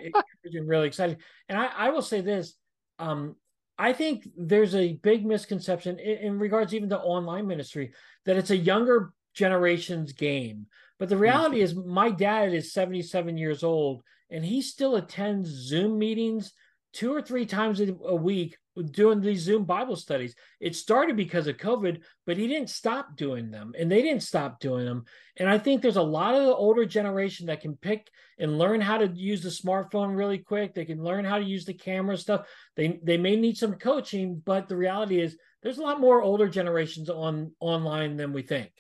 really 0.54 0.86
exciting 0.86 1.16
and 1.48 1.58
i 1.58 1.66
i 1.76 1.90
will 1.90 2.02
say 2.02 2.20
this 2.20 2.54
um 2.98 3.36
I 3.78 3.92
think 3.92 4.28
there's 4.36 4.74
a 4.74 4.94
big 4.94 5.24
misconception 5.24 6.00
in, 6.00 6.18
in, 6.18 6.38
regards 6.38 6.74
even 6.74 6.88
to 6.88 6.98
online 6.98 7.46
ministry 7.46 7.92
that 8.24 8.36
it's 8.36 8.50
a 8.50 8.56
younger 8.56 9.12
generation's 9.34 10.12
game. 10.12 10.66
But 10.98 11.08
the 11.08 11.16
reality 11.16 11.58
mm-hmm. 11.58 11.78
is, 11.78 11.86
my 11.86 12.10
dad 12.10 12.52
is 12.52 12.72
77 12.72 13.38
years 13.38 13.62
old 13.62 14.02
and 14.30 14.44
he 14.44 14.62
still 14.62 14.96
attends 14.96 15.48
Zoom 15.48 15.98
meetings 15.98 16.52
two 16.92 17.12
or 17.12 17.22
three 17.22 17.46
times 17.46 17.80
a 17.80 18.16
week 18.16 18.56
doing 18.82 19.20
these 19.20 19.42
Zoom 19.42 19.64
Bible 19.64 19.96
studies. 19.96 20.34
It 20.60 20.76
started 20.76 21.16
because 21.16 21.46
of 21.46 21.56
COVID, 21.56 22.00
but 22.26 22.36
he 22.36 22.46
didn't 22.46 22.70
stop 22.70 23.16
doing 23.16 23.50
them 23.50 23.72
and 23.78 23.90
they 23.90 24.02
didn't 24.02 24.22
stop 24.22 24.60
doing 24.60 24.84
them. 24.84 25.04
And 25.36 25.48
I 25.48 25.58
think 25.58 25.82
there's 25.82 25.96
a 25.96 26.02
lot 26.02 26.34
of 26.34 26.46
the 26.46 26.54
older 26.54 26.86
generation 26.86 27.46
that 27.46 27.60
can 27.60 27.76
pick 27.76 28.08
and 28.38 28.58
learn 28.58 28.80
how 28.80 28.98
to 28.98 29.06
use 29.08 29.42
the 29.42 29.48
smartphone 29.48 30.16
really 30.16 30.38
quick. 30.38 30.74
They 30.74 30.84
can 30.84 31.02
learn 31.02 31.24
how 31.24 31.38
to 31.38 31.44
use 31.44 31.64
the 31.64 31.74
camera 31.74 32.16
stuff. 32.16 32.46
They 32.76 33.00
they 33.02 33.16
may 33.16 33.36
need 33.36 33.56
some 33.56 33.74
coaching, 33.74 34.40
but 34.44 34.68
the 34.68 34.76
reality 34.76 35.20
is 35.20 35.36
there's 35.62 35.78
a 35.78 35.82
lot 35.82 36.00
more 36.00 36.22
older 36.22 36.48
generations 36.48 37.10
on 37.10 37.52
online 37.60 38.16
than 38.16 38.32
we 38.32 38.42
think. 38.42 38.70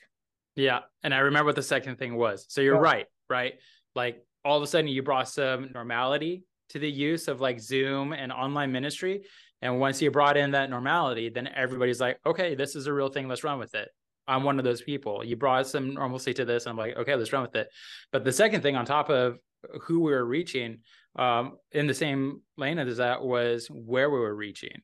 Yeah. 0.54 0.80
And 1.02 1.14
I 1.14 1.18
remember 1.18 1.46
what 1.46 1.56
the 1.56 1.62
second 1.62 1.98
thing 1.98 2.16
was. 2.16 2.46
So 2.48 2.60
you're 2.60 2.74
yeah. 2.76 2.80
right, 2.80 3.06
right? 3.28 3.54
Like 3.94 4.24
all 4.44 4.56
of 4.56 4.62
a 4.62 4.66
sudden 4.66 4.88
you 4.88 5.02
brought 5.02 5.28
some 5.28 5.70
normality 5.74 6.44
to 6.70 6.78
the 6.78 6.90
use 6.90 7.28
of 7.28 7.40
like 7.40 7.60
Zoom 7.60 8.12
and 8.12 8.32
online 8.32 8.72
ministry. 8.72 9.22
And 9.62 9.80
once 9.80 10.00
you 10.00 10.10
brought 10.10 10.36
in 10.36 10.52
that 10.52 10.70
normality, 10.70 11.30
then 11.30 11.48
everybody's 11.48 12.00
like, 12.00 12.18
okay, 12.24 12.54
this 12.54 12.76
is 12.76 12.86
a 12.86 12.92
real 12.92 13.08
thing. 13.08 13.28
Let's 13.28 13.44
run 13.44 13.58
with 13.58 13.74
it. 13.74 13.88
I'm 14.28 14.44
one 14.44 14.58
of 14.58 14.64
those 14.64 14.82
people. 14.82 15.24
You 15.24 15.36
brought 15.36 15.66
some 15.66 15.94
normalcy 15.94 16.34
to 16.34 16.44
this. 16.44 16.66
And 16.66 16.72
I'm 16.72 16.76
like, 16.76 16.96
okay, 16.96 17.14
let's 17.14 17.32
run 17.32 17.42
with 17.42 17.56
it. 17.56 17.68
But 18.12 18.24
the 18.24 18.32
second 18.32 18.60
thing 18.60 18.76
on 18.76 18.84
top 18.84 19.08
of 19.08 19.38
who 19.82 20.00
we 20.00 20.12
were 20.12 20.24
reaching 20.24 20.80
um, 21.16 21.56
in 21.72 21.86
the 21.86 21.94
same 21.94 22.42
lane 22.56 22.78
as 22.78 22.98
that 22.98 23.22
was 23.22 23.66
where 23.68 24.10
we 24.10 24.20
were 24.20 24.34
reaching. 24.34 24.82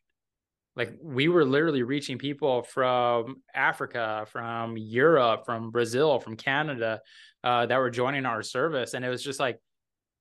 Like 0.76 0.98
we 1.02 1.28
were 1.28 1.44
literally 1.44 1.82
reaching 1.82 2.18
people 2.18 2.62
from 2.62 3.42
Africa, 3.54 4.26
from 4.30 4.76
Europe, 4.76 5.44
from 5.46 5.70
Brazil, 5.70 6.18
from 6.18 6.36
Canada, 6.36 7.00
uh, 7.44 7.66
that 7.66 7.78
were 7.78 7.90
joining 7.90 8.26
our 8.26 8.42
service, 8.42 8.94
and 8.94 9.04
it 9.04 9.08
was 9.08 9.22
just 9.22 9.38
like, 9.38 9.60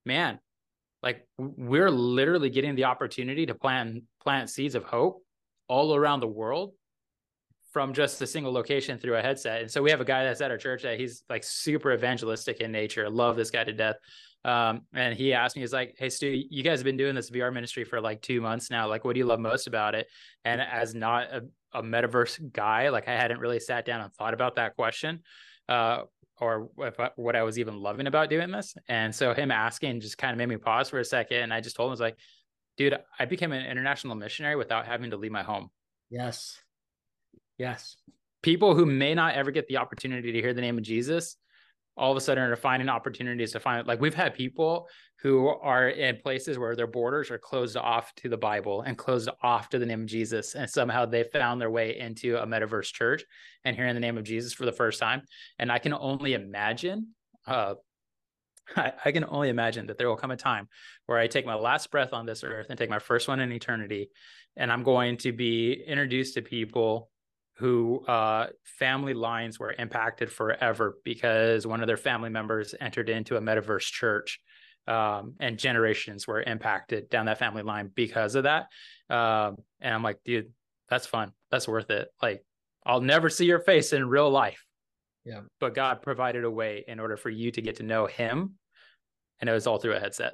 man, 0.05 0.39
like 1.01 1.27
we're 1.37 1.89
literally 1.89 2.49
getting 2.49 2.75
the 2.75 2.85
opportunity 2.85 3.45
to 3.45 3.55
plant 3.55 4.03
plant 4.21 4.49
seeds 4.49 4.75
of 4.75 4.83
hope 4.83 5.23
all 5.67 5.95
around 5.95 6.19
the 6.19 6.27
world 6.27 6.73
from 7.71 7.93
just 7.93 8.21
a 8.21 8.27
single 8.27 8.53
location 8.53 8.99
through 8.99 9.15
a 9.15 9.21
headset. 9.21 9.61
And 9.61 9.71
so 9.71 9.81
we 9.81 9.89
have 9.89 9.99
a 9.99 10.05
guy 10.05 10.23
that's 10.23 10.41
at 10.41 10.51
our 10.51 10.57
church 10.57 10.83
that 10.83 10.99
he's 10.99 11.23
like 11.27 11.43
super 11.43 11.91
evangelistic 11.91 12.61
in 12.61 12.71
nature. 12.71 13.09
Love 13.09 13.35
this 13.35 13.49
guy 13.49 13.63
to 13.63 13.73
death. 13.73 13.95
Um, 14.45 14.81
and 14.93 15.15
he 15.15 15.33
asked 15.33 15.55
me, 15.55 15.61
he's 15.61 15.73
like, 15.73 15.95
Hey 15.97 16.09
Stu, 16.09 16.27
you 16.27 16.63
guys 16.63 16.79
have 16.79 16.85
been 16.85 16.97
doing 16.97 17.15
this 17.15 17.29
VR 17.29 17.53
ministry 17.53 17.83
for 17.83 18.01
like 18.01 18.21
two 18.21 18.41
months 18.41 18.69
now. 18.69 18.87
Like, 18.87 19.05
what 19.05 19.13
do 19.13 19.19
you 19.19 19.25
love 19.25 19.39
most 19.39 19.67
about 19.67 19.95
it? 19.95 20.07
And 20.43 20.61
as 20.61 20.93
not 20.93 21.27
a, 21.31 21.43
a 21.73 21.81
metaverse 21.81 22.51
guy, 22.51 22.89
like 22.89 23.07
I 23.07 23.13
hadn't 23.13 23.39
really 23.39 23.59
sat 23.59 23.85
down 23.85 24.01
and 24.01 24.13
thought 24.13 24.33
about 24.33 24.55
that 24.55 24.75
question. 24.75 25.21
Uh, 25.69 26.01
or 26.39 26.69
I, 26.81 27.09
what 27.15 27.35
I 27.35 27.43
was 27.43 27.57
even 27.59 27.75
loving 27.75 28.07
about 28.07 28.29
doing 28.29 28.51
this. 28.51 28.75
And 28.87 29.13
so 29.13 29.33
him 29.33 29.51
asking 29.51 30.01
just 30.01 30.17
kind 30.17 30.31
of 30.31 30.37
made 30.37 30.49
me 30.49 30.57
pause 30.57 30.89
for 30.89 30.99
a 30.99 31.05
second. 31.05 31.37
And 31.37 31.53
I 31.53 31.61
just 31.61 31.75
told 31.75 31.87
him, 31.87 31.91
I 31.91 31.93
was 31.93 31.99
like, 32.01 32.17
dude, 32.75 32.97
I 33.17 33.25
became 33.25 33.51
an 33.51 33.65
international 33.65 34.15
missionary 34.15 34.55
without 34.55 34.85
having 34.85 35.11
to 35.11 35.17
leave 35.17 35.31
my 35.31 35.43
home. 35.43 35.69
Yes. 36.09 36.59
Yes. 37.57 37.97
People 38.41 38.75
who 38.75 38.85
may 38.85 39.13
not 39.13 39.35
ever 39.35 39.51
get 39.51 39.67
the 39.67 39.77
opportunity 39.77 40.33
to 40.33 40.41
hear 40.41 40.53
the 40.53 40.61
name 40.61 40.77
of 40.77 40.83
Jesus 40.83 41.37
all 41.95 42.11
of 42.11 42.17
a 42.17 42.21
sudden 42.21 42.43
are 42.43 42.55
finding 42.55 42.89
opportunities 42.89 43.51
to 43.51 43.59
find 43.59 43.87
like 43.87 44.01
we've 44.01 44.13
had 44.13 44.33
people 44.33 44.87
who 45.21 45.47
are 45.47 45.89
in 45.89 46.17
places 46.17 46.57
where 46.57 46.75
their 46.75 46.87
borders 46.87 47.31
are 47.31 47.37
closed 47.37 47.77
off 47.77 48.13
to 48.15 48.29
the 48.29 48.37
bible 48.37 48.81
and 48.81 48.97
closed 48.97 49.29
off 49.41 49.69
to 49.69 49.79
the 49.79 49.85
name 49.85 50.01
of 50.01 50.07
jesus 50.07 50.55
and 50.55 50.69
somehow 50.69 51.05
they 51.05 51.23
found 51.23 51.61
their 51.61 51.71
way 51.71 51.97
into 51.97 52.37
a 52.37 52.45
metaverse 52.45 52.91
church 52.91 53.23
and 53.63 53.75
hearing 53.75 53.93
the 53.93 53.99
name 53.99 54.17
of 54.17 54.23
jesus 54.23 54.53
for 54.53 54.65
the 54.65 54.71
first 54.71 54.99
time. 54.99 55.21
And 55.59 55.71
i 55.71 55.79
can 55.79 55.93
only 55.93 56.33
imagine 56.33 57.09
uh, 57.47 57.75
I, 58.75 58.93
I 59.05 59.11
can 59.11 59.25
only 59.25 59.49
imagine 59.49 59.87
that 59.87 59.97
there 59.97 60.07
will 60.07 60.15
come 60.15 60.31
a 60.31 60.37
time 60.37 60.67
where 61.05 61.19
I 61.19 61.27
take 61.27 61.45
my 61.45 61.55
last 61.55 61.91
breath 61.91 62.13
on 62.13 62.25
this 62.25 62.43
earth 62.43 62.67
and 62.69 62.77
take 62.77 62.89
my 62.89 62.99
first 62.99 63.27
one 63.27 63.39
in 63.39 63.51
eternity, 63.51 64.09
and 64.55 64.71
I'm 64.71 64.83
going 64.83 65.17
to 65.17 65.31
be 65.31 65.83
introduced 65.85 66.35
to 66.35 66.41
people 66.41 67.09
who 67.55 68.03
uh, 68.05 68.47
family 68.63 69.13
lines 69.13 69.59
were 69.59 69.73
impacted 69.77 70.31
forever 70.31 70.97
because 71.03 71.67
one 71.67 71.81
of 71.81 71.87
their 71.87 71.97
family 71.97 72.29
members 72.29 72.73
entered 72.81 73.09
into 73.09 73.37
a 73.37 73.41
metaverse 73.41 73.91
church 73.91 74.39
um, 74.87 75.35
and 75.39 75.57
generations 75.57 76.27
were 76.27 76.41
impacted 76.41 77.09
down 77.09 77.27
that 77.27 77.39
family 77.39 77.61
line 77.61 77.91
because 77.93 78.35
of 78.35 78.43
that. 78.43 78.67
Um, 79.09 79.57
and 79.79 79.93
I'm 79.93 80.03
like, 80.03 80.19
dude, 80.25 80.49
that's 80.89 81.05
fun. 81.05 81.31
That's 81.51 81.67
worth 81.67 81.89
it. 81.89 82.09
Like, 82.21 82.43
I'll 82.85 83.01
never 83.01 83.29
see 83.29 83.45
your 83.45 83.59
face 83.59 83.93
in 83.93 84.09
real 84.09 84.29
life. 84.29 84.65
Yeah. 85.23 85.41
But 85.59 85.73
God 85.73 86.01
provided 86.01 86.43
a 86.43 86.51
way 86.51 86.83
in 86.87 86.99
order 86.99 87.15
for 87.15 87.29
you 87.29 87.51
to 87.51 87.61
get 87.61 87.77
to 87.77 87.83
know 87.83 88.07
Him. 88.07 88.55
And 89.39 89.49
it 89.49 89.53
was 89.53 89.67
all 89.67 89.77
through 89.77 89.93
a 89.93 89.99
headset. 89.99 90.33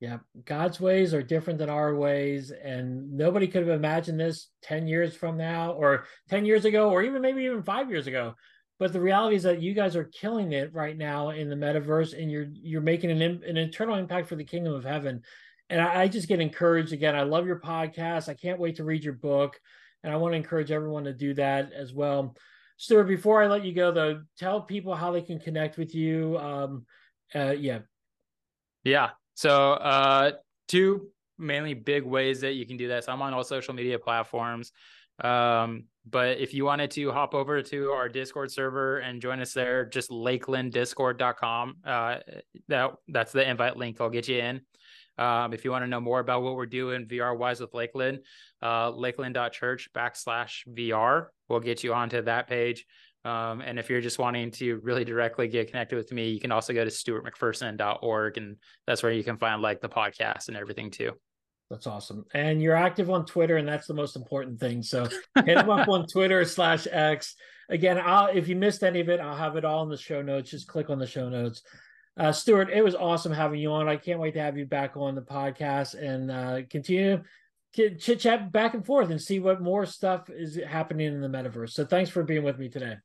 Yeah, 0.00 0.18
God's 0.46 0.80
ways 0.80 1.12
are 1.12 1.22
different 1.22 1.58
than 1.58 1.68
our 1.68 1.94
ways, 1.94 2.50
and 2.50 3.12
nobody 3.12 3.46
could 3.46 3.66
have 3.66 3.76
imagined 3.76 4.18
this 4.18 4.48
10 4.62 4.88
years 4.88 5.14
from 5.14 5.36
now, 5.36 5.72
or 5.72 6.06
10 6.30 6.46
years 6.46 6.64
ago, 6.64 6.90
or 6.90 7.02
even 7.02 7.20
maybe 7.20 7.44
even 7.44 7.62
five 7.62 7.90
years 7.90 8.06
ago. 8.06 8.34
But 8.78 8.94
the 8.94 9.00
reality 9.00 9.36
is 9.36 9.42
that 9.42 9.60
you 9.60 9.74
guys 9.74 9.96
are 9.96 10.04
killing 10.04 10.52
it 10.52 10.72
right 10.72 10.96
now 10.96 11.30
in 11.30 11.50
the 11.50 11.54
metaverse, 11.56 12.18
and 12.18 12.30
you're 12.30 12.48
you're 12.50 12.80
making 12.80 13.10
an 13.10 13.20
an 13.20 13.58
eternal 13.58 13.96
impact 13.96 14.26
for 14.28 14.36
the 14.36 14.44
kingdom 14.44 14.72
of 14.72 14.84
heaven. 14.84 15.20
And 15.68 15.82
I, 15.82 16.02
I 16.02 16.08
just 16.08 16.28
get 16.28 16.40
encouraged 16.40 16.94
again. 16.94 17.14
I 17.14 17.22
love 17.22 17.46
your 17.46 17.60
podcast. 17.60 18.30
I 18.30 18.34
can't 18.34 18.58
wait 18.58 18.76
to 18.76 18.84
read 18.84 19.04
your 19.04 19.12
book, 19.12 19.60
and 20.02 20.10
I 20.10 20.16
want 20.16 20.32
to 20.32 20.38
encourage 20.38 20.70
everyone 20.70 21.04
to 21.04 21.12
do 21.12 21.34
that 21.34 21.74
as 21.74 21.92
well. 21.92 22.34
Stuart, 22.78 23.04
before 23.04 23.42
I 23.42 23.48
let 23.48 23.66
you 23.66 23.74
go, 23.74 23.92
though, 23.92 24.22
tell 24.38 24.62
people 24.62 24.94
how 24.94 25.12
they 25.12 25.20
can 25.20 25.38
connect 25.38 25.76
with 25.76 25.94
you. 25.94 26.38
Um, 26.38 26.86
uh, 27.34 27.50
yeah. 27.50 27.80
Yeah. 28.82 29.10
So, 29.40 29.72
uh, 29.72 30.32
two 30.68 31.08
mainly 31.38 31.72
big 31.72 32.04
ways 32.04 32.42
that 32.42 32.56
you 32.56 32.66
can 32.66 32.76
do 32.76 32.88
this. 32.88 33.08
I'm 33.08 33.22
on 33.22 33.32
all 33.32 33.42
social 33.42 33.72
media 33.72 33.98
platforms. 33.98 34.70
Um, 35.24 35.84
but 36.04 36.36
if 36.36 36.52
you 36.52 36.66
wanted 36.66 36.90
to 36.90 37.10
hop 37.10 37.34
over 37.34 37.62
to 37.62 37.90
our 37.92 38.10
Discord 38.10 38.52
server 38.52 38.98
and 38.98 39.18
join 39.18 39.40
us 39.40 39.54
there, 39.54 39.86
just 39.86 40.10
lakelanddiscord.com. 40.10 41.76
Uh, 41.82 42.18
that 42.68 42.90
that's 43.08 43.32
the 43.32 43.48
invite 43.48 43.78
link. 43.78 43.98
I'll 43.98 44.10
get 44.10 44.28
you 44.28 44.40
in. 44.40 44.60
Um, 45.16 45.54
if 45.54 45.64
you 45.64 45.70
want 45.70 45.84
to 45.84 45.88
know 45.88 46.00
more 46.00 46.20
about 46.20 46.42
what 46.42 46.54
we're 46.54 46.66
doing 46.66 47.06
VR 47.06 47.34
wise 47.34 47.62
with 47.62 47.72
Lakeland, 47.72 48.18
uh, 48.60 48.90
lakeland.church 48.90 49.88
backslash 49.94 50.68
VR 50.68 51.28
will 51.48 51.60
get 51.60 51.82
you 51.82 51.94
onto 51.94 52.20
that 52.20 52.46
page. 52.46 52.84
Um, 53.24 53.60
and 53.60 53.78
if 53.78 53.90
you're 53.90 54.00
just 54.00 54.18
wanting 54.18 54.50
to 54.52 54.80
really 54.82 55.04
directly 55.04 55.46
get 55.46 55.68
connected 55.68 55.96
with 55.96 56.10
me, 56.12 56.30
you 56.30 56.40
can 56.40 56.52
also 56.52 56.72
go 56.72 56.84
to 56.84 56.90
stuartmcpherson.org 56.90 58.38
and 58.38 58.56
that's 58.86 59.02
where 59.02 59.12
you 59.12 59.22
can 59.22 59.36
find 59.36 59.60
like 59.60 59.80
the 59.80 59.88
podcast 59.88 60.48
and 60.48 60.56
everything 60.56 60.90
too. 60.90 61.12
That's 61.70 61.86
awesome. 61.86 62.24
And 62.34 62.60
you're 62.60 62.74
active 62.74 63.10
on 63.10 63.24
Twitter, 63.24 63.56
and 63.56 63.68
that's 63.68 63.86
the 63.86 63.94
most 63.94 64.16
important 64.16 64.58
thing. 64.58 64.82
So 64.82 65.04
hit 65.44 65.54
them 65.54 65.70
up 65.70 65.88
on 65.88 66.06
Twitter 66.06 66.44
slash 66.44 66.88
X. 66.90 67.36
Again, 67.68 68.00
I'll 68.04 68.26
if 68.26 68.48
you 68.48 68.56
missed 68.56 68.82
any 68.82 68.98
of 68.98 69.08
it, 69.08 69.20
I'll 69.20 69.36
have 69.36 69.54
it 69.56 69.64
all 69.64 69.84
in 69.84 69.88
the 69.88 69.96
show 69.96 70.20
notes. 70.20 70.50
Just 70.50 70.66
click 70.66 70.90
on 70.90 70.98
the 70.98 71.06
show 71.06 71.28
notes. 71.28 71.62
Uh, 72.18 72.32
Stuart, 72.32 72.70
it 72.70 72.82
was 72.82 72.96
awesome 72.96 73.32
having 73.32 73.60
you 73.60 73.70
on. 73.70 73.88
I 73.88 73.96
can't 73.96 74.18
wait 74.18 74.34
to 74.34 74.40
have 74.40 74.58
you 74.58 74.66
back 74.66 74.96
on 74.96 75.14
the 75.14 75.22
podcast 75.22 75.94
and 75.94 76.30
uh, 76.30 76.62
continue 76.68 77.22
chit 77.72 78.18
chat 78.18 78.50
back 78.50 78.74
and 78.74 78.84
forth 78.84 79.10
and 79.10 79.22
see 79.22 79.38
what 79.38 79.62
more 79.62 79.86
stuff 79.86 80.28
is 80.28 80.58
happening 80.66 81.06
in 81.06 81.20
the 81.20 81.28
metaverse. 81.28 81.70
So 81.70 81.84
thanks 81.84 82.10
for 82.10 82.24
being 82.24 82.42
with 82.42 82.58
me 82.58 82.68
today. 82.68 82.96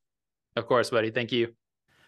Of 0.56 0.68
course, 0.68 0.90
buddy. 0.90 1.12
Thank 1.12 1.32
you. 1.32 1.54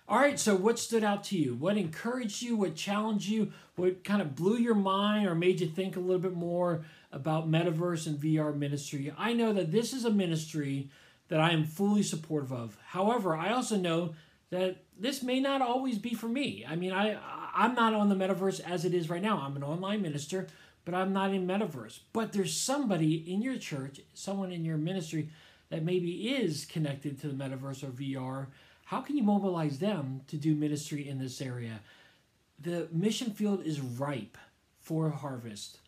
All 0.09 0.19
right, 0.19 0.39
so 0.39 0.55
what 0.55 0.79
stood 0.79 1.03
out 1.03 1.25
to 1.25 1.37
you? 1.37 1.53
What 1.53 1.75
encouraged 1.75 2.41
you? 2.41 2.55
What 2.55 2.75
challenged 2.75 3.27
you? 3.27 3.51
What 3.75 4.05
kind 4.05 4.21
of 4.21 4.35
blew 4.35 4.57
your 4.57 4.73
mind 4.73 5.27
or 5.27 5.35
made 5.35 5.59
you 5.59 5.67
think 5.67 5.97
a 5.97 5.99
little 5.99 6.21
bit 6.21 6.33
more 6.33 6.85
about 7.11 7.51
metaverse 7.51 8.07
and 8.07 8.17
VR 8.17 8.55
ministry? 8.55 9.13
I 9.17 9.33
know 9.33 9.51
that 9.51 9.73
this 9.73 9.91
is 9.91 10.05
a 10.05 10.09
ministry 10.09 10.89
that 11.27 11.41
I 11.41 11.51
am 11.51 11.65
fully 11.65 12.03
supportive 12.03 12.53
of. 12.53 12.77
However, 12.85 13.35
I 13.35 13.51
also 13.51 13.75
know 13.75 14.15
that 14.49 14.77
this 14.97 15.21
may 15.21 15.41
not 15.41 15.61
always 15.61 15.97
be 15.97 16.13
for 16.13 16.29
me. 16.29 16.65
I 16.65 16.77
mean, 16.77 16.93
I 16.93 17.17
I'm 17.53 17.75
not 17.75 17.93
on 17.93 18.07
the 18.07 18.15
metaverse 18.15 18.61
as 18.61 18.85
it 18.85 18.93
is 18.93 19.09
right 19.09 19.21
now. 19.21 19.39
I'm 19.39 19.57
an 19.57 19.63
online 19.63 20.01
minister, 20.01 20.47
but 20.85 20.93
I'm 20.93 21.11
not 21.11 21.33
in 21.33 21.45
metaverse. 21.45 21.99
But 22.13 22.31
there's 22.31 22.55
somebody 22.55 23.15
in 23.29 23.41
your 23.41 23.57
church, 23.57 23.99
someone 24.13 24.53
in 24.53 24.63
your 24.63 24.77
ministry 24.77 25.29
that 25.69 25.83
maybe 25.83 26.29
is 26.29 26.65
connected 26.65 27.19
to 27.21 27.27
the 27.27 27.33
metaverse 27.33 27.83
or 27.83 27.91
VR 27.91 28.47
how 28.87 29.01
can 29.01 29.17
you 29.17 29.23
mobilize 29.23 29.79
them 29.79 30.21
to 30.27 30.37
do 30.37 30.55
ministry 30.55 31.09
in 31.09 31.19
this 31.19 31.41
area? 31.41 31.81
The 32.57 32.87
mission 32.89 33.31
field 33.31 33.65
is 33.65 33.81
ripe 33.81 34.37
for 34.79 35.09
harvest. 35.09 35.79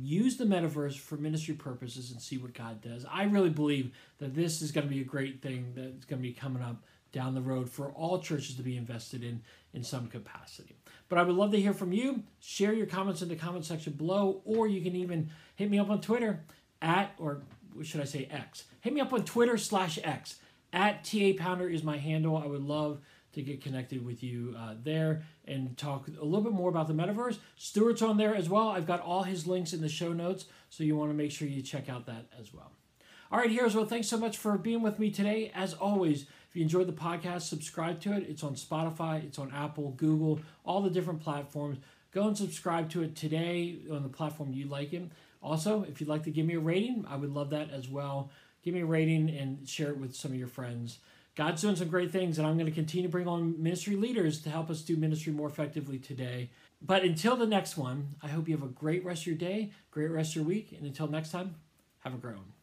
Use 0.00 0.38
the 0.38 0.46
metaverse 0.46 0.96
for 0.96 1.16
ministry 1.16 1.54
purposes 1.54 2.10
and 2.10 2.22
see 2.22 2.38
what 2.38 2.54
God 2.54 2.80
does. 2.80 3.04
I 3.12 3.24
really 3.24 3.50
believe 3.50 3.92
that 4.16 4.34
this 4.34 4.62
is 4.62 4.72
going 4.72 4.88
to 4.88 4.92
be 4.92 5.02
a 5.02 5.04
great 5.04 5.42
thing 5.42 5.72
that's 5.74 6.06
going 6.06 6.22
to 6.22 6.26
be 6.26 6.32
coming 6.32 6.62
up 6.62 6.84
down 7.12 7.34
the 7.34 7.42
road 7.42 7.68
for 7.68 7.90
all 7.90 8.18
churches 8.18 8.54
to 8.54 8.62
be 8.62 8.78
invested 8.78 9.22
in 9.22 9.42
in 9.74 9.84
some 9.84 10.06
capacity. 10.06 10.76
But 11.10 11.18
I 11.18 11.24
would 11.24 11.36
love 11.36 11.50
to 11.50 11.60
hear 11.60 11.74
from 11.74 11.92
you. 11.92 12.22
Share 12.40 12.72
your 12.72 12.86
comments 12.86 13.20
in 13.20 13.28
the 13.28 13.36
comment 13.36 13.66
section 13.66 13.92
below, 13.92 14.40
or 14.46 14.66
you 14.66 14.80
can 14.80 14.96
even 14.96 15.28
hit 15.54 15.68
me 15.68 15.78
up 15.78 15.90
on 15.90 16.00
Twitter 16.00 16.44
at, 16.80 17.12
or 17.18 17.42
should 17.82 18.00
I 18.00 18.04
say 18.04 18.28
X? 18.30 18.64
Hit 18.80 18.92
me 18.92 19.00
up 19.00 19.12
on 19.12 19.24
Twitter 19.24 19.56
slash 19.56 19.98
X 20.02 20.36
at 20.72 21.04
TA 21.04 21.32
Pounder 21.38 21.68
is 21.68 21.82
my 21.82 21.96
handle. 21.96 22.36
I 22.36 22.46
would 22.46 22.62
love 22.62 23.00
to 23.32 23.42
get 23.42 23.62
connected 23.62 24.04
with 24.04 24.22
you 24.22 24.54
uh, 24.58 24.74
there 24.82 25.22
and 25.46 25.76
talk 25.76 26.08
a 26.08 26.24
little 26.24 26.40
bit 26.40 26.52
more 26.52 26.70
about 26.70 26.88
the 26.88 26.94
metaverse. 26.94 27.38
Stuart's 27.56 28.02
on 28.02 28.16
there 28.16 28.34
as 28.34 28.48
well. 28.48 28.68
I've 28.68 28.86
got 28.86 29.00
all 29.00 29.22
his 29.22 29.46
links 29.46 29.72
in 29.72 29.80
the 29.80 29.88
show 29.88 30.12
notes, 30.12 30.46
so 30.70 30.84
you 30.84 30.96
want 30.96 31.10
to 31.10 31.14
make 31.14 31.30
sure 31.30 31.46
you 31.46 31.62
check 31.62 31.88
out 31.88 32.06
that 32.06 32.26
as 32.38 32.52
well. 32.52 32.72
All 33.30 33.38
right, 33.38 33.50
here's 33.50 33.74
well. 33.74 33.84
Thanks 33.84 34.08
so 34.08 34.16
much 34.16 34.38
for 34.38 34.56
being 34.56 34.82
with 34.82 34.98
me 34.98 35.10
today. 35.10 35.52
As 35.54 35.74
always, 35.74 36.22
if 36.22 36.56
you 36.56 36.62
enjoyed 36.62 36.88
the 36.88 36.92
podcast, 36.92 37.42
subscribe 37.42 38.00
to 38.00 38.14
it. 38.14 38.26
It's 38.26 38.42
on 38.42 38.54
Spotify, 38.54 39.22
it's 39.22 39.38
on 39.38 39.52
Apple, 39.54 39.90
Google, 39.92 40.40
all 40.64 40.80
the 40.80 40.90
different 40.90 41.20
platforms. 41.20 41.78
Go 42.10 42.26
and 42.26 42.36
subscribe 42.36 42.88
to 42.90 43.02
it 43.02 43.14
today 43.14 43.80
on 43.92 44.02
the 44.02 44.08
platform 44.08 44.52
you 44.52 44.66
like 44.66 44.94
it. 44.94 45.10
Also, 45.42 45.84
if 45.88 46.00
you'd 46.00 46.08
like 46.08 46.24
to 46.24 46.30
give 46.30 46.46
me 46.46 46.54
a 46.54 46.60
rating, 46.60 47.04
I 47.08 47.16
would 47.16 47.30
love 47.30 47.50
that 47.50 47.70
as 47.70 47.88
well 47.88 48.30
give 48.68 48.74
me 48.74 48.80
a 48.80 48.86
rating 48.86 49.30
and 49.30 49.68
share 49.68 49.90
it 49.90 49.98
with 49.98 50.14
some 50.14 50.32
of 50.32 50.38
your 50.38 50.48
friends. 50.48 50.98
God's 51.36 51.62
doing 51.62 51.76
some 51.76 51.88
great 51.88 52.10
things, 52.10 52.38
and 52.38 52.46
I'm 52.46 52.58
going 52.58 52.66
to 52.66 52.72
continue 52.72 53.06
to 53.06 53.12
bring 53.12 53.28
on 53.28 53.62
ministry 53.62 53.96
leaders 53.96 54.42
to 54.42 54.50
help 54.50 54.70
us 54.70 54.82
do 54.82 54.96
ministry 54.96 55.32
more 55.32 55.48
effectively 55.48 55.98
today. 55.98 56.50
But 56.82 57.04
until 57.04 57.36
the 57.36 57.46
next 57.46 57.76
one, 57.76 58.16
I 58.22 58.28
hope 58.28 58.48
you 58.48 58.56
have 58.56 58.66
a 58.66 58.70
great 58.70 59.04
rest 59.04 59.22
of 59.22 59.28
your 59.28 59.36
day, 59.36 59.70
great 59.90 60.10
rest 60.10 60.30
of 60.30 60.36
your 60.36 60.44
week, 60.44 60.72
and 60.72 60.84
until 60.84 61.06
next 61.06 61.30
time, 61.30 61.54
have 62.00 62.14
a 62.14 62.18
great 62.18 62.36
one. 62.36 62.57